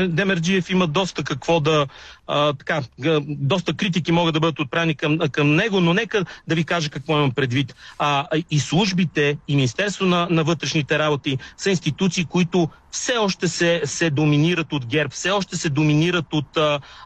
Демерджиев 0.08 0.70
има 0.70 0.88
доста 0.88 1.24
какво 1.24 1.60
да 1.60 1.88
а, 2.28 2.54
така, 2.54 2.82
доста 3.28 3.74
критики 3.74 4.12
могат 4.12 4.34
да 4.34 4.40
бъдат 4.40 4.60
отправени 4.60 4.96
към, 4.96 5.18
към 5.32 5.56
него, 5.56 5.80
но 5.80 5.94
нека 5.94 6.26
да 6.48 6.56
ви 6.56 6.64
кажа 6.64 6.90
какво 6.90 7.14
имам 7.14 7.32
предвид. 7.32 7.76
А, 8.00 8.28
и 8.52 8.60
службите, 8.60 9.38
и 9.48 9.56
Министерство 9.56 10.06
на, 10.06 10.28
на 10.30 10.44
вътрешните 10.44 11.00
работи 11.00 11.38
са 11.58 11.70
институции, 11.70 12.26
които 12.26 12.70
все 12.94 13.18
още 13.18 13.48
се, 13.48 13.82
се 13.86 14.10
доминират 14.10 14.74
от 14.74 14.86
ГЕРБ, 14.86 15.10
все 15.10 15.32
още 15.32 15.58
се 15.58 15.70
доминират 15.70 16.34
от, 16.34 16.58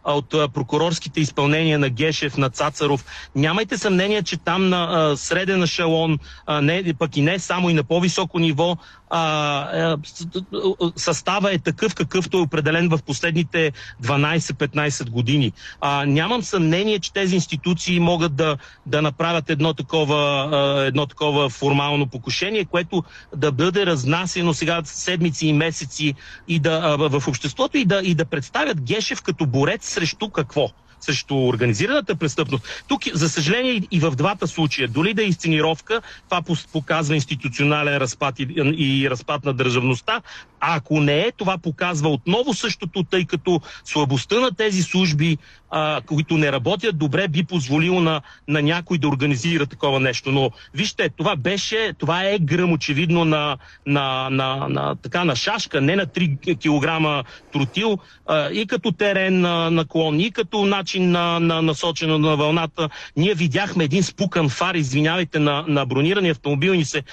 от 0.03 0.29
прокурорските 0.29 1.21
изпълнения 1.21 1.79
на 1.79 1.89
Гешев, 1.89 2.37
на 2.37 2.49
Цацаров. 2.49 3.05
Нямайте 3.35 3.77
съмнение, 3.77 4.23
че 4.23 4.37
там 4.37 4.69
на 4.69 5.13
среден 5.17 5.63
ешелон, 5.63 6.19
не, 6.61 6.93
пък 6.99 7.17
и 7.17 7.21
не 7.21 7.39
само 7.39 7.69
и 7.69 7.73
на 7.73 7.83
по-високо 7.83 8.39
ниво, 8.39 8.77
а, 9.09 9.19
а, 9.21 9.97
състава 10.95 11.53
е 11.53 11.59
такъв, 11.59 11.95
какъвто 11.95 12.37
е 12.37 12.41
определен 12.41 12.89
в 12.89 12.99
последните 13.05 13.71
12-15 14.03 15.09
години. 15.09 15.51
А, 15.81 16.05
нямам 16.05 16.43
съмнение, 16.43 16.99
че 16.99 17.13
тези 17.13 17.35
институции 17.35 17.99
могат 17.99 18.35
да, 18.35 18.57
да 18.85 19.01
направят 19.01 19.49
едно 19.49 19.73
такова, 19.73 20.49
едно 20.87 21.05
такова 21.05 21.49
формално 21.49 22.07
покушение, 22.07 22.65
което 22.65 23.03
да 23.35 23.51
бъде 23.51 23.85
разнасено 23.85 24.53
сега 24.53 24.81
седмици 24.85 25.47
и 25.47 25.53
месеци 25.53 26.13
и 26.47 26.59
да, 26.59 26.95
в 26.97 27.27
обществото 27.27 27.77
и 27.77 27.85
да, 27.85 28.01
и 28.03 28.15
да 28.15 28.25
представят 28.25 28.81
Гешев 28.81 29.21
като 29.21 29.45
борец 29.45 29.89
срещу 29.89 30.29
какво? 30.29 30.69
Срещу 30.99 31.35
организираната 31.35 32.15
престъпност. 32.15 32.83
Тук, 32.87 33.01
за 33.13 33.29
съжаление, 33.29 33.81
и 33.91 33.99
в 33.99 34.11
двата 34.11 34.47
случая, 34.47 34.87
доли 34.87 35.13
да 35.13 35.23
е 35.23 35.25
изценировка, 35.25 36.01
това 36.29 36.41
показва 36.71 37.15
институционален 37.15 37.97
разпад 37.97 38.39
и, 38.39 38.47
и 38.77 39.09
разпад 39.09 39.45
на 39.45 39.53
държавността, 39.53 40.21
а 40.59 40.75
ако 40.75 40.99
не 40.99 41.19
е, 41.19 41.31
това 41.31 41.57
показва 41.57 42.09
отново 42.09 42.53
същото, 42.53 43.03
тъй 43.03 43.25
като 43.25 43.61
слабостта 43.83 44.39
на 44.39 44.51
тези 44.51 44.83
служби, 44.83 45.37
а, 45.69 46.01
които 46.05 46.37
не 46.37 46.51
работят 46.51 46.97
добре, 46.97 47.27
би 47.27 47.43
позволило 47.43 48.01
на, 48.01 48.21
на 48.47 48.61
някой 48.61 48.97
да 48.97 49.07
организира 49.07 49.65
такова 49.65 49.99
нещо. 49.99 50.31
Но 50.31 50.51
вижте, 50.73 51.09
това 51.09 51.35
беше, 51.35 51.93
това 51.97 52.23
е 52.23 52.39
гръм 52.39 52.73
очевидно 52.73 53.25
на, 53.25 53.57
на, 53.85 54.29
на, 54.29 54.67
на, 54.69 54.95
така, 54.95 55.23
на 55.23 55.35
шашка, 55.35 55.81
не 55.81 55.95
на 55.95 56.05
3 56.05 56.57
кг 56.57 56.87
тротил, 57.53 57.97
а, 58.27 58.49
и 58.49 58.67
като 58.67 58.91
терен 58.91 59.41
на 59.41 59.71
наклон, 59.71 60.19
и 60.19 60.31
като 60.31 60.65
начин 60.65 61.11
на, 61.11 61.39
на 61.39 61.61
насочено 61.61 62.17
на 62.17 62.35
вълната. 62.35 62.89
Ние 63.17 63.33
видяхме 63.33 63.83
един 63.83 64.03
спукан 64.03 64.49
фар, 64.49 64.75
извинявайте, 64.75 65.39
на, 65.39 65.65
на 65.67 65.85
бронирани 65.85 66.29
автомобил 66.29 66.71
и 66.71 66.85
се, 66.85 67.03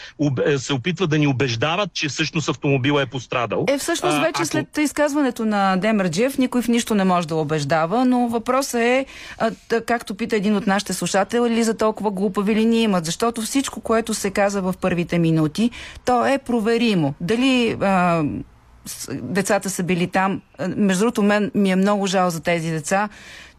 се 0.56 0.72
опитва 0.72 1.06
да 1.06 1.18
ни 1.18 1.26
убеждават, 1.26 1.92
че 1.92 2.08
всъщност 2.08 2.48
автомобила 2.48 3.02
е 3.02 3.06
пострадал. 3.06 3.64
Е, 3.68 3.78
всъщност 3.78 4.18
вече 4.20 4.42
а, 4.42 4.46
след 4.46 4.78
изказването 4.78 5.44
на 5.44 5.76
Демерджиев 5.76 6.38
никой 6.38 6.62
в 6.62 6.68
нищо 6.68 6.94
не 6.94 7.04
може 7.04 7.28
да 7.28 7.36
убеждава, 7.36 8.04
но 8.04 8.28
въпросът 8.28 8.43
е, 8.74 9.06
а, 9.38 9.50
както 9.86 10.14
пита 10.14 10.36
един 10.36 10.56
от 10.56 10.66
нашите 10.66 10.92
слушатели, 10.92 11.50
ли 11.50 11.64
за 11.64 11.74
толкова 11.74 12.10
глупави 12.10 12.54
ли 12.54 12.64
ни 12.64 12.82
имат, 12.82 13.04
защото 13.04 13.42
всичко, 13.42 13.80
което 13.80 14.14
се 14.14 14.30
каза 14.30 14.62
в 14.62 14.74
първите 14.80 15.18
минути, 15.18 15.70
то 16.04 16.26
е 16.26 16.38
проверимо. 16.38 17.14
Дали 17.20 17.76
а, 17.80 18.24
децата 19.12 19.70
са 19.70 19.82
били 19.82 20.06
там. 20.06 20.42
Между 20.76 21.00
другото, 21.00 21.22
мен 21.22 21.50
ми 21.54 21.70
е 21.70 21.76
много 21.76 22.06
жал 22.06 22.30
за 22.30 22.40
тези 22.40 22.70
деца, 22.70 23.08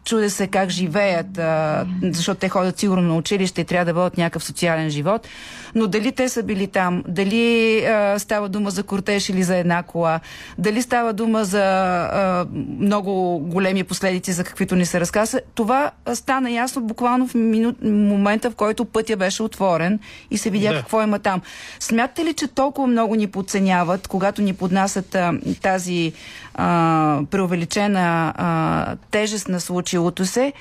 чуде 0.04 0.30
се 0.30 0.46
как 0.46 0.70
живеят, 0.70 1.38
а, 1.38 1.86
защото 2.02 2.40
те 2.40 2.48
ходят 2.48 2.78
сигурно 2.78 3.08
на 3.08 3.16
училище 3.16 3.60
и 3.60 3.64
трябва 3.64 3.84
да 3.84 3.94
бъдат 3.94 4.18
някакъв 4.18 4.44
социален 4.44 4.90
живот. 4.90 5.28
Но 5.76 5.86
дали 5.86 6.12
те 6.12 6.28
са 6.28 6.42
били 6.42 6.66
там, 6.66 7.02
дали 7.08 7.78
а, 7.84 8.18
става 8.18 8.48
дума 8.48 8.70
за 8.70 8.82
кортеж 8.82 9.28
или 9.28 9.42
за 9.42 9.56
една 9.56 9.82
кола, 9.82 10.20
дали 10.58 10.82
става 10.82 11.12
дума 11.12 11.44
за 11.44 11.62
а, 11.62 12.46
много 12.78 13.38
големи 13.38 13.84
последици, 13.84 14.32
за 14.32 14.44
каквито 14.44 14.76
ни 14.76 14.86
се 14.86 15.00
разказа, 15.00 15.40
това 15.54 15.90
стана 16.14 16.50
ясно 16.50 16.82
буквално 16.82 17.28
в 17.28 17.34
минут, 17.34 17.76
момента, 17.82 18.50
в 18.50 18.54
който 18.54 18.84
пътя 18.84 19.16
беше 19.16 19.42
отворен 19.42 19.98
и 20.30 20.38
се 20.38 20.50
видя 20.50 20.72
да. 20.72 20.78
какво 20.78 21.02
има 21.02 21.18
там. 21.18 21.40
Смятате 21.80 22.24
ли, 22.24 22.34
че 22.34 22.46
толкова 22.46 22.86
много 22.86 23.14
ни 23.14 23.26
подценяват, 23.26 24.08
когато 24.08 24.42
ни 24.42 24.54
поднасят 24.54 25.14
а, 25.14 25.32
тази 25.62 26.12
а, 26.54 27.20
преувеличена 27.30 28.34
а, 28.36 28.96
тежест 29.10 29.48
на 29.48 29.60
случилото 29.60 30.24
се, 30.24 30.52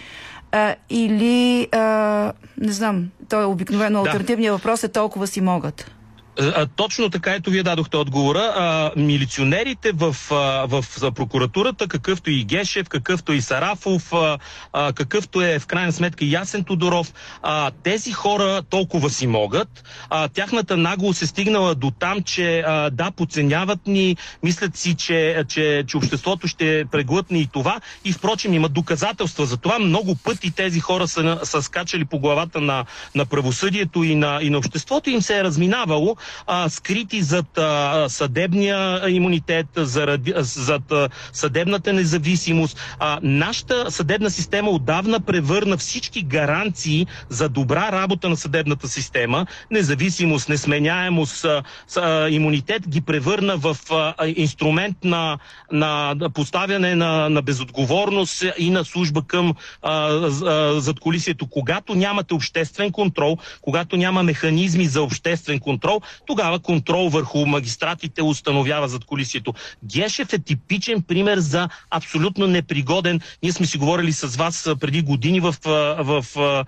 а, 0.55 0.75
или, 0.89 1.67
а, 1.71 2.33
не 2.57 2.71
знам, 2.71 3.09
той 3.29 3.43
е 3.43 3.45
обикновено 3.45 4.03
да. 4.03 4.09
альтернативният 4.09 4.55
въпрос 4.55 4.83
е 4.83 4.87
толкова 4.87 5.27
си 5.27 5.41
могат. 5.41 5.91
А, 6.39 6.65
точно 6.65 7.09
така, 7.09 7.33
ето 7.33 7.49
вие 7.49 7.63
дадохте 7.63 7.97
отговора. 7.97 8.53
А, 8.55 8.91
милиционерите 8.95 9.91
в, 9.91 10.15
а, 10.31 10.65
в, 10.67 10.85
прокуратурата, 11.15 11.87
какъвто 11.87 12.31
и 12.31 12.43
Гешев, 12.43 12.89
какъвто 12.89 13.33
и 13.33 13.41
Сарафов, 13.41 14.13
а, 14.13 14.37
а, 14.73 14.93
какъвто 14.93 15.41
е 15.41 15.59
в 15.59 15.65
крайна 15.65 15.91
сметка 15.91 16.25
Ясен 16.25 16.63
Тодоров, 16.63 17.13
а, 17.41 17.71
тези 17.83 18.11
хора 18.11 18.61
толкова 18.69 19.09
си 19.09 19.27
могат. 19.27 19.83
А, 20.09 20.27
тяхната 20.27 20.77
нагло 20.77 21.13
се 21.13 21.27
стигнала 21.27 21.75
до 21.75 21.91
там, 21.91 22.21
че 22.21 22.59
а, 22.59 22.89
да, 22.89 23.11
подценяват 23.11 23.87
ни, 23.87 24.17
мислят 24.43 24.77
си, 24.77 24.95
че, 24.95 25.43
че, 25.47 25.83
че 25.87 25.97
обществото 25.97 26.47
ще 26.47 26.85
преглътне 26.91 27.39
и 27.39 27.47
това. 27.47 27.79
И 28.05 28.11
впрочем 28.11 28.53
имат 28.53 28.73
доказателства 28.73 29.45
за 29.45 29.57
това. 29.57 29.79
Много 29.79 30.15
пъти 30.15 30.51
тези 30.51 30.79
хора 30.79 31.07
са, 31.07 31.39
са 31.43 31.61
скачали 31.61 32.05
по 32.05 32.19
главата 32.19 32.61
на, 32.61 32.85
на 33.15 33.25
правосъдието 33.25 34.03
и 34.03 34.15
на, 34.15 34.39
и 34.41 34.49
на 34.49 34.57
обществото 34.57 35.09
и 35.09 35.13
им 35.13 35.21
се 35.21 35.37
е 35.37 35.43
разминавало 35.43 36.15
а, 36.47 36.69
скрити 36.69 37.21
зад 37.21 37.57
а, 37.57 38.05
съдебния 38.09 39.09
имунитет, 39.09 39.67
заради, 39.75 40.33
зад 40.37 40.91
а, 40.91 41.09
съдебната 41.33 41.93
независимост. 41.93 42.79
А, 42.99 43.19
нашата 43.23 43.91
съдебна 43.91 44.29
система 44.29 44.71
отдавна 44.71 45.19
превърна 45.19 45.77
всички 45.77 46.21
гаранции 46.21 47.07
за 47.29 47.49
добра 47.49 47.91
работа 47.91 48.29
на 48.29 48.37
съдебната 48.37 48.87
система, 48.87 49.45
независимост, 49.71 50.49
несменяемост, 50.49 51.45
а, 51.45 51.63
а, 51.95 52.29
имунитет, 52.29 52.89
ги 52.89 53.01
превърна 53.01 53.57
в 53.57 53.77
а, 53.91 54.13
инструмент 54.35 54.97
на, 55.03 55.37
на 55.71 56.15
поставяне 56.33 56.95
на, 56.95 57.29
на 57.29 57.41
безотговорност 57.41 58.43
и 58.57 58.69
на 58.69 58.85
служба 58.85 59.21
към 59.27 59.53
а, 59.81 59.91
а, 59.91 60.81
задколисието. 60.81 61.47
Когато 61.47 61.95
нямате 61.95 62.33
обществен 62.33 62.91
контрол, 62.91 63.37
когато 63.61 63.97
няма 63.97 64.23
механизми 64.23 64.85
за 64.85 65.01
обществен 65.01 65.59
контрол, 65.59 66.01
тогава 66.25 66.59
контрол 66.59 67.09
върху 67.09 67.45
магистратите 67.45 68.21
установява 68.21 68.87
задколисието. 68.87 69.53
Гешев 69.83 70.33
е 70.33 70.39
типичен 70.39 71.01
пример 71.01 71.37
за 71.37 71.69
абсолютно 71.89 72.47
непригоден. 72.47 73.19
Ние 73.43 73.51
сме 73.51 73.65
си 73.65 73.77
говорили 73.77 74.11
с 74.11 74.35
вас 74.35 74.69
преди 74.79 75.01
години 75.01 75.39
в, 75.39 75.55
в, 75.65 76.25
в 76.35 76.65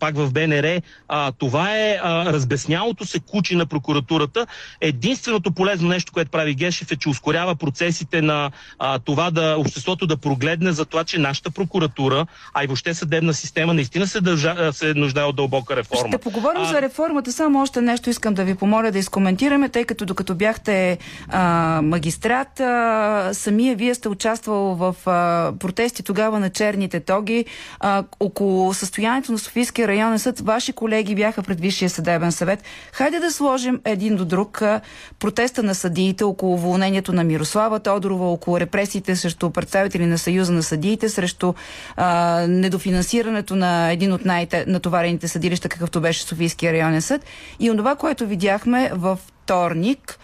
пак 0.00 0.16
в 0.16 0.32
БНР. 0.32 0.80
А, 1.08 1.32
това 1.32 1.76
е 1.76 1.98
а, 2.02 2.32
разбеснялото 2.32 3.06
се 3.06 3.20
кучи 3.20 3.56
на 3.56 3.66
прокуратурата. 3.66 4.46
Единственото 4.80 5.52
полезно 5.52 5.88
нещо, 5.88 6.12
което 6.12 6.30
прави 6.30 6.54
Гешев 6.54 6.92
е, 6.92 6.96
че 6.96 7.08
ускорява 7.08 7.56
процесите 7.56 8.22
на 8.22 8.50
а, 8.78 8.98
това 8.98 9.30
да 9.30 9.56
обществото 9.58 10.06
да 10.06 10.16
прогледне 10.16 10.72
за 10.72 10.84
това, 10.84 11.04
че 11.04 11.18
нашата 11.18 11.50
прокуратура, 11.50 12.26
а 12.54 12.64
и 12.64 12.66
въобще 12.66 12.94
съдебна 12.94 13.34
система 13.34 13.74
наистина 13.74 14.06
се, 14.06 14.20
държа, 14.20 14.72
се 14.72 14.94
нуждае 14.94 15.24
от 15.24 15.36
дълбока 15.36 15.76
реформа. 15.76 16.08
Ще 16.08 16.18
поговорим 16.18 16.62
а... 16.62 16.64
за 16.64 16.82
реформата. 16.82 17.32
Само 17.32 17.62
още 17.62 17.80
нещо 17.80 18.10
искам 18.10 18.34
да 18.34 18.44
ви 18.44 18.54
помоля 18.54 18.85
да 18.90 18.98
изкоментираме, 18.98 19.68
тъй 19.68 19.84
като 19.84 20.06
докато 20.06 20.34
бяхте 20.34 20.98
а, 21.28 21.80
магистрат, 21.82 22.60
а, 22.60 23.30
самия 23.32 23.76
вие 23.76 23.94
сте 23.94 24.08
участвал 24.08 24.74
в 24.74 24.96
а, 25.06 25.52
протести 25.58 26.02
тогава 26.02 26.40
на 26.40 26.50
черните 26.50 27.00
тоги. 27.00 27.44
А, 27.80 28.04
около 28.20 28.74
състоянието 28.74 29.32
на 29.32 29.38
Софийския 29.38 29.88
районен 29.88 30.18
съд, 30.18 30.40
ваши 30.40 30.72
колеги 30.72 31.14
бяха 31.14 31.42
пред 31.42 31.60
Висшия 31.60 31.90
съдебен 31.90 32.32
съвет. 32.32 32.62
Хайде 32.92 33.18
да 33.18 33.30
сложим 33.30 33.80
един 33.84 34.16
до 34.16 34.24
друг 34.24 34.62
а, 34.62 34.80
протеста 35.18 35.62
на 35.62 35.74
съдиите 35.74 36.24
около 36.24 36.54
уволнението 36.54 37.12
на 37.12 37.24
Мирослава 37.24 37.80
Тодорова, 37.80 38.32
около 38.32 38.60
репресиите 38.60 39.16
срещу 39.16 39.50
представители 39.50 40.06
на 40.06 40.18
Съюза 40.18 40.52
на 40.52 40.62
съдиите, 40.62 41.08
срещу 41.08 41.54
а, 41.96 42.40
недофинансирането 42.48 43.56
на 43.56 43.90
един 43.92 44.12
от 44.12 44.24
най-натоварените 44.24 45.28
съдилища, 45.28 45.68
какъвто 45.68 46.00
беше 46.00 46.22
Софийския 46.22 46.72
районен 46.72 47.02
съд. 47.02 47.24
И 47.60 47.70
онова, 47.70 47.94
което 47.94 48.26
видяхме 48.26 48.75
във 48.92 49.18
вторник, 49.18 50.18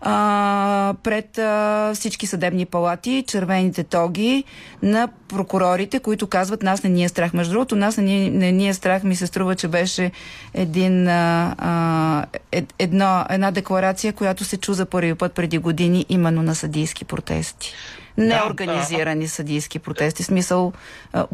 а, 0.00 0.94
пред 1.02 1.38
а, 1.38 1.92
всички 1.94 2.26
съдебни 2.26 2.66
палати, 2.66 3.24
червените 3.26 3.84
тоги 3.84 4.44
на 4.82 5.08
прокурорите, 5.28 5.98
които 5.98 6.26
казват 6.26 6.62
нас 6.62 6.82
не 6.82 6.90
ни 6.90 7.04
е 7.04 7.08
страх. 7.08 7.32
Между 7.32 7.52
другото, 7.52 7.76
нас 7.76 7.96
не, 7.96 8.02
ни, 8.02 8.30
не 8.30 8.52
ни 8.52 8.68
е 8.68 8.74
страх, 8.74 9.02
ми 9.02 9.16
се 9.16 9.26
струва, 9.26 9.54
че 9.54 9.68
беше 9.68 10.10
един, 10.54 11.08
а, 11.08 12.26
ед, 12.52 12.74
едно, 12.78 13.24
една 13.30 13.50
декларация, 13.50 14.12
която 14.12 14.44
се 14.44 14.56
чу 14.56 14.72
за 14.72 14.86
първи 14.86 15.14
път 15.14 15.32
преди 15.32 15.58
години 15.58 16.06
именно 16.08 16.42
на 16.42 16.54
съдийски 16.54 17.04
протести 17.04 17.74
неорганизирани 18.18 19.24
да, 19.24 19.30
съдийски 19.30 19.78
протести, 19.78 20.22
смисъл 20.22 20.72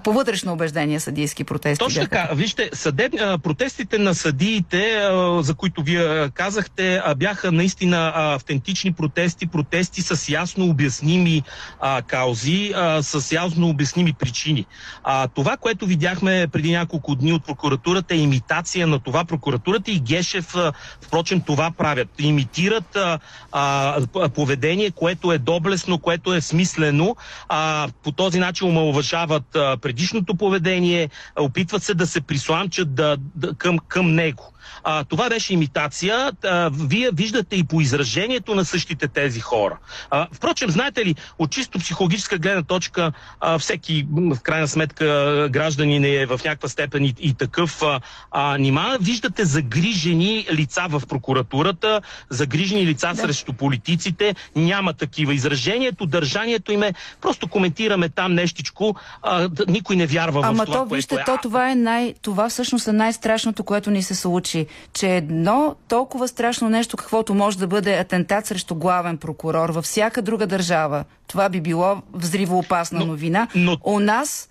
по 0.05 0.13
вътрешно 0.13 0.53
убеждение 0.53 1.01
съдийски 1.01 1.45
протести. 1.45 1.85
Точно 1.85 2.03
така. 2.03 2.29
Вижте, 2.35 2.71
съдеб... 2.73 3.13
протестите 3.43 3.99
на 3.99 4.15
съдиите, 4.15 5.09
за 5.41 5.55
които 5.55 5.83
вие 5.83 6.31
казахте, 6.31 7.03
бяха 7.17 7.53
наистина 7.53 8.13
автентични 8.15 8.93
протести, 8.93 9.47
протести 9.47 10.03
с 10.03 10.29
ясно 10.29 10.65
обясними 10.65 11.43
а, 11.81 12.03
каузи, 12.03 12.73
а, 12.77 13.03
с 13.03 13.33
ясно 13.33 13.69
обясними 13.69 14.13
причини. 14.13 14.67
А, 15.05 15.29
това, 15.29 15.57
което 15.57 15.87
видяхме 15.87 16.47
преди 16.53 16.73
няколко 16.73 17.15
дни 17.15 17.33
от 17.33 17.45
прокуратурата 17.47 18.15
е 18.15 18.19
имитация 18.19 18.87
на 18.87 18.99
това. 18.99 19.25
Прокуратурата 19.25 19.91
и 19.91 20.01
Гешев, 20.01 20.57
а, 20.57 20.73
впрочем, 21.01 21.41
това 21.41 21.71
правят. 21.71 22.09
Имитират 22.19 22.97
а, 22.97 23.19
а, 23.53 24.29
поведение, 24.35 24.91
което 24.91 25.33
е 25.33 25.39
доблесно, 25.39 25.99
което 25.99 26.35
е 26.35 26.41
смислено 26.41 26.74
смислено. 26.75 27.17
А, 27.49 27.89
по 28.03 28.13
този 28.13 28.39
начин 28.39 28.69
омалуважават 28.69 29.45
предишното 29.53 30.35
поведение, 30.35 31.09
опитват 31.39 31.83
се 31.83 31.95
да 31.95 32.07
се 32.07 32.21
присламчат 32.21 32.95
да, 32.95 33.17
да, 33.35 33.55
към, 33.55 33.79
към 33.79 34.15
него. 34.15 34.54
А, 34.85 35.05
това 35.05 35.29
беше 35.29 35.55
имитация. 35.55 36.33
А, 36.45 36.71
вие 36.73 37.11
виждате 37.13 37.57
и 37.57 37.65
по 37.65 37.81
изражението 37.81 38.55
на 38.55 38.65
същите 38.65 39.09
тези 39.09 39.41
хора. 39.41 39.79
А, 40.11 40.27
впрочем, 40.33 40.71
знаете 40.71 41.05
ли, 41.05 41.15
от 41.39 41.51
чисто 41.51 41.79
психологическа 41.79 42.39
гледна 42.39 42.63
точка, 42.63 43.13
а, 43.41 43.59
всеки, 43.59 44.07
в 44.13 44.39
крайна 44.43 44.69
сметка, 44.69 45.49
гражданин 45.51 46.05
е 46.05 46.27
в 46.27 46.41
някаква 46.45 46.69
степен 46.69 47.05
и, 47.05 47.15
и 47.19 47.35
такъв. 47.35 47.83
А, 47.83 48.01
а, 48.31 48.59
нима 48.59 48.97
виждате 49.01 49.45
загрижени 49.45 50.47
лица 50.53 50.87
в 50.89 51.03
прокуратурата, 51.09 52.01
загрижени 52.31 52.87
лица 52.87 53.09
да. 53.15 53.23
срещу 53.23 53.53
политиците. 53.53 54.35
Няма 54.57 54.93
такива. 54.93 55.35
Изражението, 55.35 56.07
държанието 56.07 56.73
им 56.73 56.83
е, 56.83 56.95
просто 57.21 57.49
коментираме 57.49 58.09
там 58.09 58.35
нещичко, 58.35 58.95
а, 59.23 59.51
никой 59.69 59.97
не 59.97 60.07
вярва 60.07 60.41
Ама 60.45 60.63
в 60.63 60.67
това, 60.67 60.79
то, 60.79 60.95
вижте, 60.95 61.15
което 61.15 61.31
е. 61.31 61.35
То, 61.35 61.43
това, 61.43 61.71
е 61.71 61.75
най, 61.75 62.15
това 62.23 62.49
всъщност 62.49 62.89
е 62.89 62.93
най-страшното, 62.93 63.65
което 63.65 63.91
ни 63.91 64.03
се 64.03 64.15
случи 64.15 64.54
че 64.93 65.17
едно 65.17 65.77
толкова 65.89 66.29
страшно 66.29 66.69
нещо, 66.69 66.97
каквото 66.97 67.35
може 67.35 67.59
да 67.59 67.67
бъде 67.67 67.99
атентат 67.99 68.47
срещу 68.47 68.75
главен 68.75 69.17
прокурор 69.17 69.69
във 69.69 69.85
всяка 69.85 70.23
друга 70.23 70.47
държава, 70.47 71.05
това 71.27 71.49
би 71.49 71.61
било 71.61 71.97
взривоопасна 72.13 73.05
новина. 73.05 73.49
Но... 73.55 73.77
У 73.85 74.01
нас 74.01 74.49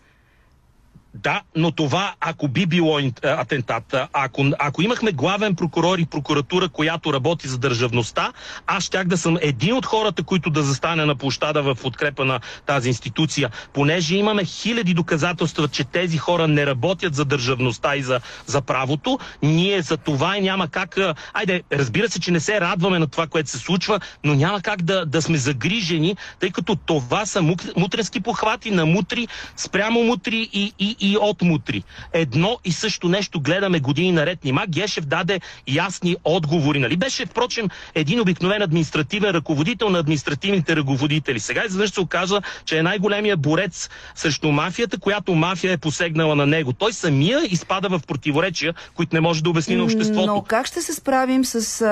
да, 1.14 1.42
но 1.56 1.72
това, 1.72 2.14
ако 2.20 2.48
би 2.48 2.66
било 2.66 3.00
атентат, 3.24 3.96
ако, 4.14 4.46
ако 4.60 4.82
имахме 4.82 5.12
главен 5.12 5.56
прокурор 5.56 6.00
и 6.00 6.06
прокуратура, 6.06 6.70
която 6.70 7.14
работи 7.14 7.48
за 7.48 7.58
държавността, 7.58 8.34
аз 8.68 8.84
щях 8.84 9.08
да 9.08 9.18
съм 9.18 9.38
един 9.42 9.74
от 9.74 9.86
хората, 9.86 10.24
които 10.24 10.50
да 10.50 10.64
застане 10.64 11.06
на 11.06 11.16
площада 11.16 11.64
в 11.64 11.76
подкрепа 11.76 12.26
на 12.26 12.40
тази 12.66 12.90
институция, 12.90 13.50
понеже 13.74 14.16
имаме 14.16 14.46
хиляди 14.46 14.94
доказателства, 14.94 15.68
че 15.68 15.84
тези 15.84 16.18
хора 16.18 16.48
не 16.48 16.66
работят 16.66 17.16
за 17.16 17.26
държавността 17.26 17.96
и 17.96 18.04
за, 18.04 18.22
за 18.46 18.62
правото. 18.62 19.20
Ние 19.44 19.82
за 19.82 19.98
това 19.98 20.38
и 20.38 20.42
няма 20.42 20.68
как. 20.68 20.98
Айде, 21.34 21.64
разбира 21.72 22.10
се, 22.10 22.20
че 22.20 22.32
не 22.32 22.40
се 22.40 22.62
радваме 22.62 23.00
на 23.00 23.08
това, 23.08 23.28
което 23.28 23.50
се 23.50 23.58
случва, 23.58 24.00
но 24.24 24.34
няма 24.34 24.62
как 24.62 24.82
да, 24.82 25.06
да 25.06 25.22
сме 25.22 25.38
загрижени, 25.38 26.16
тъй 26.40 26.52
като 26.52 26.76
това 26.76 27.26
са 27.26 27.42
мутренски 27.78 28.20
похвати 28.20 28.72
на 28.72 28.86
мутри, 28.86 29.28
спрямо 29.58 30.04
мутри 30.04 30.50
и, 30.54 30.74
и, 30.80 30.96
и 31.04 31.18
от 31.18 31.42
мутри. 31.42 31.84
Едно 32.14 32.58
и 32.66 32.72
също 32.72 33.10
нещо 33.10 33.40
гледаме 33.40 33.80
години 33.80 34.12
наред. 34.12 34.44
Нима 34.44 34.66
Гешев 34.68 35.06
даде 35.06 35.40
ясни 35.68 36.16
отговори. 36.24 36.80
Нали? 36.80 36.98
Беше, 36.98 37.26
впрочем, 37.26 37.70
един 37.96 38.20
обикновен 38.20 38.62
административен 38.62 39.32
ръководител 39.32 39.90
на 39.90 40.00
административните 40.00 40.76
ръководители. 40.76 41.40
Сега 41.40 41.64
изведнъж 41.66 41.92
се 41.92 42.02
оказа, 42.02 42.42
че 42.66 42.78
е 42.78 42.84
най-големия 42.84 43.38
борец 43.38 43.90
срещу 44.16 44.52
мафията, 44.52 45.00
която 45.00 45.36
мафия 45.36 45.74
е 45.74 45.78
посегнала 45.78 46.36
на 46.36 46.46
него. 46.46 46.74
Той 46.74 46.94
самия 46.94 47.40
изпада 47.46 47.90
в 47.90 48.02
противоречия, 48.08 48.74
които 48.96 49.16
не 49.16 49.22
може 49.22 49.44
да 49.44 49.50
обясни 49.50 49.76
на 49.76 49.84
обществото. 49.84 50.26
Но 50.26 50.42
как 50.42 50.68
ще 50.68 50.82
се 50.82 50.94
справим 50.94 51.46
с 51.46 51.82
а, 51.82 51.86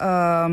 а, 0.00 0.48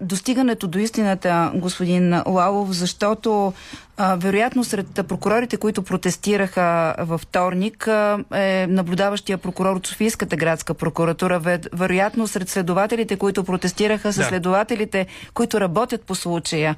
достигането 0.00 0.68
до 0.68 0.78
истината, 0.78 1.52
господин 1.54 2.22
Лалов, 2.26 2.72
защото 2.72 3.52
а, 3.96 4.16
вероятно 4.16 4.64
сред 4.64 4.86
прокурорите, 5.08 5.56
които 5.56 5.82
протестираха 5.82 6.94
във 6.98 7.20
вторник, 7.20 7.88
е 8.34 8.66
наблюдаващия 8.68 9.38
прокурор 9.38 9.76
от 9.76 9.86
Софийската 9.86 10.36
градска 10.36 10.74
прокуратура. 10.74 11.58
Вероятно 11.72 12.26
сред 12.26 12.48
следователите, 12.48 13.16
които 13.16 13.44
протестираха, 13.44 14.12
са 14.12 14.20
да. 14.20 14.26
следователите, 14.26 15.06
които 15.34 15.60
работят 15.60 16.02
по 16.02 16.14
случая. 16.14 16.76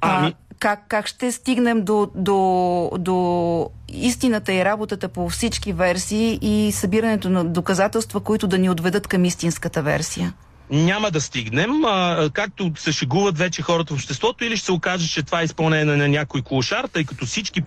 А, 0.00 0.18
ами... 0.18 0.34
как, 0.58 0.84
как 0.88 1.06
ще 1.06 1.32
стигнем 1.32 1.82
до, 1.84 2.10
до, 2.14 2.90
до 2.98 3.70
истината 3.88 4.52
и 4.52 4.64
работата 4.64 5.08
по 5.08 5.28
всички 5.28 5.72
версии 5.72 6.38
и 6.42 6.72
събирането 6.72 7.30
на 7.30 7.44
доказателства, 7.44 8.20
които 8.20 8.46
да 8.46 8.58
ни 8.58 8.70
отведат 8.70 9.06
към 9.06 9.24
истинската 9.24 9.82
версия? 9.82 10.34
Няма 10.70 11.10
да 11.10 11.20
стигнем, 11.20 11.84
а, 11.84 12.30
както 12.32 12.72
се 12.76 12.92
шегуват 12.92 13.38
вече 13.38 13.62
хората 13.62 13.94
в 13.94 13.96
обществото, 13.96 14.44
или 14.44 14.56
ще 14.56 14.66
се 14.66 14.72
окаже, 14.72 15.08
че 15.08 15.22
това 15.22 15.40
е 15.40 15.44
изпълнение 15.44 15.96
на 15.96 16.08
някой 16.08 16.42
клошар, 16.42 16.84
тъй 16.92 17.04
като 17.04 17.26
всички 17.26 17.60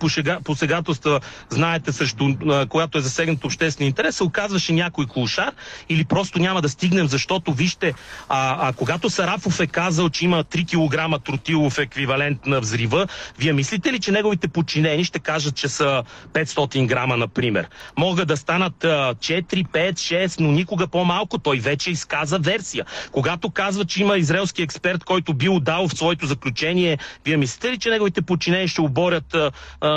посегателства, 0.44 1.20
знаете, 1.48 1.92
също, 1.92 2.36
а, 2.48 2.66
когато 2.66 2.98
е 2.98 3.00
засегнат 3.00 3.44
обществен 3.44 3.86
интерес, 3.86 4.16
се 4.16 4.24
оказваше 4.24 4.72
някой 4.72 5.06
клошар, 5.06 5.52
или 5.88 6.04
просто 6.04 6.38
няма 6.38 6.62
да 6.62 6.68
стигнем, 6.68 7.08
защото 7.08 7.52
вижте, 7.52 7.94
а, 8.28 8.68
а 8.68 8.72
когато 8.72 9.10
Сарафов 9.10 9.60
е 9.60 9.66
казал, 9.66 10.08
че 10.08 10.24
има 10.24 10.44
3 10.44 10.64
кг 10.66 11.24
тротилов 11.24 11.78
еквивалент 11.78 12.46
на 12.46 12.60
взрива, 12.60 13.06
вие 13.38 13.52
мислите 13.52 13.92
ли, 13.92 14.00
че 14.00 14.12
неговите 14.12 14.48
подчинени 14.48 15.04
ще 15.04 15.18
кажат, 15.18 15.54
че 15.54 15.68
са 15.68 16.02
500 16.32 16.86
грама, 16.86 17.16
например? 17.16 17.68
Могат 17.98 18.28
да 18.28 18.36
станат 18.36 18.84
а, 18.84 19.14
4, 19.14 19.66
5, 19.66 19.92
6, 19.92 20.40
но 20.40 20.52
никога 20.52 20.86
по-малко. 20.86 21.38
Той 21.38 21.58
вече 21.58 21.90
изказа 21.90 22.38
версия. 22.38 22.84
Когато 23.12 23.50
казва, 23.50 23.84
че 23.84 24.02
има 24.02 24.16
израелски 24.16 24.62
експерт, 24.62 25.04
който 25.04 25.34
бил 25.34 25.60
дал 25.60 25.88
в 25.88 25.96
своето 25.96 26.26
заключение, 26.26 26.98
вие 27.24 27.36
мислите 27.36 27.72
ли, 27.72 27.78
че 27.78 27.90
неговите 27.90 28.22
подчинени 28.22 28.68
ще 28.68 28.80
оборят 28.80 29.34
а, 29.34 29.50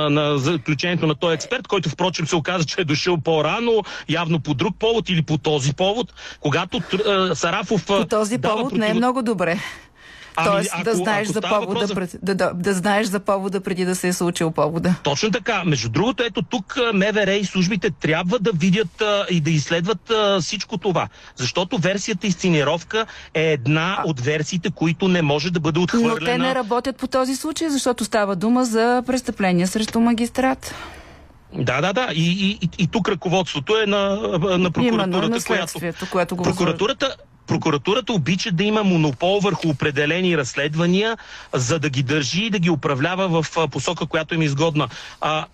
на 0.10 0.38
заключението 0.38 1.08
на 1.08 1.16
този 1.16 1.34
експерт, 1.34 1.68
който 1.68 1.90
впрочем 1.90 2.28
се 2.28 2.36
оказа, 2.36 2.66
че 2.66 2.82
е 2.82 2.84
дошъл 2.84 3.18
по-рано, 3.18 3.84
явно 4.10 4.40
по 4.40 4.54
друг 4.54 4.76
повод 4.80 5.10
или 5.10 5.22
по 5.22 5.38
този 5.38 5.74
повод? 5.74 6.14
Когато 6.40 6.82
а, 7.08 7.36
Сарафов. 7.36 7.86
По 7.86 8.06
този 8.06 8.38
повод 8.38 8.64
против... 8.64 8.78
не 8.78 8.88
е 8.88 8.94
много 8.94 9.22
добре. 9.22 9.60
Ами, 10.36 10.48
Тоест 10.48 10.72
ако- 10.74 10.84
да 10.84 10.96
знаеш 10.96 11.28
ако 11.30 11.34
за 11.34 11.42
повода, 11.42 11.88
за- 11.88 11.96
пред- 11.96 12.16
да, 12.24 12.36
да, 12.36 12.52
да 12.54 12.74
знаеш 12.74 13.08
за 13.08 13.20
повода 13.20 13.62
преди 13.62 13.86
да 13.86 13.96
се 13.96 14.08
е 14.08 14.14
случил 14.14 14.52
повода. 14.52 14.96
Точно 15.04 15.32
така. 15.32 15.64
Между 15.66 15.90
другото, 15.90 16.24
ето 16.24 16.42
тук 16.42 16.78
а, 16.78 16.94
МВР 16.94 17.34
и 17.34 17.46
службите 17.46 17.90
трябва 17.92 18.40
да 18.40 18.52
видят 18.52 19.02
а, 19.02 19.26
и 19.30 19.42
да 19.42 19.52
изследват 19.52 20.10
а, 20.10 20.42
всичко 20.42 20.78
това. 20.78 21.08
Защото 21.36 21.78
версията 21.78 22.28
изценировка 22.28 23.06
е 23.34 23.52
една 23.52 24.02
от 24.06 24.20
версиите, 24.20 24.72
които 24.72 25.08
не 25.08 25.22
може 25.22 25.52
да 25.52 25.60
бъде 25.60 25.80
отхвърлена. 25.80 26.16
Но 26.20 26.26
те 26.26 26.38
не 26.38 26.56
работят 26.56 26.98
по 26.98 27.08
този 27.08 27.36
случай, 27.36 27.70
защото 27.70 28.06
става 28.06 28.36
дума 28.36 28.66
за 28.66 29.04
престъпление 29.08 29.68
срещу 29.68 30.00
магистрат. 30.00 30.76
Да, 31.54 31.82
да, 31.82 31.94
да. 31.94 32.08
И, 32.14 32.32
и, 32.32 32.60
и, 32.62 32.70
и 32.78 32.88
тук 32.88 33.10
ръководството 33.10 33.78
е 33.78 33.86
на, 33.86 33.98
на 34.58 34.72
прокуратурата, 34.72 34.82
Именно 34.82 35.28
на 35.28 35.44
която... 35.48 35.80
което 36.12 36.36
го 36.36 36.44
Прокуратурата, 36.44 37.16
прокуратурата 37.48 38.14
обича 38.14 38.52
да 38.52 38.64
има 38.64 38.84
монопол 38.84 39.40
върху 39.40 39.70
определени 39.70 40.38
разследвания, 40.38 41.18
за 41.54 41.80
да 41.80 41.90
ги 41.90 42.04
държи 42.04 42.46
и 42.46 42.50
да 42.50 42.60
ги 42.60 42.70
управлява 42.70 43.42
в 43.42 43.70
посока, 43.72 44.06
която 44.06 44.36
им 44.36 44.42
е 44.42 44.46
изгодна. 44.46 44.88
А, 45.22 45.46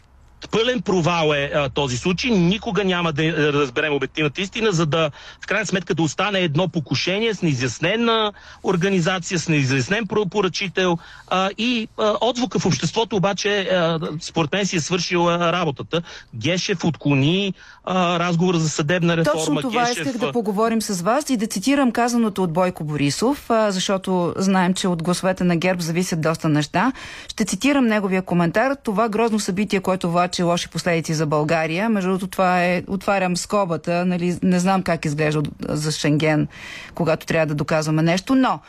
Пълен 0.47 0.81
провал 0.81 1.33
е 1.33 1.51
а, 1.55 1.69
този 1.69 1.97
случай. 1.97 2.31
Никога 2.31 2.83
няма 2.83 3.13
да 3.13 3.25
е, 3.25 3.33
разберем 3.33 3.93
обективната 3.93 4.41
истина, 4.41 4.71
за 4.71 4.85
да 4.85 5.11
в 5.41 5.47
крайна 5.47 5.65
сметка 5.65 5.95
да 5.95 6.03
остане 6.03 6.39
едно 6.39 6.67
покушение 6.67 7.33
с 7.33 7.41
неизяснена 7.41 8.33
организация, 8.63 9.39
с 9.39 9.47
неизяснен 9.47 10.07
поръчител 10.31 10.97
а, 11.27 11.49
и 11.57 11.87
а, 11.97 12.17
отзвука 12.21 12.59
в 12.59 12.65
обществото 12.65 13.15
обаче 13.15 13.59
а, 13.59 13.99
според 14.21 14.51
мен 14.51 14.65
си 14.65 14.75
е 14.75 14.79
свършил 14.79 15.29
а, 15.29 15.51
работата. 15.51 16.01
Гешев 16.35 16.83
отклони 16.83 17.53
а, 17.83 18.19
разговора 18.19 18.59
за 18.59 18.69
съдебна 18.69 19.17
реформа. 19.17 19.39
Точно 19.39 19.61
това 19.61 19.81
Гешев, 19.81 20.05
исках 20.05 20.17
да 20.17 20.31
поговорим 20.31 20.81
с 20.81 21.01
вас 21.01 21.29
и 21.29 21.37
да 21.37 21.47
цитирам 21.47 21.91
казаното 21.91 22.43
от 22.43 22.53
Бойко 22.53 22.83
Борисов, 22.83 23.49
а, 23.49 23.71
защото 23.71 24.33
знаем, 24.37 24.73
че 24.73 24.87
от 24.87 25.03
гласовете 25.03 25.43
на 25.43 25.55
ГЕРБ 25.55 25.81
зависят 25.81 26.21
доста 26.21 26.49
неща. 26.49 26.91
Ще 27.27 27.45
цитирам 27.45 27.85
неговия 27.85 28.21
коментар. 28.21 28.75
Това 28.83 29.09
грозно 29.09 29.39
събитие, 29.39 29.79
което 29.79 30.11
влачи 30.31 30.43
лоши 30.43 30.69
последици 30.69 31.13
за 31.13 31.25
България. 31.25 31.89
Между 31.89 32.09
другото, 32.09 32.27
това 32.27 32.63
е, 32.63 32.83
отварям 32.87 33.37
скобата, 33.37 34.05
нали, 34.05 34.39
не 34.43 34.59
знам 34.59 34.83
как 34.83 35.05
изглежда 35.05 35.41
за 35.69 35.91
Шенген, 35.91 36.47
когато 36.95 37.25
трябва 37.25 37.45
да 37.45 37.55
доказваме 37.55 38.01
нещо, 38.01 38.35
но 38.35 38.59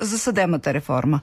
за 0.00 0.18
съдебната 0.18 0.74
реформа. 0.74 1.20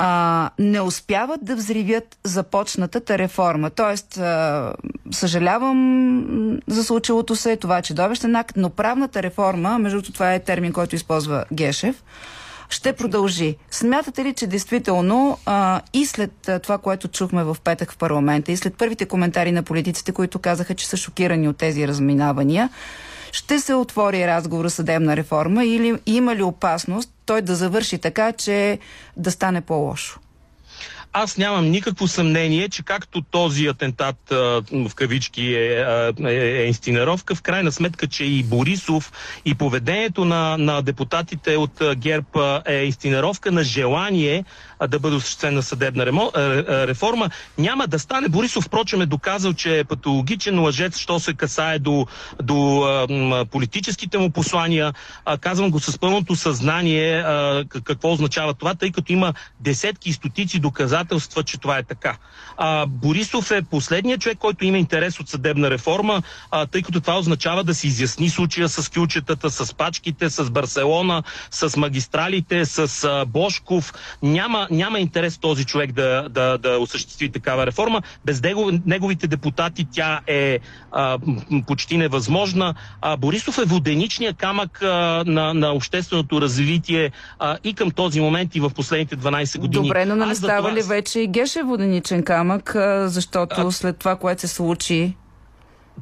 а, 0.00 0.50
не 0.58 0.80
успяват 0.80 1.44
да 1.44 1.56
взривят 1.56 2.18
започнатата 2.24 3.18
реформа. 3.18 3.70
Тоест, 3.70 4.18
а, 4.18 4.72
съжалявам 5.10 6.60
за 6.66 6.84
случилото 6.84 7.36
се, 7.36 7.56
това 7.56 7.78
е 7.78 7.82
чудовищен 7.82 8.36
акт, 8.36 8.56
но 8.56 8.70
правната 8.70 9.22
реформа, 9.22 9.78
между 9.78 9.98
другото 9.98 10.12
това 10.12 10.34
е 10.34 10.40
термин, 10.40 10.72
който 10.72 10.94
използва 10.94 11.44
Гешев, 11.52 12.02
ще 12.68 12.92
продължи. 12.92 13.56
Смятате 13.70 14.24
ли, 14.24 14.34
че 14.34 14.46
действително 14.46 15.38
а, 15.46 15.80
и 15.92 16.06
след 16.06 16.50
това, 16.62 16.78
което 16.78 17.08
чухме 17.08 17.44
в 17.44 17.56
петък 17.64 17.92
в 17.92 17.96
парламента, 17.96 18.52
и 18.52 18.56
след 18.56 18.74
първите 18.74 19.06
коментари 19.06 19.52
на 19.52 19.62
политиците, 19.62 20.12
които 20.12 20.38
казаха, 20.38 20.74
че 20.74 20.88
са 20.88 20.96
шокирани 20.96 21.48
от 21.48 21.56
тези 21.56 21.88
разминавания, 21.88 22.70
ще 23.32 23.60
се 23.60 23.74
отвори 23.74 24.26
разговор 24.26 24.68
съдебна 24.68 25.16
реформа 25.16 25.64
или 25.64 25.98
има 26.06 26.36
ли 26.36 26.42
опасност 26.42 27.10
той 27.26 27.42
да 27.42 27.54
завърши 27.54 27.98
така, 27.98 28.32
че 28.32 28.78
да 29.16 29.30
стане 29.30 29.60
по-лошо? 29.60 30.20
Аз 31.20 31.36
нямам 31.36 31.70
никакво 31.70 32.08
съмнение, 32.08 32.68
че 32.68 32.82
както 32.82 33.22
този 33.22 33.66
атентат 33.66 34.16
в 34.30 34.90
кавички 34.94 35.54
е, 35.54 35.80
а, 35.80 36.12
е, 36.20 36.34
е 36.34 36.66
инсценировка, 36.66 37.34
в 37.34 37.42
крайна 37.42 37.72
сметка, 37.72 38.06
че 38.06 38.24
и 38.24 38.42
Борисов 38.42 39.12
и 39.44 39.54
поведението 39.54 40.24
на, 40.24 40.56
на 40.58 40.82
депутатите 40.82 41.56
от 41.56 41.82
ГЕРБ 41.96 42.62
е 42.66 42.84
инсценировка 42.84 43.52
на 43.52 43.64
желание 43.64 44.44
да 44.88 44.98
бъде 44.98 45.16
осъществена 45.16 45.62
съдебна 45.62 46.06
ремо, 46.06 46.32
реформа. 46.68 47.30
Няма 47.58 47.86
да 47.86 47.98
стане. 47.98 48.28
Борисов, 48.28 48.64
впрочем, 48.64 49.02
е 49.02 49.06
доказал, 49.06 49.52
че 49.52 49.78
е 49.78 49.84
патологичен 49.84 50.60
лъжец, 50.60 50.98
що 50.98 51.20
се 51.20 51.34
касае 51.34 51.78
до, 51.78 52.06
до 52.42 53.46
политическите 53.50 54.18
му 54.18 54.30
послания. 54.30 54.92
Казвам 55.40 55.70
го 55.70 55.80
с 55.80 55.98
пълното 55.98 56.36
съзнание 56.36 57.24
какво 57.84 58.12
означава 58.12 58.54
това, 58.54 58.74
тъй 58.74 58.92
като 58.92 59.12
има 59.12 59.34
десетки 59.60 60.08
и 60.08 60.12
стотици 60.12 60.58
доказателства, 60.58 61.07
че 61.44 61.60
това 61.60 61.78
е 61.78 61.82
така. 61.82 62.16
А, 62.56 62.86
Борисов 62.86 63.50
е 63.50 63.62
последният 63.62 64.20
човек, 64.20 64.38
който 64.38 64.64
има 64.64 64.78
интерес 64.78 65.20
от 65.20 65.28
съдебна 65.28 65.70
реформа, 65.70 66.22
а, 66.50 66.66
тъй 66.66 66.82
като 66.82 67.00
това 67.00 67.18
означава 67.18 67.64
да 67.64 67.74
се 67.74 67.86
изясни 67.86 68.30
случая 68.30 68.68
с 68.68 68.90
кючетата, 68.92 69.50
с 69.50 69.74
пачките, 69.74 70.30
с 70.30 70.50
Барселона, 70.50 71.22
с 71.50 71.76
магистралите, 71.76 72.64
с 72.64 73.04
а, 73.04 73.24
Бошков. 73.24 73.92
Няма, 74.22 74.68
няма 74.70 74.98
интерес 74.98 75.38
този 75.38 75.64
човек 75.64 75.92
да, 75.92 76.28
да, 76.28 76.58
да 76.58 76.78
осъществи 76.78 77.28
такава 77.32 77.66
реформа. 77.66 78.02
Без 78.24 78.42
него, 78.42 78.70
неговите 78.86 79.26
депутати 79.26 79.86
тя 79.92 80.20
е 80.26 80.58
а, 80.92 81.18
почти 81.66 81.96
невъзможна. 81.96 82.74
А, 83.00 83.16
Борисов 83.16 83.58
е 83.58 83.64
воденичния 83.64 84.32
камък 84.32 84.82
а, 84.82 85.24
на, 85.26 85.54
на 85.54 85.72
общественото 85.72 86.40
развитие 86.40 87.10
а, 87.38 87.58
и 87.64 87.74
към 87.74 87.90
този 87.90 88.20
момент 88.20 88.56
и 88.56 88.60
в 88.60 88.70
последните 88.70 89.16
12 89.16 89.58
години. 89.58 89.88
Добре, 89.88 90.04
но 90.04 90.16
не 90.16 90.34
за 90.34 90.42
става 90.42 90.72
ли 90.72 90.82
вече 90.88 91.20
и 91.20 91.26
Геше 91.28 91.62
воденичен 91.62 92.22
камък, 92.22 92.74
а, 92.76 93.08
защото 93.08 93.72
след 93.72 93.96
това, 93.96 94.16
което 94.16 94.40
се 94.40 94.48
случи, 94.48 95.16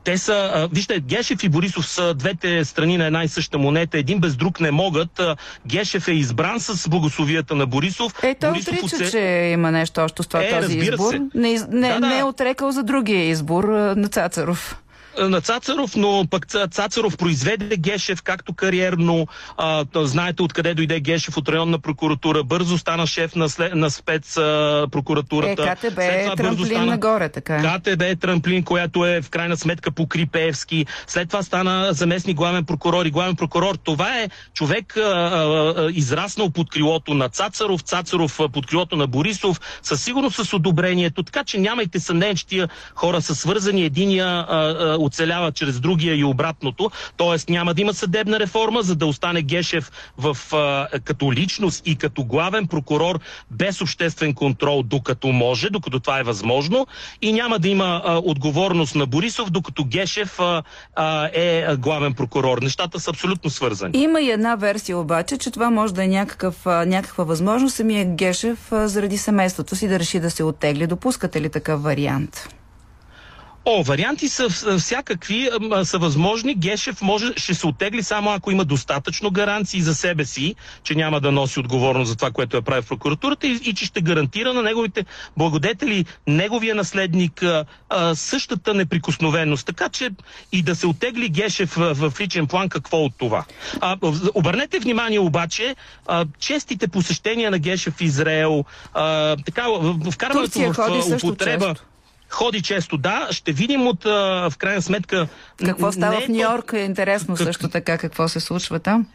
Те 0.05 0.19
са, 0.19 0.51
а, 0.55 0.69
вижте, 0.69 1.01
Гешев 1.01 1.45
и 1.45 1.49
Борисов 1.49 1.87
са 1.87 2.15
двете 2.15 2.65
страни 2.65 2.97
на 2.97 3.07
една 3.07 3.25
и 3.25 3.29
съща 3.29 3.59
монета. 3.59 3.99
Един 3.99 4.21
без 4.21 4.37
друг 4.37 4.61
не 4.61 4.71
могат. 4.73 5.21
А, 5.21 5.37
Гешев 5.67 6.09
е 6.09 6.13
избран 6.13 6.61
с 6.61 6.89
благословията 6.89 7.55
на 7.55 7.67
Борисов. 7.67 8.15
Е, 8.23 8.35
той 8.35 8.51
Борисов 8.51 8.75
отрича, 8.75 8.97
отсе- 8.97 9.11
че 9.11 9.19
има 9.49 9.71
нещо 9.73 10.01
общо 10.01 10.23
с 10.23 10.27
това 10.27 10.43
Е, 10.43 10.51
този 10.53 10.79
избор. 10.79 11.11
се. 11.11 11.19
Не, 11.35 11.53
не, 11.71 11.89
Да, 11.89 12.01
да. 12.01 12.07
не 12.07 12.19
е 12.19 12.25
отрекал 12.25 12.71
за 12.71 12.83
другия 12.83 13.25
избор 13.25 13.65
а, 13.65 13.95
на 13.97 14.09
Цацаров. 14.09 14.83
На 15.19 15.41
Цацаров, 15.41 15.97
но 15.97 16.25
пък 16.31 16.47
Ца- 16.47 16.71
Цацаров 16.71 17.17
произведе 17.17 17.77
Гешев 17.77 18.23
както 18.23 18.55
кариерно. 18.55 19.27
А, 19.57 19.85
знаете 19.95 20.43
откъде 20.43 20.75
дойде 20.75 21.01
Гешев 21.01 21.37
от 21.37 21.49
районна 21.49 21.79
прокуратура. 21.79 22.45
Бързо 22.45 22.79
стана 22.79 23.07
шеф 23.07 23.35
на, 23.35 23.49
след, 23.49 23.75
на 23.75 23.91
спец 23.91 24.37
а, 24.37 24.87
прокуратурата. 24.91 25.63
Е, 25.63 25.67
КТБ 25.67 25.99
е 25.99 26.35
трамплин 26.37 26.67
стана- 26.67 26.87
нагоре, 26.87 27.29
така 27.29 27.57
е. 27.57 27.63
КТБ 27.63 28.03
е 28.03 28.17
трамплин, 28.17 28.63
която 28.63 29.07
е 29.07 29.23
в 29.23 29.31
крайна 29.31 29.57
сметка 29.57 29.91
по 29.91 30.09
Крипеевски. 30.09 30.87
След 31.07 31.29
това 31.29 31.43
стана 31.43 31.89
заместник 31.93 32.37
главен 32.37 32.65
прокурор 32.65 33.07
и 33.07 33.11
главен 33.11 33.37
прокурор. 33.37 33.77
Това 33.77 34.21
е 34.21 34.29
човек 34.55 34.97
а, 34.97 35.01
а, 35.01 35.91
израснал 35.91 36.51
под 36.51 36.71
крилото 36.71 37.15
на 37.15 37.29
Цацаров, 37.29 37.81
Цацаров 37.81 38.41
под 38.53 38.67
крилото 38.67 38.97
на 38.97 39.07
Борисов, 39.07 39.61
със 39.83 40.03
сигурност 40.05 40.45
с 40.45 40.53
одобрението. 40.53 41.23
Така 41.23 41.45
че 41.45 41.59
нямайте 41.59 42.01
съмнение, 42.01 42.35
че 42.35 42.47
тия 42.47 42.69
хора 42.95 43.23
са 43.23 43.35
свързани. 43.35 43.83
Единия 43.85 44.27
а, 44.27 44.47
а, 44.49 44.97
оцелява 45.07 45.53
чрез 45.53 45.81
другия 45.81 46.15
и 46.17 46.25
обратното. 46.25 46.91
Тоест 47.17 47.49
няма 47.49 47.75
да 47.75 47.81
има 47.83 47.95
съдебна 47.95 48.41
реформа, 48.41 48.83
за 48.83 48.97
да 48.97 49.07
остане 49.07 49.43
Гешев 49.43 49.91
в, 50.19 50.37
а, 50.53 50.89
като 51.05 51.33
личност 51.33 51.83
и 51.87 51.97
като 51.97 52.25
главен 52.25 52.67
прокурор 52.67 53.21
без 53.51 53.81
обществен 53.81 54.35
контрол, 54.35 54.83
докато 54.83 55.29
може, 55.29 55.71
докато 55.71 56.01
това 56.01 56.21
е 56.21 56.23
възможно. 56.23 56.87
И 57.23 57.33
няма 57.33 57.59
да 57.59 57.69
има 57.69 58.03
а, 58.05 58.19
отговорност 58.19 58.95
на 58.95 59.07
Борисов, 59.07 59.51
докато 59.51 59.85
Гешев 59.85 60.41
а, 60.41 60.63
а, 60.97 61.31
е 61.33 61.77
главен 61.77 62.15
прокурор. 62.15 62.63
Нещата 62.63 63.01
са 63.01 63.11
абсолютно 63.11 63.51
свързани. 63.51 63.99
Има 63.99 64.21
и 64.21 64.31
една 64.31 64.57
версия 64.57 64.99
обаче, 64.99 65.39
че 65.39 65.51
това 65.51 65.71
може 65.71 65.95
да 65.95 66.05
е 66.05 66.09
някакъв, 66.09 66.67
някаква 66.67 67.25
възможност 67.25 67.77
самия 67.77 68.05
Гешев 68.05 68.69
заради 68.71 69.19
семейството 69.19 69.77
си 69.77 69.89
да 69.89 69.99
реши 69.99 70.21
да 70.21 70.31
се 70.31 70.45
оттегли. 70.45 70.87
Допускате 70.87 71.41
ли 71.41 71.49
такъв 71.51 71.83
вариант? 71.83 72.49
О, 73.69 73.83
варианти 73.83 74.29
са 74.29 74.49
в- 74.49 74.79
всякакви, 74.79 75.49
са 75.85 75.99
възможни. 75.99 76.55
Гешев 76.55 77.03
може, 77.03 77.33
ще 77.37 77.55
се 77.55 77.67
отегли 77.67 78.03
само 78.03 78.31
ако 78.31 78.51
има 78.51 78.65
достатъчно 78.65 79.31
гаранции 79.31 79.81
за 79.83 79.95
себе 79.95 80.25
си, 80.25 80.55
че 80.83 80.95
няма 80.95 81.21
да 81.21 81.33
носи 81.33 81.61
отговорност 81.61 82.09
за 82.09 82.17
това, 82.17 82.31
което 82.31 82.57
е 82.57 82.63
прави 82.63 82.83
в 82.83 82.87
прокуратурата 82.87 83.47
и, 83.47 83.61
и 83.63 83.75
че 83.75 83.85
ще 83.85 84.01
гарантира 84.01 84.53
на 84.53 84.63
неговите 84.63 85.05
благодетели, 85.37 86.05
неговия 86.27 86.75
наследник 86.75 87.43
а, 87.43 87.65
а, 87.89 88.15
същата 88.15 88.75
неприкосновеност. 88.75 89.67
Така 89.67 89.89
че 89.89 90.11
и 90.53 90.63
да 90.63 90.77
се 90.77 90.87
отегли 90.87 91.29
Гешев 91.29 91.75
в, 91.75 92.11
в 92.11 92.21
личен 92.21 92.47
план, 92.47 92.69
какво 92.69 92.97
от 92.99 93.13
това? 93.19 93.45
А, 93.81 93.97
в- 94.03 94.31
обърнете 94.35 94.79
внимание 94.79 95.21
обаче, 95.21 95.77
а, 96.07 96.27
честите 96.39 96.89
посещения 96.89 97.51
на 97.51 97.59
Гешев 97.59 97.95
в 97.95 98.01
Израел, 98.01 98.65
а, 98.95 99.37
така, 99.37 99.69
в- 99.69 100.11
вкарването 100.11 100.59
в 100.63 100.79
а, 100.79 101.03
също 101.03 101.27
употреба. 101.27 101.67
често. 101.67 101.85
Ходи 102.29 102.63
често, 102.63 102.97
да. 102.97 103.29
Ще 103.31 103.53
видим 103.53 103.87
от, 103.87 104.07
а, 104.07 104.51
в 104.51 104.57
крайна 104.59 104.83
сметка... 104.83 105.29
Какво 105.65 105.93
става 105.93 106.17
не 106.19 106.25
е 106.25 106.27
в 106.27 106.29
Нью 106.29 106.41
Йорк 106.41 106.73
е 106.73 106.79
интересно 106.79 107.37
Как- 107.37 107.45
също 107.45 107.69
така 107.69 107.99
какво 107.99 108.29
се 108.29 108.41
случва 108.41 108.79
там. 108.79 109.07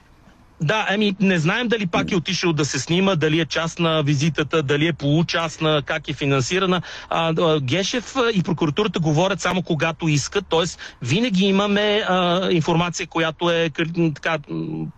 Да, 0.62 0.88
еми, 0.90 1.16
не 1.20 1.40
знаем 1.40 1.68
дали 1.68 1.88
пак 1.88 2.12
е 2.12 2.16
отишъл 2.16 2.54
да 2.54 2.66
се 2.66 2.80
снима, 2.80 3.16
дали 3.16 3.40
е 3.40 3.46
част 3.46 3.80
на 3.80 4.04
визитата, 4.04 4.64
дали 4.64 4.88
е 4.88 4.94
получастна, 4.94 5.82
как 5.86 6.10
е 6.10 6.14
финансирана. 6.14 6.82
А, 7.10 7.60
Гешев 7.60 8.16
и 8.34 8.44
прокуратурата 8.44 9.00
говорят 9.00 9.42
само 9.42 9.64
когато 9.64 10.08
искат, 10.08 10.46
т.е. 10.50 10.64
винаги 11.02 11.46
имаме 11.46 12.04
а, 12.08 12.48
информация, 12.52 13.08
която 13.08 13.50
е 13.50 13.70
така 14.16 14.38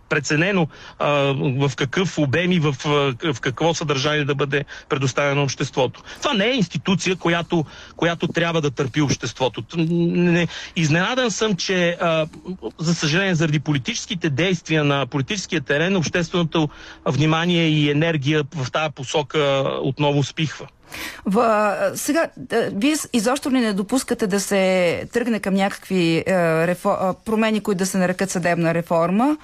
преценено 0.08 0.68
а, 0.98 1.08
в 1.68 1.72
какъв 1.76 2.18
обем 2.18 2.52
и 2.52 2.60
в, 2.60 2.76
в 3.34 3.40
какво 3.40 3.74
съдържание 3.74 4.24
да 4.24 4.34
бъде 4.34 4.64
предоставено 4.88 5.42
обществото. 5.42 6.02
Това 6.22 6.34
не 6.34 6.46
е 6.46 6.56
институция, 6.56 7.16
която, 7.16 7.64
която 7.96 8.28
трябва 8.28 8.60
да 8.60 8.70
търпи 8.70 9.02
обществото. 9.02 9.62
Не, 9.78 10.48
изненадан 10.76 11.30
съм, 11.30 11.56
че 11.56 11.96
а, 12.00 12.26
за 12.78 12.94
съжаление 12.94 13.34
заради 13.34 13.60
политическите 13.60 14.30
действия 14.30 14.84
на 14.84 15.06
политическия 15.54 15.60
терен, 15.60 15.96
общественото 15.96 16.68
внимание 17.06 17.68
и 17.68 17.90
енергия 17.90 18.44
в 18.54 18.70
тази 18.70 18.92
посока 18.94 19.64
отново 19.82 20.22
спихва. 20.22 20.66
В, 21.26 21.92
сега, 21.94 22.28
вие 22.72 22.94
изобщо 23.12 23.50
ли 23.50 23.60
не 23.60 23.72
допускате 23.72 24.26
да 24.26 24.40
се 24.40 25.06
тръгне 25.12 25.40
към 25.40 25.54
някакви 25.54 26.24
е, 26.26 26.66
рефо, 26.66 27.14
промени, 27.24 27.60
които 27.60 27.78
да 27.78 27.86
се 27.86 27.98
нарекат 27.98 28.30
съдебна 28.30 28.74
реформа? 28.74 29.36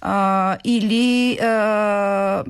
а, 0.00 0.56
или 0.64 1.38
а, 1.38 2.44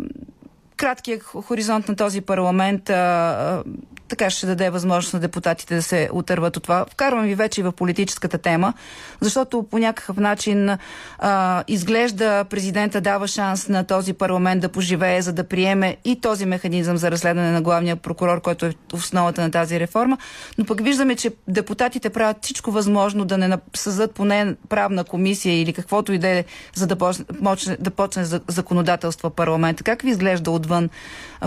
краткият 0.76 1.22
хоризонт 1.22 1.88
на 1.88 1.96
този 1.96 2.20
парламент 2.20 2.90
а, 2.90 3.62
така 4.09 4.30
ще 4.30 4.46
даде 4.46 4.70
възможност 4.70 5.14
на 5.14 5.20
депутатите 5.20 5.74
да 5.74 5.82
се 5.82 6.09
отърват 6.12 6.56
от 6.56 6.62
това. 6.62 6.86
Вкарвам 6.90 7.24
ви 7.24 7.34
вече 7.34 7.61
и 7.61 7.64
в 7.64 7.72
политическата 7.72 8.38
тема, 8.38 8.74
защото 9.20 9.62
по 9.62 9.78
някакъв 9.78 10.16
начин 10.16 10.70
а, 11.18 11.64
изглежда 11.68 12.44
президента 12.44 13.00
дава 13.00 13.28
шанс 13.28 13.68
на 13.68 13.84
този 13.84 14.12
парламент 14.12 14.61
да 14.61 14.68
поживее, 14.68 15.22
за 15.22 15.32
да 15.32 15.44
приеме 15.44 15.96
и 16.04 16.20
този 16.20 16.46
механизъм 16.46 16.96
за 16.96 17.11
разследване 17.11 17.50
на 17.50 17.62
главния 17.62 17.96
прокурор, 17.96 18.40
който 18.40 18.66
е 18.66 18.74
в 18.92 18.94
основата 18.94 19.42
на 19.42 19.50
тази 19.50 19.80
реформа. 19.80 20.18
Но 20.59 20.64
пък 20.64 20.80
виждаме, 20.80 21.16
че 21.16 21.30
депутатите 21.48 22.11
правят 22.11 22.36
всичко 22.42 22.70
възможно 22.70 23.24
да 23.24 23.38
не 23.38 23.59
създадат 23.74 24.14
поне 24.14 24.54
правна 24.68 25.04
комисия 25.04 25.61
или 25.61 25.72
каквото 25.72 26.12
и 26.12 26.18
да 26.18 26.28
е, 26.28 26.44
за 26.74 26.86
да 26.86 26.96
почне, 26.96 27.76
да 27.80 27.90
почне 27.90 28.24
законодателство 28.48 29.30
парламент. 29.30 29.82
Как 29.82 30.02
ви 30.02 30.11
изглежда 30.11 30.50
отвън 30.50 30.88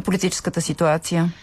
политическата 0.03 0.62
ситуация? 0.62 1.34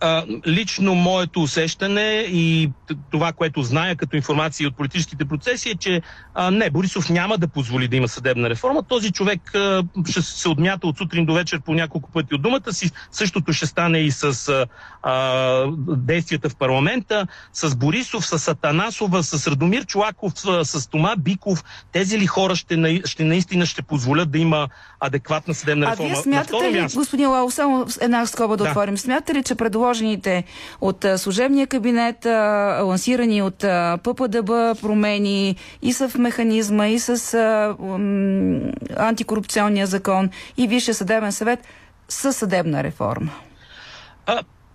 А, 0.00 0.24
лично 0.46 0.94
моето 0.94 1.42
усещане 1.42 2.24
и 2.28 2.70
това, 3.10 3.32
което 3.32 3.62
зная 3.62 3.96
като 3.96 4.16
информация 4.16 4.68
от 4.68 4.76
политическите 4.76 5.24
процеси 5.24 5.70
е, 5.70 5.74
че 5.74 6.02
а, 6.34 6.50
не, 6.50 6.70
Борисов 6.70 7.10
няма 7.10 7.38
да 7.38 7.48
позволи 7.48 7.88
да 7.88 7.96
има 7.96 8.08
съдебна 8.08 8.50
реформа. 8.50 8.82
Този 8.82 9.12
човек 9.12 9.54
а, 9.54 9.84
ще 10.10 10.22
се 10.22 10.48
отмята 10.48 10.86
от 10.86 10.98
сутрин 10.98 11.26
до 11.26 11.34
вечер 11.34 11.60
по 11.60 11.74
няколко 11.74 12.10
пъти 12.10 12.34
от 12.34 12.42
думата 12.42 12.72
си. 12.72 12.90
Същото 13.10 13.52
ще 13.52 13.66
стане 13.66 13.98
и 13.98 14.10
с 14.10 14.48
а, 15.02 15.66
действията 15.88 16.48
в 16.48 16.56
парламента, 16.56 17.26
с 17.52 17.76
Борисов, 17.76 18.26
с 18.26 18.48
Атанасова, 18.48 19.22
с 19.22 19.46
Радомир 19.46 19.86
Чулаков, 19.86 20.32
с, 20.62 20.90
Тома 20.90 21.16
Биков. 21.16 21.64
Тези 21.92 22.18
ли 22.18 22.26
хора 22.26 22.56
ще, 22.56 23.02
ще 23.04 23.24
наистина 23.24 23.66
ще 23.66 23.82
позволят 23.82 24.30
да 24.30 24.38
има 24.38 24.68
адекватна 25.00 25.54
съдебна 25.54 25.90
реформа? 25.90 26.10
А 26.10 26.12
вие 26.12 26.22
смятате 26.22 26.72
ли, 26.72 26.86
господин 26.94 27.30
Лао, 27.30 27.50
само 27.50 27.86
една 28.00 28.26
скоба 28.26 28.56
да, 28.56 28.64
да. 28.64 28.70
отворим, 28.70 28.98
смятате 28.98 29.34
ли, 29.34 29.42
че 29.42 29.54
предложението 29.54 29.87
предложените 29.88 30.44
от 30.80 31.06
служебния 31.16 31.66
кабинет, 31.66 32.24
лансирани 32.84 33.42
от 33.42 33.58
ППДБ 34.02 34.80
промени 34.82 35.56
и 35.82 35.92
с 35.92 36.18
механизма, 36.18 36.88
и 36.88 36.98
с 36.98 37.34
антикорупционния 38.96 39.86
закон, 39.86 40.30
и 40.56 40.68
Висше 40.68 40.94
съдебен 40.94 41.32
съвет 41.32 41.60
със 42.08 42.36
съдебна 42.36 42.84
реформа? 42.84 43.30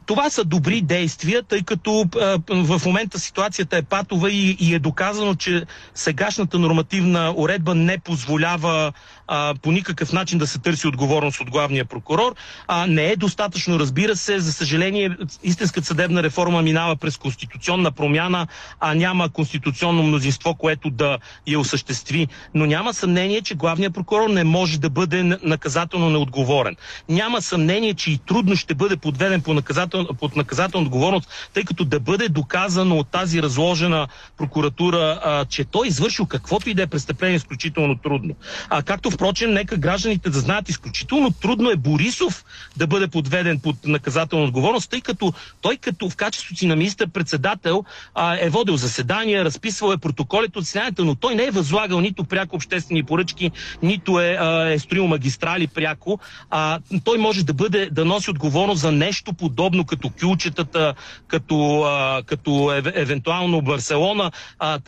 Това 0.06 0.30
са 0.30 0.44
добри 0.44 0.82
действия, 0.82 1.44
тъй 1.44 1.62
като 1.64 2.06
в 2.50 2.82
момента 2.86 3.20
ситуацията 3.20 3.78
е 3.78 3.82
патова 3.82 4.32
и, 4.32 4.58
и 4.60 4.74
е 4.74 4.80
доказано, 4.80 5.36
че 5.36 5.66
сегашната 5.96 6.60
нормативна 6.60 7.34
уредба 7.38 7.76
не 7.76 7.98
позволява 7.98 8.94
а, 9.28 9.56
по 9.62 9.72
никакъв 9.72 10.14
начин 10.14 10.40
да 10.40 10.48
се 10.48 10.60
търси 10.60 10.88
отговорност 10.88 11.40
от 11.42 11.50
главния 11.50 11.86
прокурор. 11.86 12.36
А, 12.68 12.88
не 12.88 13.06
е 13.06 13.16
достатъчно, 13.16 13.80
разбира 13.80 14.16
се. 14.16 14.40
За 14.40 14.54
съжаление, 14.54 15.18
истинската 15.44 15.88
съдебна 15.88 16.24
реформа 16.24 16.62
минава 16.62 16.96
през 16.96 17.18
конституционна 17.18 17.92
промяна, 17.92 18.48
а 18.80 18.96
няма 18.96 19.30
конституционно 19.30 20.04
мнозинство, 20.04 20.56
което 20.56 20.90
да 20.90 21.18
я 21.48 21.60
осъществи. 21.60 22.28
Но 22.54 22.66
няма 22.66 22.94
съмнение, 22.94 23.42
че 23.42 23.56
главният 23.56 23.94
прокурор 23.94 24.30
не 24.30 24.44
може 24.44 24.80
да 24.80 24.90
бъде 24.90 25.24
наказателно 25.24 26.10
неотговорен. 26.10 26.76
Няма 27.10 27.42
съмнение, 27.42 27.94
че 27.94 28.12
и 28.12 28.18
трудно 28.18 28.56
ще 28.56 28.76
бъде 28.76 28.98
подведен 28.98 29.42
по 29.42 29.54
наказател, 29.94 30.16
под 30.16 30.36
наказателна 30.36 30.86
отговорност, 30.86 31.50
тъй 31.54 31.64
като 31.64 31.86
да 31.86 32.00
бъде 32.00 32.30
доказано 32.30 32.98
от 32.98 33.08
тази 33.08 33.42
разложена 33.42 34.08
прокуратура, 34.38 35.20
а, 35.24 35.46
че 35.46 35.64
той 35.64 35.88
извършил 35.88 36.26
каквото 36.26 36.70
и 36.70 36.74
да 36.74 36.82
е 36.82 36.88
престъпление, 36.88 37.36
изключително 37.36 37.98
трудно. 37.98 38.36
А 38.70 38.84
както 38.84 39.12
впрочем, 39.12 39.54
нека 39.54 39.78
гражданите 39.78 40.30
да 40.30 40.40
знаят, 40.40 40.70
изключително 40.70 41.32
трудно 41.32 41.70
е 41.70 41.76
Борисов 41.76 42.46
да 42.78 42.88
бъде 42.88 43.08
подведен 43.08 43.60
под 43.60 43.76
наказателна 43.86 44.46
отговорност, 44.46 44.90
тъй 44.90 45.02
като 45.02 45.34
той 45.62 45.78
като 45.78 46.10
в 46.10 46.16
качеството 46.16 46.60
си 46.60 46.68
на 46.68 46.76
министър-председател 46.76 47.84
е 48.40 48.50
водил 48.50 48.78
заседания, 48.78 49.46
разписвал 49.46 49.94
е 49.94 49.98
протоколите 49.98 50.60
от 50.60 50.66
заседанията, 50.66 51.06
но 51.06 51.16
той 51.16 51.36
не 51.36 51.44
е 51.44 51.52
възлагал 51.52 52.02
нито 52.02 52.24
пряко 52.24 52.56
обществени 52.56 53.04
поръчки, 53.04 53.52
нито 53.82 54.20
е, 54.20 54.38
а, 54.40 54.72
е 54.72 54.80
строил 54.80 55.08
магистрали 55.08 55.68
пряко. 55.68 56.20
А, 56.50 56.80
той 57.04 57.18
може 57.18 57.46
да 57.46 57.54
бъде 57.54 57.90
да 57.92 58.06
носи 58.06 58.30
отговорност 58.30 58.82
за 58.82 58.92
нещо 58.92 59.34
подобно 59.34 59.83
като 59.86 60.10
кюлчетата, 60.22 60.94
като, 61.28 61.84
а, 61.84 62.24
като 62.26 62.74
ев, 62.76 62.86
евентуално 62.94 63.62
Барселона, 63.62 64.32
а, 64.60 64.80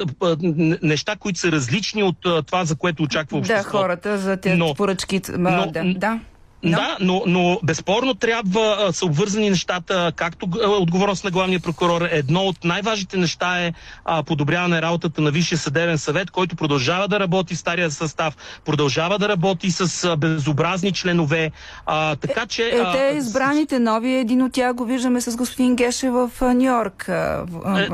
неща, 0.81 1.15
които 1.15 1.39
са 1.39 1.51
различни 1.51 2.03
от 2.03 2.25
а, 2.25 2.41
това, 2.41 2.65
за 2.65 2.75
което 2.75 3.03
очаква 3.03 3.37
обществото. 3.37 3.77
Да, 3.77 3.83
хората 3.83 4.17
за 4.17 4.37
тези 4.37 4.55
но, 4.55 4.73
поръчки. 4.73 5.21
Но, 5.37 5.71
да, 5.71 5.83
да. 5.95 6.19
No. 6.65 6.75
Да, 6.75 6.97
но, 6.99 7.23
но 7.27 7.59
безспорно 7.63 8.13
трябва 8.13 8.77
а, 8.79 8.93
са 8.93 9.05
обвързани 9.05 9.49
нещата, 9.49 10.11
както 10.15 10.47
а, 10.63 10.67
отговорност 10.69 11.23
на 11.23 11.31
главния 11.31 11.59
прокурор. 11.59 12.07
Едно 12.11 12.41
от 12.41 12.63
най-важните 12.63 13.17
неща 13.17 13.65
е 13.65 13.73
а, 14.05 14.23
подобряване 14.23 14.81
работата 14.81 15.21
на 15.21 15.31
Висшия 15.31 15.57
съдебен 15.57 15.97
съвет, 15.97 16.31
който 16.31 16.55
продължава 16.55 17.07
да 17.07 17.19
работи 17.19 17.55
в 17.55 17.57
стария 17.57 17.91
състав, 17.91 18.37
продължава 18.65 19.19
да 19.19 19.29
работи 19.29 19.71
с 19.71 20.03
а, 20.03 20.15
безобразни 20.15 20.91
членове. 20.91 21.51
А, 21.85 22.15
така 22.15 22.45
че. 22.45 22.63
Е, 22.63 22.77
е, 22.77 22.91
те 22.91 23.17
избраните 23.17 23.79
нови, 23.79 24.13
един 24.13 24.41
от 24.41 24.53
тях 24.53 24.73
го 24.73 24.85
виждаме 24.85 25.21
с 25.21 25.35
господин 25.35 25.75
Геше 25.75 26.09
в 26.09 26.31
Нью 26.41 26.75
Йорк, 26.75 27.05
е, 27.09 27.37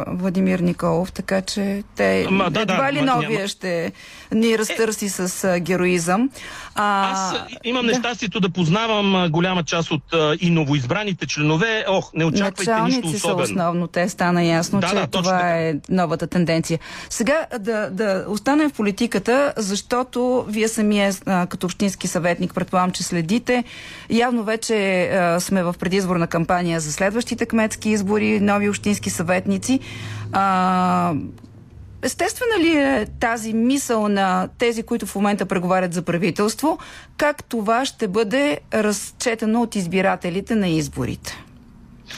Владимир 0.07 0.59
Николов, 0.59 1.11
така 1.11 1.41
че 1.41 1.83
те 1.95 2.27
ма, 2.31 2.49
да, 2.49 2.61
едва 2.61 2.85
да, 2.85 2.93
ли 2.93 3.01
ма, 3.01 3.05
новия 3.05 3.29
няма... 3.29 3.47
ще 3.47 3.91
ни 4.31 4.57
разтърси 4.57 5.05
е, 5.05 5.09
с 5.09 5.43
а, 5.43 5.59
героизъм. 5.59 6.29
А, 6.75 7.11
аз 7.11 7.35
имам 7.63 7.85
да. 7.85 7.91
нещастието 7.91 8.39
да 8.39 8.49
познавам 8.61 9.29
голяма 9.31 9.63
част 9.63 9.91
от 9.91 10.03
и 10.41 10.49
новоизбраните 10.49 11.27
членове. 11.27 11.85
Ох, 11.87 12.11
не 12.13 12.25
очаквайте 12.25 12.71
Началници 12.71 13.01
нищо 13.01 13.17
особено. 13.17 13.47
са 13.47 13.51
основно. 13.51 13.87
Те 13.87 14.09
стана 14.09 14.43
ясно, 14.43 14.79
да, 14.79 14.87
че 14.87 14.95
да, 14.95 15.07
това 15.07 15.31
така. 15.31 15.47
е 15.47 15.75
новата 15.89 16.27
тенденция. 16.27 16.79
Сега 17.09 17.45
да, 17.59 17.89
да 17.89 18.25
останем 18.27 18.69
в 18.69 18.73
политиката, 18.73 19.53
защото 19.57 20.45
вие 20.47 20.67
самия 20.67 21.13
като 21.49 21.67
общински 21.67 22.07
съветник, 22.07 22.53
предполагам, 22.53 22.91
че 22.91 23.03
следите. 23.03 23.63
Явно 24.09 24.43
вече 24.43 25.03
а, 25.03 25.39
сме 25.39 25.63
в 25.63 25.75
предизборна 25.79 26.27
кампания 26.27 26.79
за 26.79 26.91
следващите 26.91 27.45
кметски 27.45 27.89
избори, 27.89 28.39
нови 28.39 28.69
общински 28.69 29.09
съветници. 29.09 29.79
А, 30.31 31.13
Естествена 32.03 32.59
ли 32.59 32.77
е 32.77 33.07
тази 33.19 33.53
мисъл 33.53 34.07
на 34.07 34.49
тези, 34.57 34.83
които 34.83 35.05
в 35.05 35.15
момента 35.15 35.45
преговарят 35.45 35.93
за 35.93 36.01
правителство, 36.01 36.79
как 37.17 37.43
това 37.43 37.85
ще 37.85 38.07
бъде 38.07 38.59
разчетено 38.73 39.61
от 39.61 39.75
избирателите 39.75 40.55
на 40.55 40.67
изборите? 40.67 41.43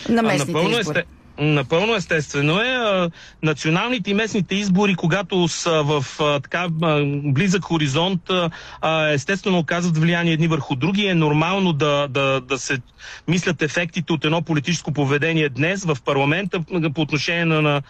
На 0.09 0.21
местните 0.21 0.59
избори. 0.59 0.99
Есте... 0.99 1.05
Напълно 1.39 1.95
естествено 1.95 2.59
е. 2.59 3.09
Националните 3.43 4.11
и 4.11 4.13
местните 4.13 4.55
избори, 4.55 4.95
когато 4.95 5.47
са 5.47 5.83
в 5.83 6.05
така 6.43 6.67
близък 7.23 7.63
хоризонт, 7.63 8.21
естествено 9.11 9.59
оказват 9.59 9.97
влияние 9.97 10.33
едни 10.33 10.47
върху 10.47 10.75
други. 10.75 11.05
Е 11.05 11.15
нормално 11.15 11.73
да, 11.73 12.07
да, 12.07 12.41
да 12.41 12.57
се 12.57 12.77
мислят 13.27 13.61
ефектите 13.61 14.13
от 14.13 14.25
едно 14.25 14.41
политическо 14.41 14.91
поведение 14.91 15.49
днес 15.49 15.85
в 15.85 15.97
парламента 16.05 16.59
по 16.95 17.01
отношение 17.01 17.45
на, 17.45 17.61
на, 17.61 17.81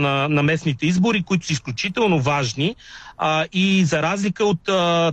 на, 0.00 0.28
на 0.28 0.42
местните 0.42 0.86
избори, 0.86 1.22
които 1.22 1.46
са 1.46 1.52
изключително 1.52 2.20
важни. 2.20 2.76
А, 3.24 3.46
и 3.52 3.84
за 3.84 4.02
разлика 4.02 4.44
от, 4.44 4.68
а, 4.68 5.12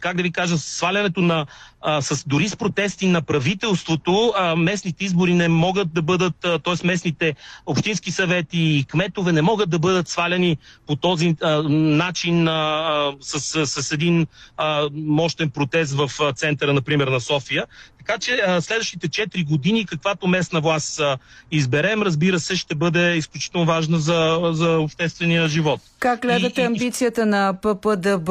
как 0.00 0.16
да 0.16 0.22
ви 0.22 0.32
кажа, 0.32 0.58
свалянето 0.58 1.20
на, 1.20 1.46
а, 1.80 2.02
с, 2.02 2.24
дори 2.26 2.48
с 2.48 2.56
протести 2.56 3.06
на 3.06 3.22
правителството, 3.22 4.32
а, 4.36 4.56
местните 4.56 5.04
избори 5.04 5.34
не 5.34 5.48
могат 5.48 5.92
да 5.92 6.02
бъдат, 6.02 6.34
т.е. 6.40 6.86
местните 6.86 7.34
общински 7.66 8.10
съвети 8.10 8.58
и 8.58 8.84
кметове 8.84 9.32
не 9.32 9.42
могат 9.42 9.70
да 9.70 9.78
бъдат 9.78 10.08
сваляни 10.08 10.58
по 10.86 10.96
този 10.96 11.36
а, 11.42 11.62
начин 11.68 12.48
а, 12.48 13.12
с, 13.20 13.40
с, 13.40 13.82
с 13.82 13.92
един 13.92 14.26
а, 14.56 14.88
мощен 14.92 15.50
протест 15.50 15.92
в 15.92 16.32
центъра, 16.34 16.72
например, 16.72 17.08
на 17.08 17.20
София. 17.20 17.66
Така 18.06 18.18
че 18.18 18.40
а, 18.46 18.60
следващите 18.60 19.08
4 19.08 19.46
години, 19.46 19.86
каквато 19.86 20.26
местна 20.26 20.60
власт 20.60 21.00
а, 21.00 21.18
изберем, 21.50 22.02
разбира 22.02 22.40
се, 22.40 22.56
ще 22.56 22.74
бъде 22.74 23.14
изключително 23.16 23.66
важна 23.66 23.98
за, 23.98 24.40
за 24.52 24.78
обществения 24.78 25.48
живот. 25.48 25.80
Как 25.98 26.20
гледате 26.22 26.62
и, 26.62 26.64
амбицията 26.64 27.26
на 27.26 27.54
ППДБ 27.62 28.28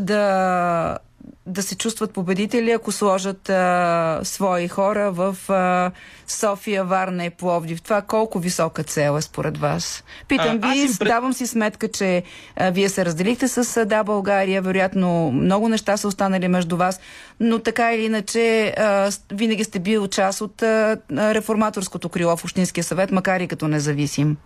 да 0.00 0.98
да 1.46 1.62
се 1.62 1.76
чувстват 1.76 2.12
победители, 2.12 2.70
ако 2.70 2.92
сложат 2.92 3.50
а, 3.50 4.20
свои 4.22 4.68
хора 4.68 5.12
в 5.12 5.36
а, 5.48 5.90
София, 6.26 6.84
Варна 6.84 7.24
и 7.24 7.30
Пловдив. 7.30 7.82
Това 7.82 8.02
колко 8.02 8.38
висока 8.38 8.82
цел 8.82 9.18
е 9.18 9.22
според 9.22 9.58
вас? 9.58 10.04
Питам 10.28 10.60
а, 10.62 10.72
ви, 10.72 10.80
им... 10.80 10.90
давам 11.04 11.32
си 11.32 11.46
сметка, 11.46 11.88
че 11.88 12.22
а, 12.56 12.70
вие 12.70 12.88
се 12.88 13.04
разделихте 13.04 13.48
с 13.48 13.76
а, 13.76 13.84
Да 13.84 14.04
България, 14.04 14.62
вероятно 14.62 15.30
много 15.32 15.68
неща 15.68 15.96
са 15.96 16.08
останали 16.08 16.48
между 16.48 16.76
вас, 16.76 17.00
но 17.40 17.58
така 17.58 17.92
или 17.92 18.04
иначе 18.04 18.74
а, 18.78 19.10
винаги 19.32 19.64
сте 19.64 19.78
бил 19.78 20.08
част 20.08 20.40
от 20.40 20.62
а, 20.62 20.96
реформаторското 21.10 22.08
крило 22.08 22.36
в 22.36 22.44
Общинския 22.44 22.84
съвет, 22.84 23.10
макар 23.10 23.40
и 23.40 23.48
като 23.48 23.68
независим. 23.68 24.36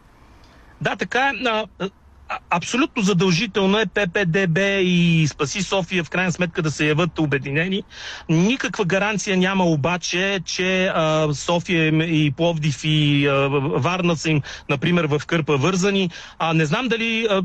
Да, 0.80 0.96
така 0.96 1.28
е 1.28 1.32
абсолютно 2.50 3.02
задължително 3.02 3.78
е 3.78 3.86
ППДБ 3.86 4.58
и 4.82 5.26
Спаси 5.28 5.62
София 5.62 6.04
в 6.04 6.10
крайна 6.10 6.32
сметка 6.32 6.62
да 6.62 6.70
се 6.70 6.86
яват 6.86 7.18
обединени. 7.18 7.82
Никаква 8.28 8.84
гаранция 8.84 9.36
няма 9.36 9.64
обаче, 9.64 10.40
че 10.44 10.86
а, 10.86 11.28
София 11.34 11.86
и 12.04 12.30
Пловдив 12.30 12.80
и 12.84 13.26
а, 13.26 13.48
Варна 13.78 14.16
са 14.16 14.30
им, 14.30 14.42
например, 14.68 15.04
в 15.04 15.22
Кърпа 15.26 15.56
вързани. 15.56 16.10
А, 16.38 16.54
не 16.54 16.66
знам 16.66 16.88
дали 16.88 17.26
а, 17.30 17.42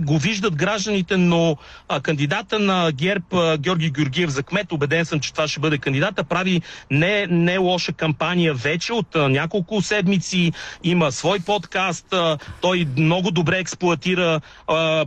го 0.00 0.18
виждат 0.18 0.56
гражданите, 0.56 1.16
но 1.16 1.56
а, 1.88 2.00
кандидата 2.00 2.58
на 2.58 2.92
ГЕРБ 2.92 3.24
а, 3.32 3.58
Георги 3.58 3.90
Георгиев 3.90 4.30
за 4.30 4.42
кмет, 4.42 4.72
убеден 4.72 5.04
съм, 5.04 5.20
че 5.20 5.32
това 5.32 5.48
ще 5.48 5.60
бъде 5.60 5.78
кандидата, 5.78 6.24
прави 6.24 6.62
не, 6.90 7.26
не 7.26 7.58
лоша 7.58 7.92
кампания 7.92 8.54
вече 8.54 8.92
от 8.92 9.16
а, 9.16 9.28
няколко 9.28 9.82
седмици. 9.82 10.52
Има 10.84 11.12
свой 11.12 11.40
подкаст. 11.40 12.12
А, 12.12 12.38
той 12.60 12.86
много 12.96 13.30
добре 13.30 13.58
експлуатира 13.58 14.09
промотира 14.16 14.40
а, 14.66 15.06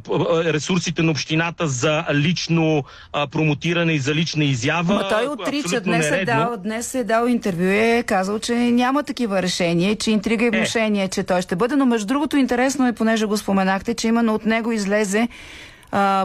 ресурсите 0.54 1.02
на 1.02 1.12
общината 1.12 1.68
за 1.68 2.06
лично 2.14 2.84
а, 3.14 3.28
промотиране 3.28 3.94
и 3.94 4.00
за 4.00 4.16
лична 4.16 4.44
изява. 4.44 4.94
Ма 4.94 5.08
той 5.10 5.28
отрича. 5.28 5.82
Днес 5.82 6.12
е, 6.12 6.26
дал, 6.26 6.58
днес 6.58 6.96
е 6.96 7.04
дал 7.04 7.28
интервю 7.28 7.64
и 7.64 7.98
е 7.98 8.04
казал, 8.04 8.40
че 8.40 8.56
няма 8.56 9.04
такива 9.04 9.42
решения, 9.42 9.96
че 9.96 10.12
интрига 10.12 10.46
и 10.46 10.48
е. 10.48 10.52
внушение, 10.52 11.04
е. 11.04 11.08
че 11.08 11.24
той 11.24 11.42
ще 11.42 11.56
бъде. 11.56 11.76
Но 11.76 11.86
между 11.86 12.08
другото 12.08 12.38
интересно 12.38 12.88
е, 12.88 12.94
понеже 12.94 13.26
го 13.26 13.38
споменахте, 13.38 13.94
че 13.94 14.08
именно 14.08 14.34
от 14.34 14.46
него 14.46 14.72
излезе 14.72 15.28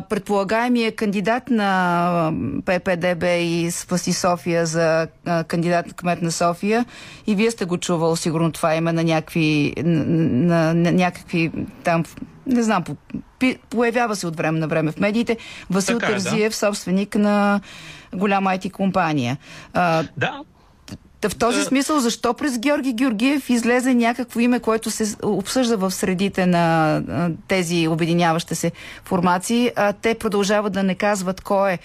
предполагаемия 0.09 0.97
кандидат 0.97 1.51
на 1.51 2.33
ППДБ 2.65 3.25
и 3.25 3.71
Спаси 3.71 4.13
София 4.13 4.67
за 4.67 5.09
кандидат 5.49 5.87
на 5.87 5.93
кмет 5.93 6.23
на 6.23 6.33
София 6.33 6.85
и 7.27 7.35
вие 7.35 7.51
сте 7.51 7.65
го 7.65 7.79
чувал 7.79 8.17
сигурно 8.17 8.53
това 8.53 8.75
име 8.75 8.93
на 8.93 9.05
някакви, 9.05 9.75
на, 9.85 10.75
на 10.75 10.93
някакви 10.93 11.53
там 11.85 12.05
не 12.47 12.63
знам, 12.63 12.85
появява 13.71 14.17
се 14.17 14.27
от 14.27 14.37
време 14.37 14.59
на 14.59 14.69
време 14.69 14.93
в 14.93 15.01
медиите. 15.01 15.37
Васил 15.71 15.99
така, 15.99 16.13
Тързиев, 16.13 16.51
да. 16.51 16.57
собственик 16.57 17.15
на 17.15 17.61
голяма 18.15 18.51
IT 18.51 18.71
компания. 18.71 19.37
А, 19.75 20.05
да. 20.17 20.41
В 21.25 21.37
този 21.37 21.65
смисъл, 21.65 22.01
защо 22.01 22.35
през 22.35 22.59
Георги 22.59 22.93
Георгиев 22.93 23.51
излезе 23.51 23.95
някакво 23.95 24.41
име, 24.41 24.61
което 24.61 24.91
се 24.91 25.17
обсъжда 25.23 25.77
в 25.77 25.91
средите 25.91 26.47
на 26.47 27.03
тези 27.49 27.89
обединяващи 27.89 28.55
се 28.55 28.73
формации, 29.05 29.73
а 29.77 29.93
те 29.93 30.15
продължават 30.15 30.73
да 30.73 30.83
не 30.83 30.95
казват 30.95 31.41
кой 31.41 31.73
е. 31.73 31.79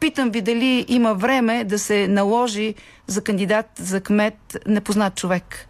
Питам 0.00 0.30
ви 0.30 0.40
дали 0.40 0.84
има 0.88 1.14
време 1.14 1.64
да 1.64 1.78
се 1.78 2.08
наложи 2.08 2.74
за 3.06 3.20
кандидат 3.24 3.66
за 3.78 4.00
кмет 4.00 4.56
непознат 4.66 5.14
човек 5.14 5.66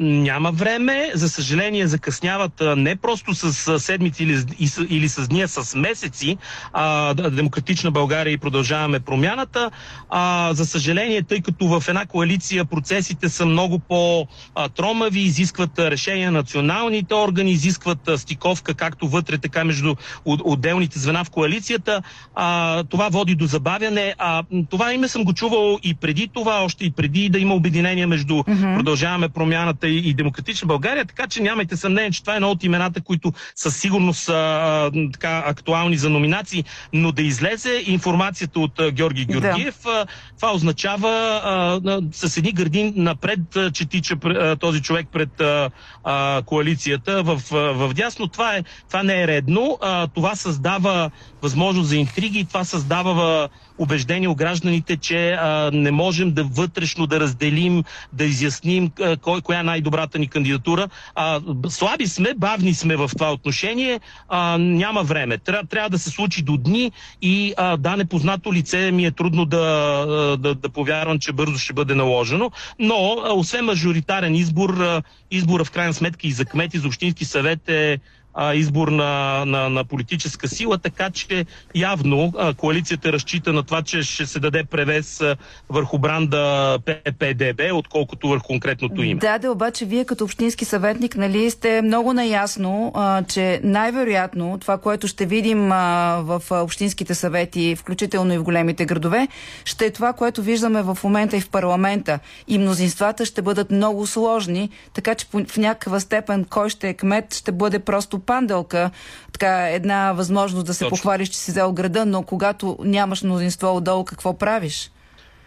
няма 0.00 0.52
време. 0.52 1.10
За 1.14 1.28
съжаление, 1.28 1.86
закъсняват 1.86 2.62
не 2.76 2.96
просто 2.96 3.34
с 3.34 3.80
седмици 3.80 4.24
или, 4.24 4.44
или 4.88 5.08
с 5.08 5.28
дни, 5.28 5.42
а 5.42 5.48
с 5.48 5.74
месеци. 5.74 6.36
А, 6.72 7.14
Демократична 7.14 7.90
България 7.90 8.32
и 8.32 8.38
продължаваме 8.38 9.00
промяната. 9.00 9.70
А, 10.08 10.50
за 10.54 10.66
съжаление, 10.66 11.22
тъй 11.22 11.40
като 11.40 11.66
в 11.66 11.88
една 11.88 12.06
коалиция 12.06 12.64
процесите 12.64 13.28
са 13.28 13.46
много 13.46 13.78
по-тромави, 13.78 15.20
изискват 15.20 15.78
решения 15.78 16.32
на 16.32 16.38
националните 16.38 17.14
органи, 17.14 17.50
изискват 17.50 18.10
стиковка 18.16 18.74
както 18.74 19.08
вътре, 19.08 19.38
така 19.38 19.64
между 19.64 19.94
отделните 20.24 20.98
звена 20.98 21.24
в 21.24 21.30
коалицията. 21.30 22.02
А, 22.34 22.84
това 22.84 23.08
води 23.08 23.34
до 23.34 23.46
забавяне. 23.46 24.14
А, 24.18 24.42
това 24.70 24.92
име 24.92 25.08
съм 25.08 25.24
го 25.24 25.32
чувал 25.32 25.78
и 25.82 25.94
преди 25.94 26.28
това, 26.28 26.64
още 26.64 26.84
и 26.84 26.90
преди 26.90 27.28
да 27.28 27.38
има 27.38 27.54
обединение 27.54 28.06
между 28.06 28.34
mm-hmm. 28.34 28.76
продължаваме 28.76 29.28
промяната 29.28 29.49
промяната 29.50 29.88
и, 29.88 30.08
и 30.08 30.14
демократична 30.14 30.66
България, 30.66 31.04
така 31.04 31.26
че 31.26 31.42
нямайте 31.42 31.76
съмнение, 31.76 32.10
че 32.10 32.20
това 32.20 32.32
е 32.32 32.36
едно 32.36 32.50
от 32.50 32.64
имената, 32.64 33.00
които 33.00 33.32
със 33.54 33.76
сигурност 33.76 34.20
са 34.20 34.90
така 35.12 35.42
актуални 35.46 35.96
за 35.96 36.10
номинации, 36.10 36.64
но 36.92 37.12
да 37.12 37.22
излезе 37.22 37.82
информацията 37.86 38.60
от 38.60 38.72
Георги 38.92 39.24
Георгиев, 39.24 39.78
да. 39.84 40.06
това 40.36 40.52
означава 40.54 41.40
а, 41.44 42.00
с 42.12 42.36
едни 42.36 42.52
гърдин 42.52 42.92
напред, 42.96 43.40
че 43.72 43.88
тича 43.88 44.16
този 44.60 44.82
човек 44.82 45.06
пред 45.12 45.40
а, 45.40 46.42
коалицията 46.46 47.22
в, 47.22 47.42
в 47.50 47.94
дясно. 47.94 48.28
Това, 48.28 48.56
е, 48.56 48.62
това 48.88 49.02
не 49.02 49.22
е 49.22 49.26
редно. 49.26 49.78
А, 49.80 50.06
това 50.06 50.34
създава 50.34 51.10
възможност 51.42 51.88
за 51.88 51.96
интриги, 51.96 52.44
това 52.44 52.64
създава 52.64 53.48
убеждение 53.80 54.28
у 54.28 54.34
гражданите, 54.34 54.96
че 54.96 55.32
а, 55.32 55.70
не 55.72 55.90
можем 55.90 56.32
да 56.32 56.44
вътрешно 56.44 57.06
да 57.06 57.20
разделим, 57.20 57.84
да 58.12 58.24
изясним 58.24 58.90
а, 59.00 59.16
кой, 59.16 59.40
коя 59.40 59.60
е 59.60 59.62
най-добрата 59.62 60.18
ни 60.18 60.28
кандидатура. 60.28 60.88
А, 61.14 61.40
слаби 61.68 62.06
сме, 62.06 62.34
бавни 62.36 62.74
сме 62.74 62.96
в 62.96 63.10
това 63.14 63.32
отношение, 63.32 64.00
а, 64.28 64.58
няма 64.58 65.02
време. 65.02 65.38
Тря, 65.38 65.62
трябва 65.70 65.90
да 65.90 65.98
се 65.98 66.10
случи 66.10 66.42
до 66.42 66.56
дни 66.56 66.92
и 67.22 67.54
а, 67.56 67.76
да, 67.76 67.96
непознато 67.96 68.52
лице 68.52 68.90
ми 68.90 69.06
е 69.06 69.10
трудно 69.10 69.44
да, 69.44 70.36
да, 70.38 70.54
да 70.54 70.68
повярвам, 70.68 71.18
че 71.18 71.32
бързо 71.32 71.58
ще 71.58 71.72
бъде 71.72 71.94
наложено, 71.94 72.50
но 72.78 73.16
а, 73.24 73.32
освен 73.32 73.64
мажоритарен 73.64 74.34
избор, 74.34 74.70
а, 74.70 75.02
избора 75.30 75.64
в 75.64 75.70
крайна 75.70 75.94
сметка 75.94 76.26
и 76.26 76.32
за 76.32 76.44
кмети, 76.44 76.78
за 76.78 76.88
общински 76.88 77.24
съвет 77.24 77.68
е 77.68 77.98
а, 78.34 78.54
избор 78.54 78.88
на, 78.88 79.44
на, 79.44 79.68
на 79.68 79.84
политическа 79.84 80.48
сила, 80.48 80.78
така 80.78 81.10
че 81.10 81.46
явно 81.74 82.32
а, 82.38 82.54
коалицията 82.54 83.12
разчита 83.12 83.52
на 83.52 83.62
това, 83.62 83.82
че 83.82 84.02
ще 84.02 84.26
се 84.26 84.40
даде 84.40 84.64
превес 84.64 85.20
а, 85.20 85.36
върху 85.68 85.98
бранда 85.98 86.78
ППДБ, 86.86 87.60
отколкото 87.72 88.28
върху 88.28 88.46
конкретното 88.46 89.02
име. 89.02 89.20
Да, 89.20 89.38
да, 89.38 89.52
обаче 89.52 89.84
вие 89.84 90.04
като 90.04 90.24
общински 90.24 90.64
съветник, 90.64 91.16
нали, 91.16 91.50
сте 91.50 91.82
много 91.82 92.12
наясно, 92.12 92.92
а, 92.94 93.22
че 93.22 93.60
най-вероятно 93.64 94.58
това, 94.60 94.78
което 94.78 95.08
ще 95.08 95.26
видим 95.26 95.72
а, 95.72 96.16
в 96.24 96.42
общинските 96.50 97.14
съвети, 97.14 97.76
включително 97.76 98.32
и 98.32 98.38
в 98.38 98.42
големите 98.42 98.84
градове, 98.84 99.28
ще 99.64 99.86
е 99.86 99.90
това, 99.90 100.12
което 100.12 100.42
виждаме 100.42 100.82
в 100.82 100.98
момента 101.04 101.36
и 101.36 101.40
в 101.40 101.50
парламента. 101.50 102.18
И 102.48 102.58
мнозинствата 102.58 103.24
ще 103.24 103.42
бъдат 103.42 103.70
много 103.70 104.06
сложни, 104.06 104.70
така 104.94 105.14
че 105.14 105.26
в 105.48 105.56
някаква 105.56 106.00
степен 106.00 106.44
кой 106.44 106.70
ще 106.70 106.88
е 106.88 106.94
кмет, 106.94 107.34
ще 107.34 107.52
бъде 107.52 107.78
просто 107.78 108.19
панделка, 108.20 108.90
така 109.32 109.68
една 109.68 110.12
възможност 110.12 110.66
да 110.66 110.74
се 110.74 110.84
Точно. 110.84 110.96
похвалиш, 110.96 111.28
че 111.28 111.38
си 111.38 111.50
взел 111.50 111.72
града, 111.72 112.06
но 112.06 112.22
когато 112.22 112.78
нямаш 112.84 113.22
мнозинство 113.22 113.76
отдолу, 113.76 114.04
какво 114.04 114.38
правиш? 114.38 114.90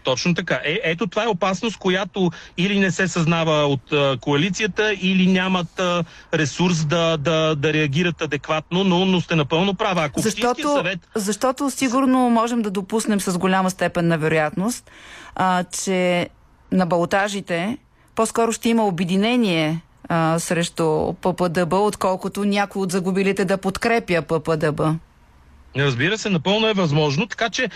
Точно 0.04 0.34
така. 0.34 0.60
Е, 0.64 0.80
ето 0.82 1.06
това 1.06 1.24
е 1.24 1.26
опасност, 1.26 1.76
която 1.76 2.30
или 2.56 2.78
не 2.78 2.90
се 2.90 3.08
съзнава 3.08 3.66
от 3.66 3.92
а, 3.92 4.16
коалицията, 4.20 4.94
или 5.00 5.26
нямат 5.26 5.80
а, 5.80 6.04
ресурс 6.34 6.84
да, 6.84 7.16
да, 7.16 7.54
да 7.54 7.72
реагират 7.72 8.22
адекватно, 8.22 8.84
но, 8.84 9.04
но 9.04 9.20
сте 9.20 9.36
напълно 9.36 9.74
права. 9.74 10.04
Ако 10.04 10.20
защото, 10.20 10.74
съвет... 10.76 11.00
защото 11.14 11.70
сигурно 11.70 12.30
можем 12.30 12.62
да 12.62 12.70
допуснем 12.70 13.20
с 13.20 13.38
голяма 13.38 13.70
степен 13.70 14.08
на 14.08 14.18
вероятност, 14.18 14.90
а, 15.34 15.64
че 15.64 16.28
на 16.72 16.86
балтажите 16.86 17.78
по-скоро 18.14 18.52
ще 18.52 18.68
има 18.68 18.86
обединение 18.86 19.80
а, 20.08 20.38
срещу 20.38 21.12
ППДБ, 21.12 21.72
отколкото 21.72 22.44
някой 22.44 22.82
от 22.82 22.92
загубилите 22.92 23.44
да 23.44 23.58
подкрепя 23.58 24.22
ППДБ. 24.22 24.80
Разбира 25.76 26.18
се, 26.18 26.30
напълно 26.30 26.68
е 26.68 26.72
възможно. 26.72 27.26
Така 27.26 27.50
че, 27.50 27.70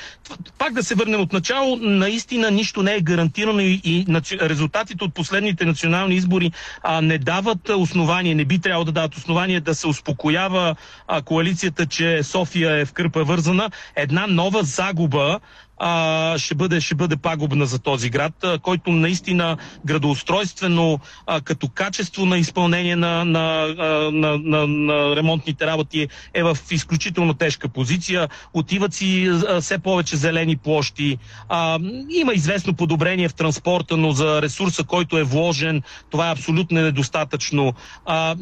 пак 0.59 0.72
да 0.72 0.83
се 0.83 0.95
върнем 0.95 1.20
от 1.20 1.33
начало, 1.33 1.76
наистина 1.76 2.51
нищо 2.51 2.83
не 2.83 2.95
е 2.95 3.01
гарантирано 3.01 3.61
и, 3.61 3.81
и 3.85 4.07
резултатите 4.41 5.05
от 5.05 5.14
последните 5.14 5.64
национални 5.64 6.14
избори 6.14 6.53
а, 6.83 7.01
не 7.01 7.18
дават 7.18 7.68
основание, 7.68 8.35
не 8.35 8.45
би 8.45 8.59
трябвало 8.59 8.85
да 8.85 8.93
дават 8.93 9.16
основание 9.16 9.61
да 9.61 9.74
се 9.74 9.87
успокоява 9.87 10.76
а, 11.09 11.22
коалицията, 11.22 11.87
че 11.87 12.22
София 12.22 12.76
е 12.76 12.85
в 12.85 12.93
кърпа 12.93 13.24
вързана. 13.24 13.70
Една 13.97 14.26
нова 14.26 14.62
загуба 14.62 15.41
а, 15.79 16.39
ще, 16.39 16.55
бъде, 16.55 16.81
ще 16.81 16.95
бъде 16.95 17.16
пагубна 17.16 17.66
за 17.66 17.79
този 17.79 18.11
град, 18.11 18.45
а, 18.45 18.59
който 18.59 18.91
наистина 18.91 19.57
градоустройствено, 19.87 20.99
а, 21.26 21.41
като 21.41 21.68
качество 21.68 22.26
на 22.26 22.39
изпълнение 22.39 22.97
на, 22.97 23.24
на, 23.24 23.66
на, 24.12 24.39
на, 24.39 24.66
на 24.66 25.16
ремонтните 25.16 25.66
работи 25.66 26.09
е 26.35 26.43
в 26.43 26.59
изключително 26.70 27.35
тежка 27.35 27.68
позиция. 27.68 28.29
Отиват 28.55 28.95
си 28.95 29.31
а, 29.49 29.61
все 29.61 29.79
повече 29.79 30.16
зелени 30.16 30.57
площи. 30.57 31.18
А, 31.49 31.79
има 32.11 32.33
известно 32.35 32.74
подобрение 32.74 33.29
в 33.29 33.35
транспорта, 33.35 33.97
но 33.97 34.12
за 34.12 34.43
ресурса, 34.43 34.85
който 34.85 35.18
е 35.18 35.22
вложен, 35.22 35.83
това 36.11 36.29
е 36.29 36.33
абсолютно 36.33 36.81
недостатъчно. 36.81 37.72
А, 38.07 38.37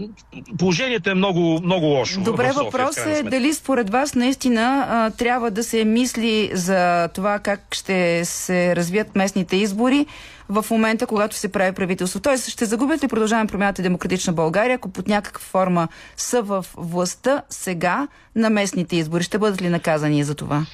положението 0.59 1.11
е 1.11 1.14
много, 1.14 1.61
много 1.62 1.87
лошо. 1.87 2.20
Добре, 2.20 2.53
въпрос 2.53 2.97
е 2.97 3.22
дали 3.22 3.55
според 3.55 3.91
вас 3.91 4.14
наистина 4.14 4.87
а, 4.89 5.11
трябва 5.11 5.51
да 5.51 5.64
се 5.64 5.84
мисли 5.84 6.51
за 6.55 7.09
това 7.09 7.26
това 7.27 7.39
как 7.39 7.74
ще 7.74 8.24
се 8.24 8.77
развият 8.77 9.16
местните 9.16 9.57
избори 9.57 10.07
в 10.49 10.66
момента, 10.70 11.07
когато 11.07 11.37
се 11.37 11.53
прави 11.53 11.72
правителство. 11.72 12.20
Тоест, 12.20 12.49
ще 12.49 12.64
загубят 12.64 13.05
ли 13.05 13.09
продължаваме 13.09 13.49
промяната 13.49 13.83
Демократична 13.83 14.33
България, 14.33 14.74
ако 14.74 14.89
под 14.89 15.09
някаква 15.09 15.45
форма 15.45 15.89
са 16.16 16.43
в 16.43 16.66
властта 16.77 17.43
сега 17.51 18.09
на 18.37 18.51
местните 18.51 18.97
избори? 18.97 19.24
Ще 19.24 19.39
бъдат 19.39 19.62
ли 19.62 19.68
наказани 19.68 20.24
за 20.24 20.35
това? 20.35 20.66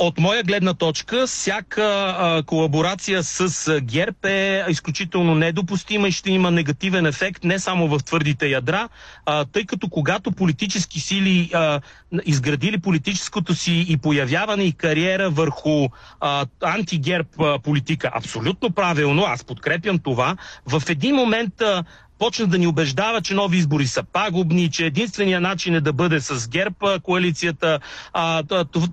От 0.00 0.18
моя 0.18 0.42
гледна 0.42 0.74
точка, 0.74 1.26
всяка 1.26 2.14
а, 2.18 2.42
колаборация 2.42 3.22
с 3.22 3.68
а, 3.68 3.80
ГЕРБ 3.80 4.28
е 4.30 4.64
изключително 4.68 5.34
недопустима 5.34 6.08
и 6.08 6.12
ще 6.12 6.30
има 6.30 6.50
негативен 6.50 7.06
ефект 7.06 7.44
не 7.44 7.58
само 7.58 7.88
в 7.88 8.04
твърдите 8.04 8.46
ядра, 8.46 8.88
а, 9.26 9.44
тъй 9.44 9.64
като 9.66 9.88
когато 9.88 10.32
политически 10.32 11.00
сили 11.00 11.50
а, 11.54 11.80
изградили 12.24 12.78
политическото 12.78 13.54
си 13.54 13.86
и 13.88 13.96
появяване 13.96 14.64
и 14.64 14.72
кариера 14.72 15.30
върху 15.30 15.88
а, 16.20 16.46
антигерб 16.62 17.28
политика, 17.62 18.10
абсолютно 18.14 18.70
правилно, 18.70 19.24
аз 19.26 19.44
подкрепям 19.44 19.98
това, 19.98 20.36
в 20.66 20.82
един 20.88 21.14
момент 21.14 21.60
а, 21.60 21.84
почна 22.18 22.46
да 22.46 22.58
ни 22.58 22.66
убеждава, 22.66 23.20
че 23.20 23.34
нови 23.34 23.56
избори 23.56 23.86
са 23.86 24.02
пагубни, 24.02 24.70
че 24.70 24.86
единствения 24.86 25.40
начин 25.40 25.74
е 25.74 25.80
да 25.80 25.92
бъде 25.92 26.20
с 26.20 26.48
ГЕРБ 26.48 26.98
коалицията. 27.02 27.80
А, 28.12 28.42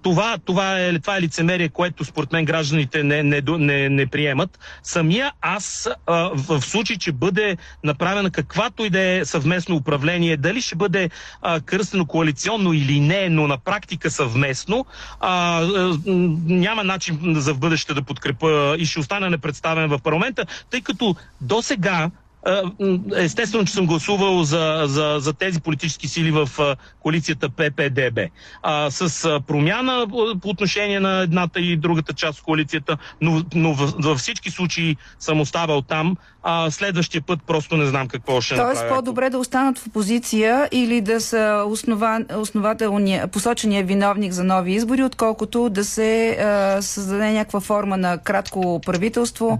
това, 0.01 0.37
това, 0.45 0.79
е, 0.79 0.99
това 0.99 1.17
е 1.17 1.21
лицемерие, 1.21 1.69
което 1.69 2.05
според 2.05 2.31
мен 2.31 2.45
гражданите 2.45 3.03
не, 3.03 3.23
не, 3.23 3.41
не, 3.47 3.89
не 3.89 4.05
приемат. 4.07 4.59
Самия 4.83 5.31
аз, 5.41 5.89
а, 6.07 6.29
в 6.33 6.61
случай, 6.61 6.97
че 6.97 7.11
бъде 7.11 7.57
направена 7.83 8.31
каквато 8.31 8.85
и 8.85 8.89
да 8.89 8.99
е 8.99 9.25
съвместно 9.25 9.75
управление, 9.75 10.37
дали 10.37 10.61
ще 10.61 10.75
бъде 10.75 11.09
а, 11.41 11.59
кръстено 11.61 12.05
коалиционно 12.05 12.73
или 12.73 12.99
не, 12.99 13.29
но 13.29 13.47
на 13.47 13.57
практика 13.57 14.11
съвместно, 14.11 14.85
а, 15.19 15.61
а, 15.61 15.97
няма 16.45 16.83
начин 16.83 17.35
за 17.35 17.53
в 17.53 17.59
бъдеще 17.59 17.93
да 17.93 18.01
подкрепа 18.01 18.75
и 18.79 18.85
ще 18.85 18.99
остане 18.99 19.29
непредставен 19.29 19.89
в 19.89 19.99
парламента, 20.03 20.45
тъй 20.69 20.81
като 20.81 21.15
до 21.41 21.61
сега 21.61 22.09
Естествено, 23.15 23.65
че 23.65 23.73
съм 23.73 23.85
гласувал 23.85 24.43
за, 24.43 24.83
за, 24.85 25.15
за 25.19 25.33
тези 25.33 25.61
политически 25.61 26.07
сили 26.07 26.31
в 26.31 26.49
коалицията 26.99 27.49
ППДБ. 27.49 28.19
А, 28.63 28.91
с 28.91 29.39
промяна 29.47 30.07
по 30.41 30.49
отношение 30.49 30.99
на 30.99 31.19
едната 31.21 31.59
и 31.59 31.77
другата 31.77 32.13
част 32.13 32.39
от 32.39 32.45
коалицията, 32.45 32.97
но, 33.21 33.43
но 33.55 33.73
във 33.73 34.19
всички 34.19 34.51
случаи 34.51 34.97
съм 35.19 35.41
оставал 35.41 35.81
там. 35.81 36.17
А, 36.43 36.71
следващия 36.71 37.21
път 37.21 37.39
просто 37.47 37.77
не 37.77 37.85
знам 37.85 38.07
какво 38.07 38.41
ще 38.41 38.55
Тоест, 38.55 38.81
направя. 38.81 38.95
по-добре 38.95 39.29
да 39.29 39.37
останат 39.37 39.79
в 39.79 39.87
опозиция 39.87 40.69
или 40.71 41.01
да 41.01 41.21
са 41.21 41.63
основан, 41.67 42.25
основателния, 42.37 43.27
посочения 43.27 43.83
виновник 43.83 44.31
за 44.31 44.43
нови 44.43 44.73
избори, 44.73 45.03
отколкото 45.03 45.69
да 45.69 45.85
се 45.85 46.29
а, 46.29 46.81
създаде 46.81 47.31
някаква 47.31 47.59
форма 47.59 47.97
на 47.97 48.17
кратко 48.17 48.81
правителство. 48.85 49.59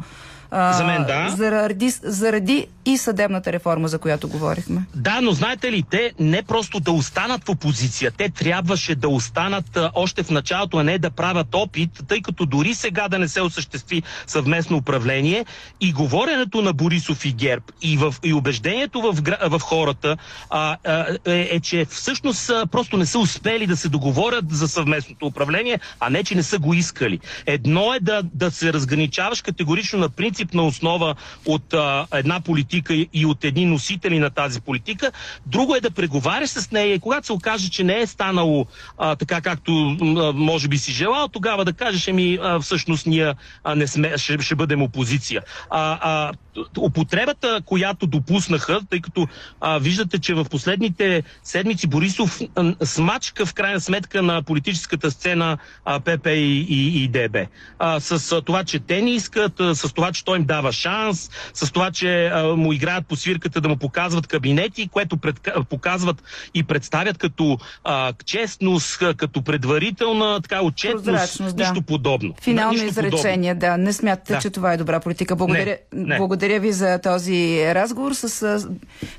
За 0.52 0.84
мен 0.84 1.04
да. 1.04 1.34
Заради, 1.38 1.90
заради 2.04 2.68
и 2.86 2.98
съдебната 2.98 3.52
реформа, 3.52 3.88
за 3.88 4.00
която 4.00 4.28
говорихме. 4.28 4.82
Да, 4.96 5.22
но 5.22 5.32
знаете 5.32 5.72
ли, 5.72 5.84
те 5.90 6.14
не 6.20 6.44
просто 6.44 6.80
да 6.80 6.92
останат 6.92 7.44
в 7.44 7.50
опозиция, 7.50 8.12
те 8.12 8.30
трябваше 8.30 8.96
да 8.96 9.10
останат 9.10 9.78
а, 9.78 9.92
още 9.96 10.24
в 10.24 10.30
началото, 10.30 10.78
а 10.78 10.84
не 10.84 10.98
да 10.98 11.12
правят 11.12 11.56
опит, 11.56 11.90
тъй 12.08 12.22
като 12.22 12.46
дори 12.46 12.74
сега 12.74 13.08
да 13.08 13.20
не 13.20 13.28
се 13.28 13.42
осъществи 13.42 14.04
съвместно 14.28 14.78
управление 14.78 15.46
и 15.82 15.94
говоренето 15.94 16.62
на 16.62 16.74
Борисов 16.74 17.26
и 17.26 17.34
ГЕРБ 17.34 17.66
и, 17.82 17.98
в, 17.98 18.16
и 18.24 18.34
убеждението 18.34 19.02
в, 19.02 19.16
в 19.50 19.60
хората 19.60 20.18
а, 20.50 20.78
а, 20.84 21.06
е, 21.26 21.50
е, 21.52 21.60
че 21.60 21.86
всъщност 21.86 22.50
а, 22.50 22.66
просто 22.66 22.98
не 22.98 23.06
са 23.06 23.20
успели 23.20 23.68
да 23.68 23.78
се 23.78 23.90
договорят 23.90 24.46
за 24.50 24.68
съвместното 24.68 25.26
управление, 25.26 25.80
а 26.00 26.10
не, 26.10 26.24
че 26.24 26.36
не 26.36 26.44
са 26.44 26.60
го 26.60 26.74
искали. 26.74 27.20
Едно 27.46 27.94
е 27.94 28.00
да, 28.00 28.24
да 28.34 28.52
се 28.52 28.74
разграничаваш 28.74 29.42
категорично 29.42 30.00
на 30.00 30.10
принципна 30.36 30.64
основа 30.64 31.16
от 31.46 31.74
а, 31.74 32.08
една 32.14 32.42
политика, 32.42 32.94
и 32.94 33.26
от 33.26 33.44
едни 33.44 33.66
носители 33.66 34.20
на 34.20 34.30
тази 34.30 34.62
политика. 34.62 35.12
Друго 35.46 35.76
е 35.76 35.82
да 35.82 35.92
преговаряш 35.92 36.50
с 36.50 36.72
нея 36.72 36.94
и 36.94 37.00
когато 37.00 37.26
се 37.26 37.34
окаже, 37.34 37.70
че 37.70 37.84
не 37.84 38.00
е 38.00 38.08
станало 38.08 38.66
а, 38.98 39.16
така 39.16 39.42
както 39.42 39.72
а, 39.72 40.34
може 40.34 40.68
би 40.68 40.78
си 40.78 40.92
желал, 40.92 41.28
тогава 41.28 41.66
да 41.66 41.74
кажеш, 41.74 42.08
ами 42.08 42.40
а, 42.42 42.60
всъщност 42.60 43.08
ние 43.08 43.34
а, 43.64 43.76
не 43.76 43.88
сме, 43.88 44.18
ще, 44.18 44.42
ще 44.42 44.56
бъдем 44.56 44.82
опозиция. 44.82 45.42
А, 45.70 46.00
а, 46.02 46.32
употребата, 46.80 47.62
която 47.66 48.08
допуснаха, 48.08 48.80
тъй 48.90 49.02
като 49.02 49.28
а, 49.62 49.78
виждате, 49.80 50.20
че 50.20 50.34
в 50.34 50.46
последните 50.46 51.24
седмици 51.44 51.88
Борисов 51.88 52.42
а, 52.56 52.76
смачка 52.86 53.46
в 53.46 53.54
крайна 53.54 53.82
сметка 53.82 54.22
на 54.22 54.44
политическата 54.44 55.12
сцена 55.12 55.58
а, 55.86 56.00
ПП 56.00 56.28
и, 56.28 56.66
и, 56.70 57.04
и 57.04 57.08
ДБ. 57.08 57.38
А, 57.80 58.00
с 58.00 58.32
а, 58.32 58.42
това, 58.42 58.64
че 58.64 58.80
те 58.80 59.02
не 59.02 59.12
искат, 59.12 59.60
а, 59.60 59.76
с 59.76 59.94
това, 59.94 60.12
че 60.12 60.25
той 60.26 60.38
им 60.38 60.44
дава 60.44 60.72
шанс, 60.72 61.30
с 61.54 61.72
това, 61.72 61.92
че 61.92 62.26
а, 62.26 62.44
му 62.44 62.74
играят 62.74 63.08
по 63.08 63.16
свирката 63.16 63.62
да 63.62 63.70
му 63.70 63.78
показват 63.78 64.28
кабинети, 64.28 64.88
което 64.88 65.18
пред, 65.18 65.50
показват 65.70 66.24
и 66.54 66.64
представят 66.64 67.18
като 67.18 67.58
а, 67.84 68.14
честност, 68.26 69.00
като 69.18 69.42
предварителна 69.42 70.42
така 70.42 70.62
отчетност, 70.62 71.40
нищо 71.40 71.74
да. 71.74 71.82
подобно. 71.82 72.34
Финално 72.42 72.72
нищо 72.72 72.88
изречение, 72.88 73.54
подобно. 73.56 73.78
да. 73.78 73.84
Не 73.84 73.94
смятате, 73.94 74.34
да. 74.34 74.40
че 74.40 74.50
това 74.50 74.74
е 74.74 74.78
добра 74.78 75.00
политика. 75.00 75.36
Благодаря. 75.36 75.78
Не, 75.94 76.04
не. 76.04 76.18
Благодаря 76.18 76.60
ви 76.60 76.72
за 76.72 77.00
този 77.00 77.62
разговор 77.66 78.14
с 78.14 78.68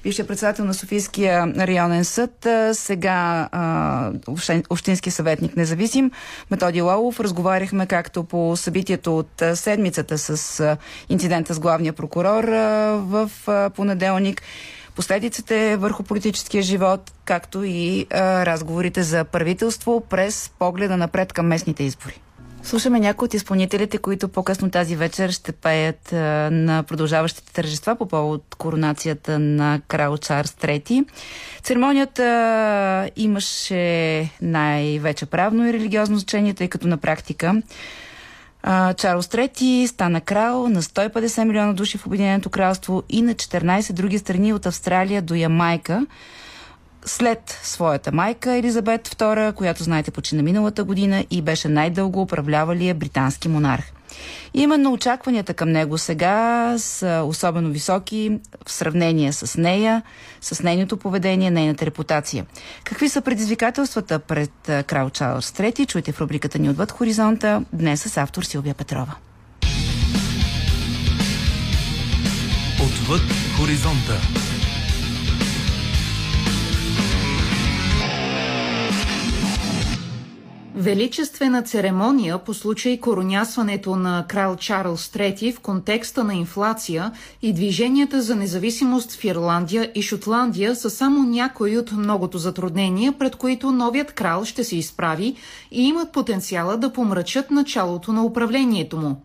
бившия 0.02 0.26
председател 0.26 0.64
на 0.64 0.74
Софийския 0.74 1.46
районен 1.58 2.04
съд, 2.04 2.46
сега 2.72 3.48
общински 4.70 5.10
съветник 5.10 5.56
независим 5.56 6.10
Методи 6.50 6.80
Лалов. 6.80 7.20
Разговаряхме 7.20 7.86
както 7.86 8.24
по 8.24 8.56
събитието 8.56 9.18
от 9.18 9.42
седмицата 9.54 10.18
с 10.18 10.76
инцидента 11.08 11.54
с 11.54 11.60
главния 11.60 11.92
прокурор 11.92 12.44
в 12.98 13.30
понеделник, 13.76 14.42
последиците 14.96 15.76
върху 15.76 16.02
политическия 16.02 16.62
живот, 16.62 17.12
както 17.24 17.64
и 17.64 18.06
разговорите 18.12 19.02
за 19.02 19.24
правителство 19.24 20.00
през 20.00 20.50
погледа 20.58 20.96
напред 20.96 21.32
към 21.32 21.46
местните 21.46 21.82
избори. 21.82 22.20
Слушаме 22.62 23.00
някои 23.00 23.26
от 23.26 23.34
изпълнителите, 23.34 23.98
които 23.98 24.28
по-късно 24.28 24.70
тази 24.70 24.96
вечер 24.96 25.30
ще 25.30 25.52
пеят 25.52 26.12
на 26.52 26.84
продължаващите 26.88 27.52
тържества 27.52 27.96
по 27.96 28.08
повод 28.08 28.42
коронацията 28.58 29.38
на 29.38 29.80
крал 29.88 30.18
Чарлз 30.18 30.50
III. 30.50 31.04
Церемонията 31.62 33.10
имаше 33.16 34.30
най-вече 34.42 35.26
правно 35.26 35.68
и 35.68 35.72
религиозно 35.72 36.18
значение, 36.18 36.54
тъй 36.54 36.68
като 36.68 36.88
на 36.88 36.96
практика 36.96 37.62
Чарлз 38.96 39.26
III 39.26 39.86
стана 39.86 40.20
крал 40.20 40.68
на 40.68 40.82
150 40.82 41.44
милиона 41.44 41.72
души 41.72 41.98
в 41.98 42.06
Обединеното 42.06 42.50
кралство 42.50 43.02
и 43.08 43.22
на 43.22 43.34
14 43.34 43.92
други 43.92 44.18
страни 44.18 44.52
от 44.52 44.66
Австралия 44.66 45.22
до 45.22 45.34
Ямайка 45.34 46.06
след 47.04 47.60
своята 47.62 48.12
майка 48.12 48.52
Елизабет 48.52 49.08
II, 49.08 49.52
която 49.52 49.82
знаете 49.82 50.10
почина 50.10 50.42
миналата 50.42 50.84
година 50.84 51.24
и 51.30 51.42
беше 51.42 51.68
най-дълго 51.68 52.22
управлявалия 52.22 52.94
британски 52.94 53.48
монарх. 53.48 53.92
Именно 54.54 54.92
очакванията 54.92 55.54
към 55.54 55.68
него 55.72 55.98
сега 55.98 56.74
са 56.78 57.22
особено 57.26 57.70
високи 57.70 58.38
в 58.66 58.72
сравнение 58.72 59.32
с 59.32 59.58
нея, 59.60 60.02
с 60.40 60.62
нейното 60.62 60.96
поведение, 60.96 61.50
нейната 61.50 61.86
репутация. 61.86 62.46
Какви 62.84 63.08
са 63.08 63.20
предизвикателствата 63.20 64.18
пред 64.18 64.52
крал 64.86 65.10
Чарлз 65.10 65.50
III? 65.50 65.86
Чуйте 65.86 66.12
в 66.12 66.20
рубриката 66.20 66.58
ни 66.58 66.70
отвъд 66.70 66.92
хоризонта, 66.92 67.62
днес 67.72 68.02
с 68.02 68.16
автор 68.16 68.42
Силвия 68.42 68.74
Петрова. 68.74 69.14
Отвъд 72.80 73.22
хоризонта. 73.56 74.45
Величествена 80.86 81.62
церемония 81.62 82.38
по 82.38 82.54
случай 82.54 83.00
коронясването 83.00 83.96
на 83.96 84.24
крал 84.28 84.56
Чарлз 84.56 85.08
III 85.08 85.54
в 85.54 85.60
контекста 85.60 86.24
на 86.24 86.34
инфлация 86.34 87.12
и 87.42 87.52
движенията 87.52 88.22
за 88.22 88.36
независимост 88.36 89.12
в 89.12 89.24
Ирландия 89.24 89.90
и 89.94 90.02
Шотландия 90.02 90.76
са 90.76 90.90
само 90.90 91.22
някои 91.22 91.78
от 91.78 91.92
многото 91.92 92.38
затруднения, 92.38 93.12
пред 93.12 93.36
които 93.36 93.72
новият 93.72 94.12
крал 94.12 94.44
ще 94.44 94.64
се 94.64 94.76
изправи 94.76 95.36
и 95.70 95.88
имат 95.88 96.12
потенциала 96.12 96.76
да 96.76 96.92
помрачат 96.92 97.50
началото 97.50 98.12
на 98.12 98.24
управлението 98.24 98.96
му. 98.96 99.22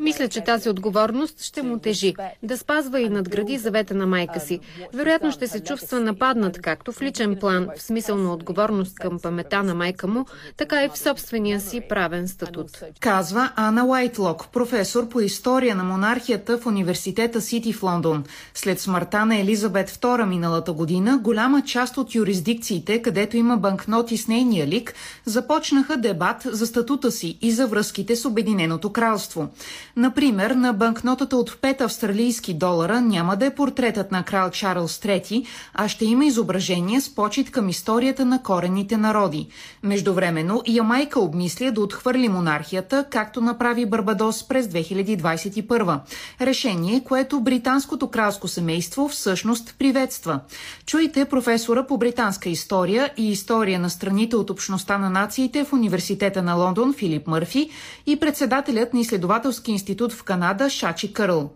Мисля, 0.00 0.28
че 0.28 0.40
тази 0.40 0.68
отговорност 0.68 1.42
ще 1.42 1.62
му 1.62 1.78
тежи 1.78 2.14
да 2.42 2.58
спазва 2.58 3.00
и 3.00 3.08
надгради 3.08 3.58
завета 3.58 3.94
на 3.94 4.06
майка 4.06 4.40
си. 4.40 4.60
Вероятно 4.94 5.32
ще 5.32 5.48
се 5.48 5.60
чувства 5.60 6.00
нападнат 6.00 6.60
както 6.60 6.92
в 6.92 7.02
личен 7.02 7.36
план, 7.40 7.68
в 7.76 7.82
смисъл 7.82 8.16
на 8.16 8.32
отговорност 8.32 8.98
към 8.98 9.17
памета 9.18 9.62
на 9.62 9.74
майка 9.74 10.06
му, 10.06 10.26
така 10.56 10.84
и 10.84 10.88
в 10.88 10.98
собствения 10.98 11.60
си 11.60 11.82
правен 11.88 12.28
статут. 12.28 12.82
Казва 13.00 13.52
Ана 13.56 13.86
Уайтлок, 13.86 14.48
професор 14.52 15.08
по 15.08 15.20
история 15.20 15.76
на 15.76 15.84
монархията 15.84 16.58
в 16.58 16.66
университета 16.66 17.40
Сити 17.40 17.72
в 17.72 17.82
Лондон. 17.82 18.24
След 18.54 18.80
смъртта 18.80 19.26
на 19.26 19.36
Елизабет 19.36 19.90
II 19.90 20.24
миналата 20.24 20.72
година, 20.72 21.18
голяма 21.22 21.62
част 21.62 21.96
от 21.96 22.14
юрисдикциите, 22.14 23.02
където 23.02 23.36
има 23.36 23.56
банкноти 23.56 24.16
с 24.16 24.28
нейния 24.28 24.66
лик, 24.66 24.94
започнаха 25.24 25.96
дебат 25.96 26.42
за 26.44 26.66
статута 26.66 27.12
си 27.12 27.38
и 27.42 27.52
за 27.52 27.66
връзките 27.66 28.16
с 28.16 28.24
Обединеното 28.24 28.92
кралство. 28.92 29.48
Например, 29.96 30.50
на 30.50 30.72
банкнотата 30.72 31.36
от 31.36 31.50
5 31.50 31.80
австралийски 31.80 32.54
долара 32.54 33.00
няма 33.00 33.36
да 33.36 33.46
е 33.46 33.54
портретът 33.54 34.12
на 34.12 34.22
крал 34.22 34.50
Чарлз 34.50 34.98
III, 34.98 35.46
а 35.74 35.88
ще 35.88 36.04
има 36.04 36.24
изображение 36.24 37.00
с 37.00 37.14
почет 37.14 37.50
към 37.50 37.68
историята 37.68 38.24
на 38.24 38.42
корените 38.42 38.96
народи. 38.98 39.48
Междувременно 39.82 40.62
Ямайка 40.66 41.20
обмисля 41.20 41.70
да 41.70 41.80
отхвърли 41.80 42.28
монархията, 42.28 43.04
както 43.10 43.40
направи 43.40 43.86
Барбадос 43.86 44.48
през 44.48 44.66
2021. 44.66 46.00
Решение, 46.40 47.04
което 47.04 47.40
британското 47.40 48.08
кралско 48.10 48.48
семейство 48.48 49.08
всъщност 49.08 49.74
приветства. 49.78 50.40
Чуйте 50.86 51.24
професора 51.24 51.86
по 51.86 51.98
британска 51.98 52.48
история 52.48 53.12
и 53.16 53.30
история 53.30 53.80
на 53.80 53.90
страните 53.90 54.36
от 54.36 54.50
общността 54.50 54.98
на 54.98 55.10
нациите 55.10 55.64
в 55.64 55.72
Университета 55.72 56.42
на 56.42 56.54
Лондон 56.54 56.94
Филип 56.94 57.26
Мърфи 57.26 57.70
и 58.06 58.20
председателят 58.20 58.94
на 58.94 59.00
изследователски 59.00 59.70
институт 59.72 60.12
в 60.12 60.22
Канада 60.22 60.70
Шачи 60.70 61.12
Кърл. 61.12 61.50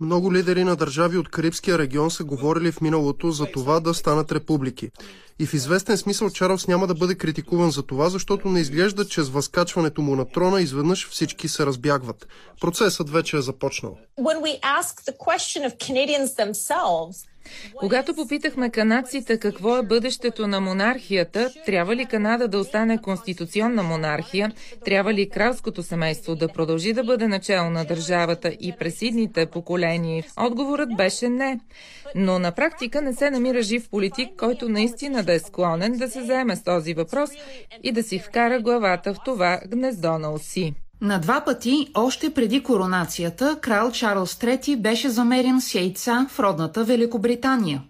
Много 0.00 0.32
лидери 0.32 0.64
на 0.64 0.76
държави 0.76 1.18
от 1.18 1.28
Карибския 1.28 1.78
регион 1.78 2.10
са 2.10 2.24
говорили 2.24 2.72
в 2.72 2.80
миналото 2.80 3.30
за 3.30 3.46
това 3.46 3.80
да 3.80 3.94
станат 3.94 4.32
републики. 4.32 4.90
И 5.38 5.46
в 5.46 5.54
известен 5.54 5.96
смисъл 5.96 6.30
Чарлз 6.30 6.68
няма 6.68 6.86
да 6.86 6.94
бъде 6.94 7.14
критикуван 7.14 7.70
за 7.70 7.82
това, 7.82 8.08
защото 8.08 8.48
не 8.48 8.60
изглежда, 8.60 9.08
че 9.08 9.22
с 9.22 9.28
възкачването 9.28 10.02
му 10.02 10.16
на 10.16 10.28
трона 10.28 10.60
изведнъж 10.60 11.08
всички 11.08 11.48
се 11.48 11.66
разбягват. 11.66 12.28
Процесът 12.60 13.10
вече 13.10 13.36
е 13.36 13.40
започнал. 13.40 13.98
Когато 17.76 18.14
попитахме 18.14 18.70
канадците 18.70 19.38
какво 19.38 19.76
е 19.76 19.82
бъдещето 19.82 20.46
на 20.46 20.60
монархията, 20.60 21.50
трябва 21.66 21.96
ли 21.96 22.06
Канада 22.06 22.48
да 22.48 22.58
остане 22.58 23.02
конституционна 23.02 23.82
монархия, 23.82 24.52
трябва 24.84 25.14
ли 25.14 25.28
кралското 25.28 25.82
семейство 25.82 26.34
да 26.34 26.48
продължи 26.48 26.92
да 26.92 27.04
бъде 27.04 27.28
начало 27.28 27.70
на 27.70 27.84
държавата 27.84 28.48
и 28.48 28.72
през 28.78 29.02
идните 29.02 29.46
поколения, 29.46 30.24
отговорът 30.40 30.96
беше 30.96 31.28
не. 31.28 31.60
Но 32.14 32.38
на 32.38 32.52
практика 32.52 33.02
не 33.02 33.14
се 33.14 33.30
намира 33.30 33.62
жив 33.62 33.90
политик, 33.90 34.28
който 34.38 34.68
наистина 34.68 35.22
да 35.22 35.32
е 35.32 35.38
склонен 35.38 35.92
да 35.92 36.10
се 36.10 36.22
заеме 36.22 36.56
с 36.56 36.62
този 36.62 36.94
въпрос 36.94 37.30
и 37.82 37.92
да 37.92 38.02
си 38.02 38.18
вкара 38.18 38.60
главата 38.60 39.14
в 39.14 39.18
това 39.24 39.60
гнездо 39.66 40.18
на 40.18 40.32
оси. 40.32 40.74
На 41.00 41.18
два 41.18 41.44
пъти, 41.44 41.86
още 41.94 42.30
преди 42.34 42.62
коронацията, 42.62 43.58
крал 43.60 43.92
Чарлз 43.92 44.34
III 44.34 44.76
беше 44.76 45.08
замерен 45.08 45.60
с 45.60 45.74
яйца 45.74 46.26
в 46.30 46.38
родната 46.38 46.84
Великобритания. 46.84 47.82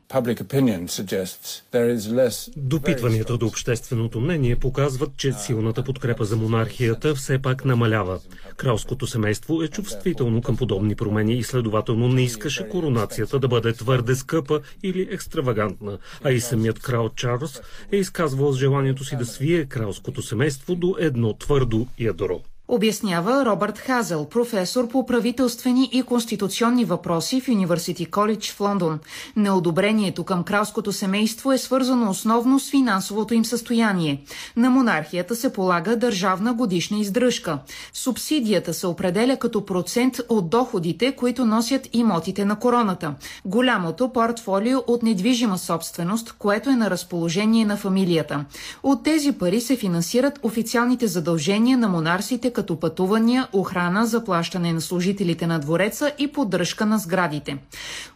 Допитванията 2.57 3.37
до 3.37 3.47
общественото 3.47 4.21
мнение 4.21 4.57
показват, 4.57 5.17
че 5.17 5.33
силната 5.33 5.83
подкрепа 5.83 6.25
за 6.25 6.37
монархията 6.37 7.15
все 7.15 7.39
пак 7.39 7.65
намалява. 7.65 8.21
Кралското 8.57 9.07
семейство 9.07 9.63
е 9.63 9.69
чувствително 9.69 10.43
към 10.43 10.57
подобни 10.57 10.95
промени 10.95 11.35
и 11.35 11.43
следователно 11.43 12.09
не 12.09 12.23
искаше 12.23 12.69
коронацията 12.69 13.39
да 13.39 13.49
бъде 13.49 13.73
твърде 13.73 14.15
скъпа 14.15 14.61
или 14.83 15.09
екстравагантна, 15.11 15.99
а 16.25 16.33
и 16.33 16.41
самият 16.41 16.79
крал 16.79 17.09
Чарлз 17.09 17.61
е 17.93 17.97
изказвал 17.97 18.53
желанието 18.53 19.05
си 19.05 19.17
да 19.17 19.27
свие 19.27 19.65
кралското 19.65 20.23
семейство 20.23 20.75
до 20.75 20.97
едно 20.99 21.33
твърдо 21.33 21.87
ядро. 21.99 22.41
Обяснява 22.69 23.45
Робърт 23.45 23.79
Хазел, 23.79 24.25
професор 24.25 24.89
по 24.89 25.07
правителствени 25.07 25.91
и 25.93 26.03
конституционни 26.03 26.85
въпроси 26.85 27.41
в 27.41 27.49
Университи 27.49 28.07
Коледж 28.07 28.53
в 28.53 28.61
Лондон. 28.61 28.99
Неодобрението 29.37 30.25
към 30.25 30.45
кралското 30.45 30.93
семейство 30.93 31.53
е 31.53 31.59
свързано 31.59 32.11
основно 32.11 32.61
с 32.61 32.71
финансовото 32.71 33.35
им 33.35 33.45
състояние. 33.45 34.23
На 34.57 34.71
монархията 34.71 35.37
се 35.37 35.53
полага 35.53 35.97
държавна 35.97 36.55
годишна 36.55 36.99
издръжка. 36.99 37.59
Субсидията 37.93 38.75
се 38.75 38.87
определя 38.87 39.37
като 39.37 39.67
процент 39.67 40.21
от 40.29 40.51
доходите, 40.51 41.17
които 41.17 41.47
носят 41.47 41.89
имотите 41.93 42.45
на 42.45 42.59
короната. 42.59 43.15
Голямото 43.45 44.13
портфолио 44.13 44.79
от 44.87 45.03
недвижима 45.03 45.59
собственост, 45.59 46.35
което 46.39 46.71
е 46.71 46.77
на 46.77 46.91
разположение 46.91 47.65
на 47.65 47.77
фамилията. 47.77 48.45
От 48.83 49.03
тези 49.03 49.33
пари 49.33 49.61
се 49.61 49.77
финансират 49.77 50.39
официалните 50.43 51.07
задължения 51.07 51.79
на 51.79 51.89
монарсите 51.89 52.53
като 52.57 52.81
пътувания, 52.81 53.49
охрана, 53.53 54.07
заплащане 54.07 54.73
на 54.73 54.81
служителите 54.81 55.47
на 55.47 55.59
двореца 55.59 56.13
и 56.19 56.33
поддръжка 56.33 56.87
на 56.87 56.99
сградите. 56.99 57.59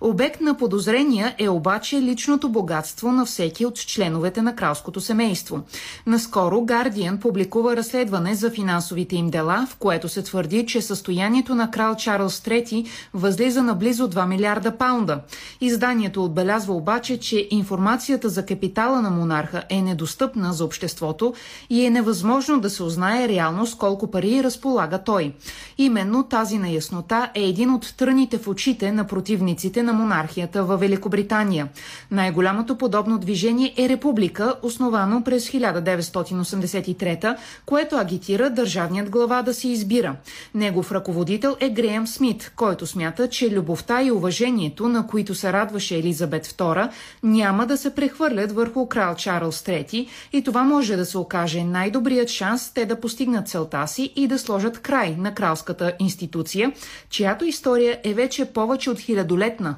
Обект 0.00 0.40
на 0.40 0.56
подозрения 0.56 1.34
е 1.38 1.48
обаче 1.48 2.02
личното 2.02 2.48
богатство 2.48 3.12
на 3.12 3.24
всеки 3.24 3.66
от 3.66 3.76
членовете 3.76 4.42
на 4.42 4.56
кралското 4.56 5.00
семейство. 5.00 5.60
Наскоро 6.06 6.62
Гардиан 6.62 7.18
публикува 7.18 7.76
разследване 7.76 8.34
за 8.34 8.50
финансовите 8.50 9.16
им 9.16 9.30
дела, 9.30 9.66
в 9.70 9.76
което 9.76 10.08
се 10.08 10.22
твърди, 10.22 10.66
че 10.66 10.82
състоянието 10.82 11.54
на 11.54 11.70
крал 11.70 11.96
Чарлз 11.96 12.40
III 12.40 12.86
възлиза 13.14 13.62
на 13.62 13.74
близо 13.74 14.10
2 14.10 14.26
милиарда 14.26 14.78
паунда. 14.78 15.20
Изданието 15.60 16.24
отбелязва 16.24 16.74
обаче, 16.74 17.20
че 17.20 17.48
информацията 17.50 18.28
за 18.28 18.46
капитала 18.46 19.02
на 19.02 19.10
монарха 19.10 19.62
е 19.70 19.82
недостъпна 19.82 20.52
за 20.52 20.64
обществото 20.64 21.34
и 21.70 21.84
е 21.84 21.90
невъзможно 21.90 22.60
да 22.60 22.70
се 22.70 22.82
узнае 22.82 23.28
реално 23.28 23.66
с 23.66 23.74
колко 23.74 24.10
пари 24.10 24.29
пари 24.30 24.44
разполага 24.44 24.98
той. 24.98 25.32
Именно 25.78 26.22
тази 26.22 26.58
наяснота 26.58 27.30
е 27.34 27.42
един 27.42 27.70
от 27.70 27.94
тръните 27.96 28.38
в 28.38 28.48
очите 28.48 28.92
на 28.92 29.04
противниците 29.04 29.82
на 29.82 29.92
монархията 29.92 30.64
във 30.64 30.80
Великобритания. 30.80 31.68
Най-голямото 32.10 32.78
подобно 32.78 33.18
движение 33.18 33.74
е 33.78 33.88
Република, 33.88 34.54
основано 34.62 35.24
през 35.24 35.50
1983, 35.50 37.36
което 37.66 37.96
агитира 37.96 38.50
държавният 38.50 39.10
глава 39.10 39.42
да 39.42 39.54
се 39.54 39.68
избира. 39.68 40.16
Негов 40.54 40.92
ръководител 40.92 41.56
е 41.60 41.70
Греъм 41.70 42.06
Смит, 42.06 42.52
който 42.56 42.86
смята, 42.86 43.28
че 43.28 43.50
любовта 43.50 44.02
и 44.02 44.10
уважението, 44.10 44.88
на 44.88 45.06
които 45.06 45.34
се 45.34 45.52
радваше 45.52 45.96
Елизабет 45.96 46.46
II, 46.46 46.90
няма 47.22 47.66
да 47.66 47.76
се 47.76 47.94
прехвърлят 47.94 48.52
върху 48.52 48.86
крал 48.86 49.14
Чарлз 49.14 49.62
III 49.62 50.08
и 50.32 50.42
това 50.42 50.62
може 50.64 50.96
да 50.96 51.06
се 51.06 51.18
окаже 51.18 51.64
най-добрият 51.64 52.28
шанс 52.28 52.70
те 52.74 52.86
да 52.86 53.00
постигнат 53.00 53.48
целта 53.48 53.80
си 53.86 54.12
и 54.22 54.28
да 54.28 54.38
сложат 54.38 54.80
край 54.80 55.16
на 55.18 55.34
кралската 55.34 55.92
институция, 55.98 56.72
чиято 57.10 57.44
история 57.44 58.00
е 58.04 58.14
вече 58.14 58.44
повече 58.44 58.90
от 58.90 59.00
хилядолетна. 59.00 59.76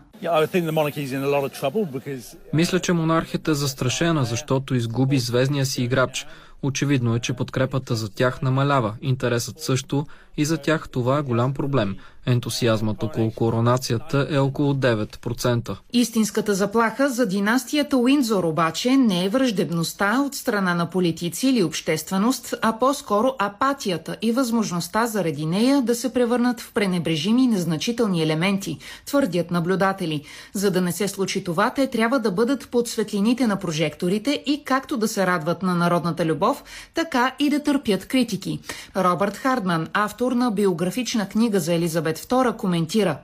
Мисля, 2.53 2.81
че 2.81 2.93
монархията 2.93 3.51
е 3.51 3.55
застрашена, 3.55 4.25
защото 4.25 4.75
изгуби 4.75 5.19
звездния 5.19 5.67
си 5.67 5.83
играч. 5.83 6.27
Очевидно 6.63 7.17
е, 7.17 7.21
че 7.21 7.33
подкрепата 7.33 7.97
за 7.97 8.09
тях 8.09 8.43
намалява, 8.43 8.95
интересът 9.03 9.61
също 9.61 10.07
и 10.37 10.45
за 10.45 10.59
тях 10.59 10.89
това 10.89 11.19
е 11.19 11.23
голям 11.23 11.55
проблем. 11.55 11.97
Ентусиазмът 12.27 13.03
около 13.03 13.31
коронацията 13.31 14.27
е 14.31 14.39
около 14.39 14.75
9%. 14.75 15.77
Истинската 15.93 16.55
заплаха 16.55 17.11
за 17.11 17.27
династията 17.27 17.97
Уиндзор 17.97 18.45
обаче 18.45 18.97
не 18.97 19.25
е 19.25 19.29
враждебността 19.29 20.21
от 20.27 20.35
страна 20.35 20.75
на 20.75 20.91
политици 20.91 21.49
или 21.49 21.63
общественост, 21.63 22.55
а 22.63 22.79
по-скоро 22.79 23.35
апатията 23.39 24.17
и 24.23 24.33
възможността 24.33 25.07
заради 25.07 25.47
нея 25.47 25.83
да 25.83 25.95
се 25.95 26.13
превърнат 26.13 26.61
в 26.61 26.73
пренебрежими 26.73 27.47
незначителни 27.47 28.23
елементи, 28.23 28.79
твърдят 29.07 29.51
наблюдатели. 29.51 30.25
За 30.53 30.71
да 30.71 30.81
не 30.81 30.93
се 30.93 31.09
случи 31.09 31.45
това, 31.45 31.71
те 31.71 31.87
трябва 31.87 32.19
да 32.19 32.31
бъдат 32.31 32.69
под 32.71 32.89
светлините 32.89 33.47
на 33.47 33.59
прожекторите 33.59 34.43
и 34.47 34.65
както 34.65 34.97
да 34.97 35.09
се 35.09 35.27
радват 35.27 35.63
на 35.63 35.75
народната 35.75 36.27
любов, 36.27 36.52
така 36.95 37.35
и 37.39 37.51
да 37.51 37.63
търпят 37.63 38.07
критики. 38.07 38.61
Робърт 38.97 39.37
Хардман, 39.37 39.89
автор 39.93 40.33
на 40.33 40.51
биографична 40.51 41.29
книга 41.29 41.61
за 41.61 41.75
Елизабет 41.75 42.19
II, 42.19 42.57
коментира. 42.57 43.19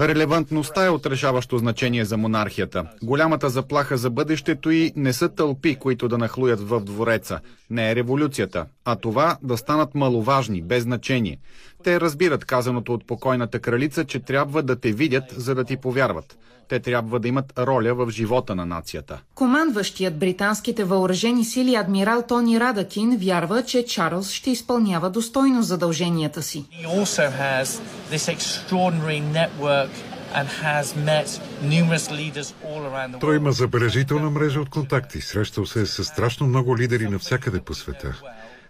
Релевантността 0.00 0.86
е 0.86 0.90
отрешаващо 0.90 1.58
значение 1.58 2.04
за 2.04 2.16
монархията. 2.16 2.84
Голямата 3.02 3.50
заплаха 3.50 3.96
за 3.96 4.10
бъдещето 4.10 4.70
й 4.70 4.92
не 4.96 5.12
са 5.12 5.28
тълпи, 5.28 5.74
които 5.74 6.08
да 6.08 6.18
нахлуят 6.18 6.60
в 6.60 6.80
двореца. 6.80 7.40
Не 7.70 7.90
е 7.90 7.96
революцията, 7.96 8.66
а 8.84 8.96
това 8.96 9.36
да 9.42 9.56
станат 9.56 9.94
маловажни, 9.94 10.62
без 10.62 10.82
значение. 10.82 11.38
Те 11.84 12.00
разбират 12.00 12.44
казаното 12.44 12.94
от 12.94 13.06
покойната 13.06 13.58
кралица, 13.58 14.04
че 14.04 14.20
трябва 14.20 14.62
да 14.62 14.80
те 14.80 14.92
видят, 14.92 15.24
за 15.36 15.54
да 15.54 15.64
ти 15.64 15.76
повярват. 15.76 16.38
Те 16.68 16.80
трябва 16.80 17.20
да 17.20 17.28
имат 17.28 17.52
роля 17.58 17.94
в 17.94 18.10
живота 18.10 18.54
на 18.54 18.66
нацията. 18.66 19.20
Командващият 19.34 20.18
британските 20.18 20.84
въоръжени 20.84 21.44
сили 21.44 21.74
адмирал 21.74 22.22
Тони 22.28 22.60
Радакин 22.60 23.18
вярва, 23.18 23.62
че 23.62 23.84
Чарлз 23.84 24.30
ще 24.30 24.50
изпълнява 24.50 25.10
достойно 25.10 25.62
задълженията 25.62 26.42
си. 26.42 26.64
Той 33.20 33.36
има 33.36 33.52
забележителна 33.52 34.30
мрежа 34.30 34.60
от 34.60 34.70
контакти. 34.70 35.20
Срещал 35.20 35.66
се 35.66 35.86
с 35.86 36.04
страшно 36.04 36.46
много 36.46 36.78
лидери 36.78 37.08
навсякъде 37.08 37.60
по 37.60 37.74
света. 37.74 38.22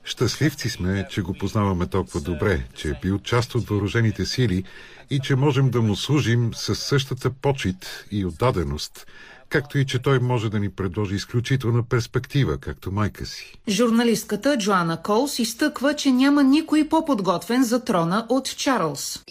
Щастливци 0.04 0.70
сме, 0.70 1.06
че 1.10 1.22
го 1.22 1.34
познаваме 1.34 1.86
толкова 1.86 2.20
добре, 2.20 2.64
че 2.74 2.88
е 2.88 2.98
бил 3.02 3.18
част 3.18 3.54
от 3.54 3.68
въоръжените 3.68 4.26
сили 4.26 4.64
и 5.10 5.20
че 5.20 5.36
можем 5.36 5.70
да 5.70 5.82
му 5.82 5.96
служим 5.96 6.50
със 6.54 6.78
същата 6.78 7.30
почет 7.30 8.06
и 8.10 8.24
отдаденост, 8.26 9.06
както 9.52 9.78
и 9.78 9.86
че 9.86 9.98
той 9.98 10.18
може 10.18 10.50
да 10.50 10.60
ни 10.60 10.70
предложи 10.70 11.14
изключителна 11.14 11.82
перспектива, 11.82 12.58
както 12.58 12.92
майка 12.92 13.26
си. 13.26 13.58
Журналистката 13.68 14.58
Джоана 14.58 15.02
Колс 15.02 15.38
изтъква, 15.38 15.94
че 15.94 16.12
няма 16.12 16.42
никой 16.42 16.88
по-подготвен 16.88 17.64
за 17.64 17.84
трона 17.84 18.26
от 18.28 18.56
Чарлз. 18.56 19.22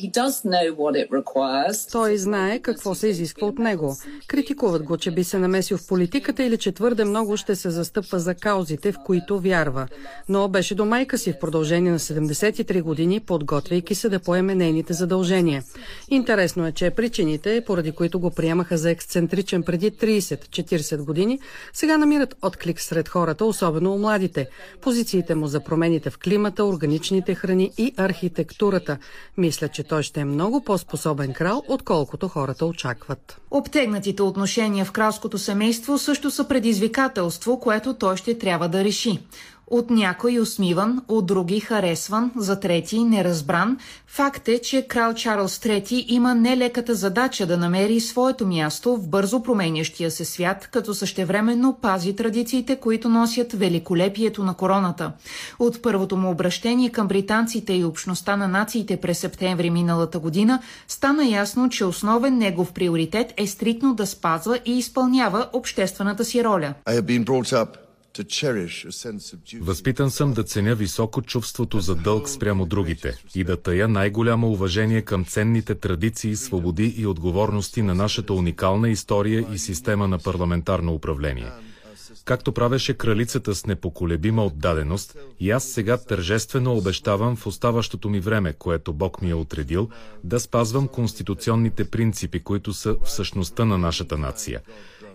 Той 1.91 2.18
знае 2.18 2.60
какво 2.60 2.95
се 2.95 3.07
изисква 3.07 3.48
от 3.48 3.60
него. 3.60 3.98
Критикуват 4.27 4.84
го, 4.84 4.98
че 4.98 5.11
би 5.11 5.23
се 5.23 5.39
намесил 5.39 5.77
в 5.77 5.88
политиката 5.88 6.43
или 6.43 6.57
че 6.57 6.72
твърде 6.72 7.06
много 7.06 7.38
ще 7.38 7.56
се 7.56 7.69
застъпва 7.69 8.19
за 8.19 8.35
каузите, 8.35 8.91
в 8.91 8.98
които 9.06 9.39
вярва. 9.39 9.88
Но 10.30 10.48
беше 10.48 10.76
до 10.76 10.85
майка 10.85 11.18
си 11.18 11.34
в 11.34 11.39
продължение 11.39 11.91
на 11.91 11.99
73 11.99 12.81
години, 12.81 13.19
подготвяйки 13.19 13.95
се 13.95 14.10
да 14.10 14.19
поеме 14.19 14.56
нейните 14.56 14.93
задължения. 14.93 15.64
Интересно 16.10 16.68
е, 16.68 16.72
че 16.72 16.89
причините, 16.89 17.64
поради 17.65 17.91
които 17.91 18.19
го 18.19 18.31
приемаха 18.31 18.77
за 18.77 18.91
ексцентричен 18.91 19.64
преди 19.64 19.91
30-40 20.11 21.03
години, 21.03 21.39
сега 21.73 21.97
намират 21.97 22.35
отклик 22.41 22.81
сред 22.81 23.09
хората, 23.09 23.45
особено 23.45 23.93
у 23.93 23.97
младите. 23.97 24.49
Позициите 24.81 25.35
му 25.35 25.47
за 25.47 25.59
промените 25.59 26.09
в 26.09 26.17
климата, 26.17 26.65
органичните 26.65 27.35
храни 27.35 27.71
и 27.77 27.93
архитектурата. 27.97 28.97
Мисля, 29.38 29.67
че 29.67 29.83
той 29.83 30.03
ще 30.03 30.19
е 30.19 30.25
много 30.25 30.63
по-способен 30.63 31.33
крал, 31.33 31.63
отколкото 31.67 32.27
хората 32.27 32.65
очакват. 32.65 33.41
Обтегнатите 33.51 34.23
отношения 34.23 34.85
в 34.85 34.91
кралското 34.91 35.38
семейство 35.38 35.97
също 35.97 36.31
са 36.31 36.47
предизвикателство, 36.47 37.59
което 37.59 37.93
той 37.93 38.17
ще 38.17 38.38
трябва 38.38 38.69
да 38.69 38.83
реши. 38.83 39.19
От 39.72 39.89
някой 39.89 40.39
усмиван, 40.39 41.02
от 41.07 41.26
други 41.26 41.60
харесван, 41.60 42.31
за 42.38 42.60
трети 42.60 43.03
неразбран. 43.03 43.77
Факт 44.07 44.48
е, 44.48 44.60
че 44.60 44.88
крал 44.88 45.14
Чарлз 45.14 45.60
III 45.60 46.06
има 46.07 46.35
нелеката 46.35 46.95
задача 46.95 47.45
да 47.45 47.57
намери 47.57 47.99
своето 47.99 48.48
място 48.48 48.98
в 48.98 49.07
бързо 49.07 49.43
променящия 49.43 50.11
се 50.11 50.26
свят, 50.26 50.69
като 50.72 50.93
същевременно 50.93 51.77
пази 51.81 52.15
традициите, 52.15 52.76
които 52.76 53.10
носят 53.10 53.53
великолепието 53.53 54.43
на 54.43 54.53
короната. 54.53 55.11
От 55.60 55.81
първото 55.81 56.18
му 56.18 56.31
обращение 56.31 56.89
към 56.89 57.07
британците 57.07 57.73
и 57.73 57.84
общността 57.84 58.38
на 58.38 58.48
нациите 58.48 58.98
през 58.98 59.19
септември 59.19 59.69
миналата 59.69 60.19
година 60.19 60.61
стана 60.88 61.26
ясно, 61.26 61.69
че 61.69 61.85
основен 61.85 62.38
негов 62.38 62.72
приоритет 62.72 63.34
е 63.38 63.48
стрикно 63.48 63.95
да 63.95 64.07
спазва 64.07 64.60
и 64.65 64.77
изпълнява 64.77 65.49
обществената 65.53 66.26
си 66.26 66.43
роля. 66.43 66.73
Възпитан 69.61 70.11
съм 70.11 70.33
да 70.33 70.43
ценя 70.43 70.75
високо 70.75 71.21
чувството 71.21 71.79
за 71.79 71.95
дълг 71.95 72.29
спрямо 72.29 72.65
другите 72.65 73.17
и 73.35 73.43
да 73.43 73.57
тая 73.57 73.88
най-голямо 73.88 74.51
уважение 74.51 75.01
към 75.01 75.25
ценните 75.25 75.75
традиции, 75.75 76.35
свободи 76.35 76.93
и 76.97 77.05
отговорности 77.05 77.81
на 77.81 77.95
нашата 77.95 78.33
уникална 78.33 78.89
история 78.89 79.45
и 79.53 79.57
система 79.57 80.07
на 80.07 80.17
парламентарно 80.17 80.93
управление. 80.93 81.51
Както 82.25 82.51
правеше 82.51 82.93
кралицата 82.93 83.55
с 83.55 83.65
непоколебима 83.65 84.45
отдаденост, 84.45 85.17
и 85.39 85.51
аз 85.51 85.63
сега 85.63 85.97
тържествено 85.97 86.77
обещавам 86.77 87.35
в 87.35 87.47
оставащото 87.47 88.09
ми 88.09 88.19
време, 88.19 88.53
което 88.53 88.93
Бог 88.93 89.21
ми 89.21 89.29
е 89.29 89.35
отредил, 89.35 89.89
да 90.23 90.39
спазвам 90.39 90.88
конституционните 90.88 91.83
принципи, 91.83 92.39
които 92.39 92.73
са 92.73 92.95
в 93.03 93.11
същността 93.11 93.65
на 93.65 93.77
нашата 93.77 94.17
нация. 94.17 94.61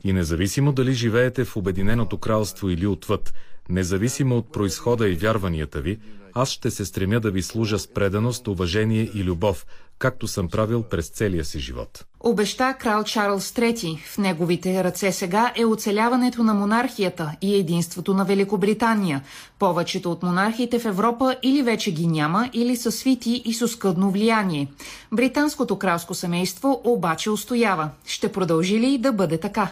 И 0.06 0.12
независимо 0.12 0.72
дали 0.72 0.92
живеете 0.92 1.44
в 1.44 1.56
Обединеното 1.56 2.18
кралство 2.18 2.70
или 2.70 2.86
отвъд, 2.86 3.34
независимо 3.68 4.36
от 4.36 4.52
происхода 4.52 5.08
и 5.08 5.14
вярванията 5.14 5.80
ви, 5.80 5.98
аз 6.32 6.50
ще 6.50 6.70
се 6.70 6.84
стремя 6.84 7.20
да 7.20 7.30
ви 7.30 7.42
служа 7.42 7.78
с 7.78 7.86
преданост, 7.86 8.48
уважение 8.48 9.10
и 9.14 9.24
любов, 9.24 9.66
както 9.98 10.28
съм 10.28 10.48
правил 10.48 10.82
през 10.82 11.08
целия 11.08 11.44
си 11.44 11.58
живот. 11.58 12.04
Обеща 12.20 12.74
крал 12.74 13.04
Чарлз 13.04 13.50
III. 13.50 13.98
В 13.98 14.18
неговите 14.18 14.84
ръце 14.84 15.12
сега 15.12 15.52
е 15.56 15.64
оцеляването 15.64 16.42
на 16.42 16.54
монархията 16.54 17.32
и 17.42 17.54
единството 17.54 18.14
на 18.14 18.24
Великобритания. 18.24 19.22
Повечето 19.58 20.12
от 20.12 20.22
монархите 20.22 20.78
в 20.78 20.84
Европа 20.84 21.36
или 21.42 21.62
вече 21.62 21.92
ги 21.92 22.06
няма, 22.06 22.50
или 22.52 22.76
са 22.76 22.92
свити 22.92 23.42
и 23.44 23.54
с 23.54 23.68
скъдно 23.68 24.10
влияние. 24.10 24.68
Британското 25.12 25.78
кралско 25.78 26.14
семейство 26.14 26.80
обаче 26.84 27.30
устоява. 27.30 27.90
Ще 28.06 28.32
продължи 28.32 28.80
ли 28.80 28.98
да 28.98 29.12
бъде 29.12 29.38
така? 29.38 29.70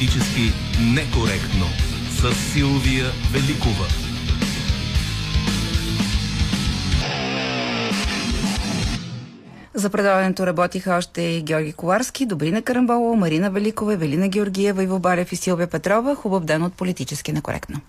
Политически 0.00 0.52
некоректно 0.80 1.66
с 2.10 2.34
Силвия 2.52 3.06
Великова. 3.32 3.86
За 9.74 9.90
предаването 9.90 10.46
работиха 10.46 10.94
още 10.94 11.22
и 11.22 11.42
Георги 11.42 11.72
Коварски, 11.72 12.26
Добрина 12.26 12.62
Карамболова, 12.62 13.16
Марина 13.16 13.50
Великова, 13.50 13.92
Евелина 13.92 14.28
Георгиева, 14.28 14.82
Иво 14.82 14.98
Балев 14.98 15.32
и 15.32 15.36
Силвия 15.36 15.66
Петрова. 15.66 16.14
Хубав 16.14 16.44
ден 16.44 16.62
от 16.62 16.74
Политически 16.74 17.32
некоректно. 17.32 17.80